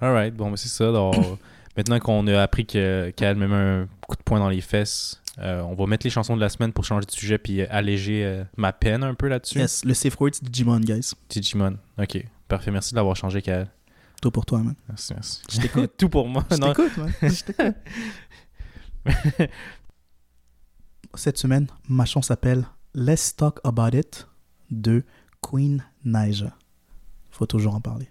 [0.00, 0.90] Alright, bon, ben c'est ça.
[0.90, 1.14] donc,
[1.76, 5.21] maintenant qu'on a appris que Kael me met un coup de poing dans les fesses,
[5.38, 7.66] euh, on va mettre les chansons de la semaine pour changer de sujet puis euh,
[7.70, 9.58] alléger euh, ma peine un peu là-dessus.
[9.58, 11.12] Yes, le safe word, c'est Digimon, guys.
[11.28, 11.78] Digimon.
[11.98, 12.70] Ok, parfait.
[12.70, 13.68] Merci de l'avoir changé, Kael.
[14.20, 14.74] Tout pour toi, man.
[14.88, 15.42] Merci, merci.
[15.50, 15.92] Je t'écoute.
[15.98, 16.44] Tout pour moi.
[16.50, 17.12] Je t'écoute, man.
[17.22, 17.74] Je t'écoute.
[21.14, 24.28] Cette semaine, ma chanson s'appelle Let's Talk About It
[24.70, 25.02] de
[25.40, 26.56] Queen Naija.
[27.30, 28.08] Faut toujours en parler.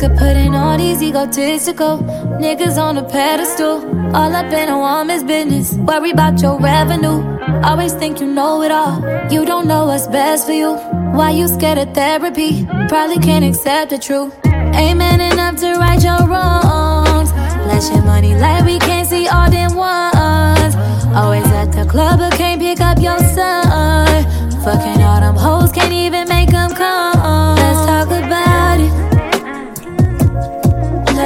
[0.00, 1.98] Sick of putting all these egotistical
[2.40, 3.84] niggas on a pedestal.
[4.16, 5.74] All up in a woman's business.
[5.74, 7.20] Worry about your revenue.
[7.62, 8.96] Always think you know it all.
[9.30, 10.72] You don't know what's best for you.
[11.12, 12.64] Why you scared of therapy?
[12.88, 14.32] Probably can't accept the truth.
[14.46, 17.30] Ain't man enough to right your wrongs.
[17.32, 20.76] Flash your money like we can't see all them ones.
[21.14, 24.24] Always at the club, but can't pick up your son.
[24.64, 27.56] Fucking all them hoes, can't even make them come.
[27.56, 29.09] Let's talk about it.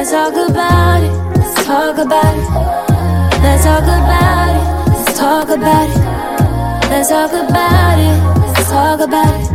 [0.04, 1.38] Let's talk about it.
[1.38, 3.40] Let's talk about it.
[3.42, 4.90] Let's talk about it.
[4.90, 6.90] Let's talk about it.
[6.90, 8.52] Let's talk about it.
[8.52, 9.53] Let's talk about it.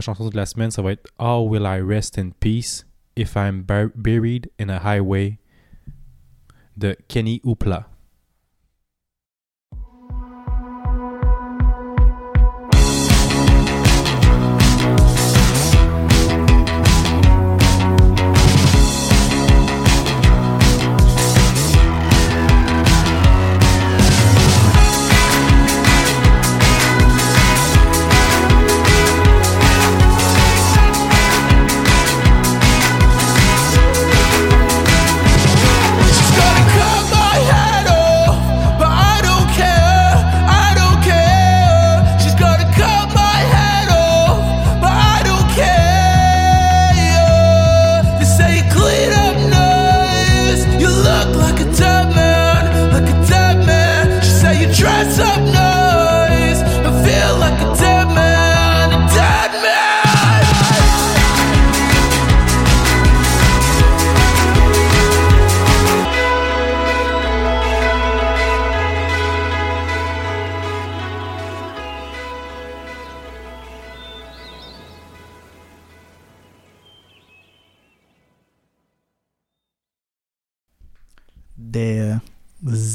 [0.00, 2.86] Chanson de la semaine, ça va être How Will I Rest in Peace
[3.16, 5.38] If I'm bur- Buried in a Highway
[6.76, 7.89] de Kenny Hoopla.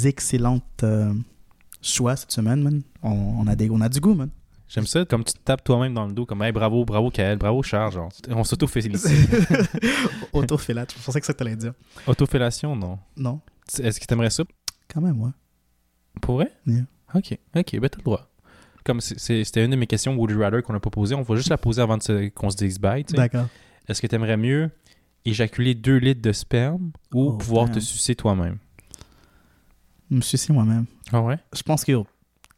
[0.06, 1.14] Excellentes euh,
[1.82, 2.82] choix cette semaine, man.
[3.04, 4.30] On, on a des, on a du goût, man.
[4.68, 7.38] J'aime ça, comme tu te tapes toi-même dans le dos, comme hey, bravo, bravo Kael,
[7.38, 7.94] bravo Charles.
[7.94, 9.30] Genre, on s'auto-félicite.
[10.34, 11.74] Autofélate, je pensais que ça que t'allais dire.
[12.08, 12.98] Autofellation, non.
[13.16, 13.40] Non,
[13.82, 14.44] Est-ce que t'aimerais ça?
[14.92, 15.30] Quand même, ouais.
[16.22, 16.52] pour vrai?
[16.66, 16.82] Yeah.
[17.14, 18.28] Ok, ok, ben t'as le droit.
[18.84, 21.36] Comme c'était une de mes questions Would you rather qu'on a pas posée, on va
[21.36, 21.98] juste la poser avant
[22.36, 23.04] qu'on se dise bye.
[23.04, 23.48] D'accord.
[23.88, 24.70] Est-ce que t'aimerais mieux
[25.26, 28.58] éjaculer 2 litres de sperme ou Oh, pouvoir te sucer toi-même?
[30.12, 30.86] Je me sucer moi-même.
[31.12, 31.38] Ah ouais?
[31.54, 32.06] Je pense que yo,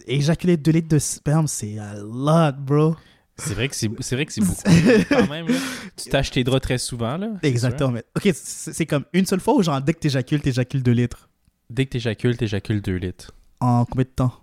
[0.06, 2.96] éjaculer 2 litres de sperme, c'est a lot, bro.
[3.38, 4.62] C'est vrai que c'est vrai que c'est beaucoup.
[5.10, 5.56] Quand même, là.
[5.96, 7.30] Tu tâches tes draps très souvent, là.
[7.44, 7.92] Exactement.
[7.92, 11.30] mais- Ok, c'est comme une seule fois ou genre dès que t'éjacules, t'éjacules 2 litres?
[11.70, 13.32] Dès que t'éjacules, t'éjacules 2 litres.
[13.60, 14.34] En combien de temps?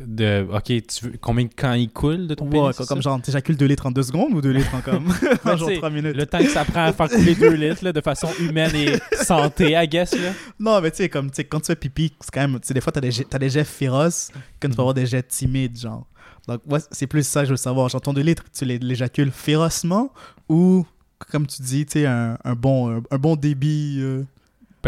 [0.00, 2.88] De, ok, tu veux, combien de quand il coule de ton Ouais, pénis?
[2.88, 5.12] comme, genre t'éjacules 2 litres en 2 secondes ou 2 litres en comme?
[5.44, 7.50] En genre tu sais, 3 minutes Le temps que ça prend à faire couler 2
[7.54, 8.92] litres là, de façon humaine et
[9.24, 10.12] santé, I guess.
[10.18, 10.32] Là.
[10.60, 12.60] Non, mais tu sais, comme tu sais, quand tu fais pipi, c'est quand même.
[12.60, 14.30] Tu sais, des fois, t'as des, jets- t'as des jets féroces,
[14.60, 16.06] quand tu peux avoir des jets timides, genre.
[16.46, 17.88] Donc, ouais, c'est plus ça que je veux savoir.
[17.88, 20.12] Genre, ton 2 litres, tu l'é- l'éjacules férocement
[20.48, 20.86] ou,
[21.32, 23.98] comme tu dis, tu sais, un, un bon, un, un bon débit.
[24.00, 24.22] euh,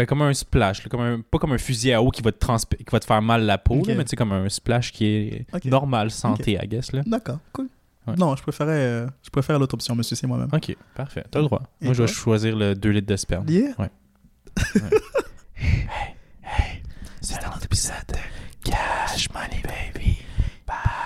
[0.01, 2.85] ben, comme un splash, comme pas comme un fusil à eau qui va te, qui
[2.91, 6.09] va te faire mal la peau, mais tu sais, comme un splash qui est normal,
[6.09, 6.65] santé, okay.
[6.65, 6.91] I guess.
[7.05, 7.67] D'accord, cool.
[8.17, 10.49] Non, je préférais, euh, je préfère l'autre option, monsieur, c'est moi-même.
[10.51, 11.23] Ok, parfait.
[11.29, 11.61] T'as le droit.
[11.81, 13.47] Moi, je vais choisir le 2 litres de sperme.
[13.47, 13.75] Yeah.
[13.77, 13.91] Ouais.
[15.55, 16.81] hey, hey.
[17.21, 20.17] C'est dans l'épisode de Cash Money Baby.
[20.65, 21.00] Bye.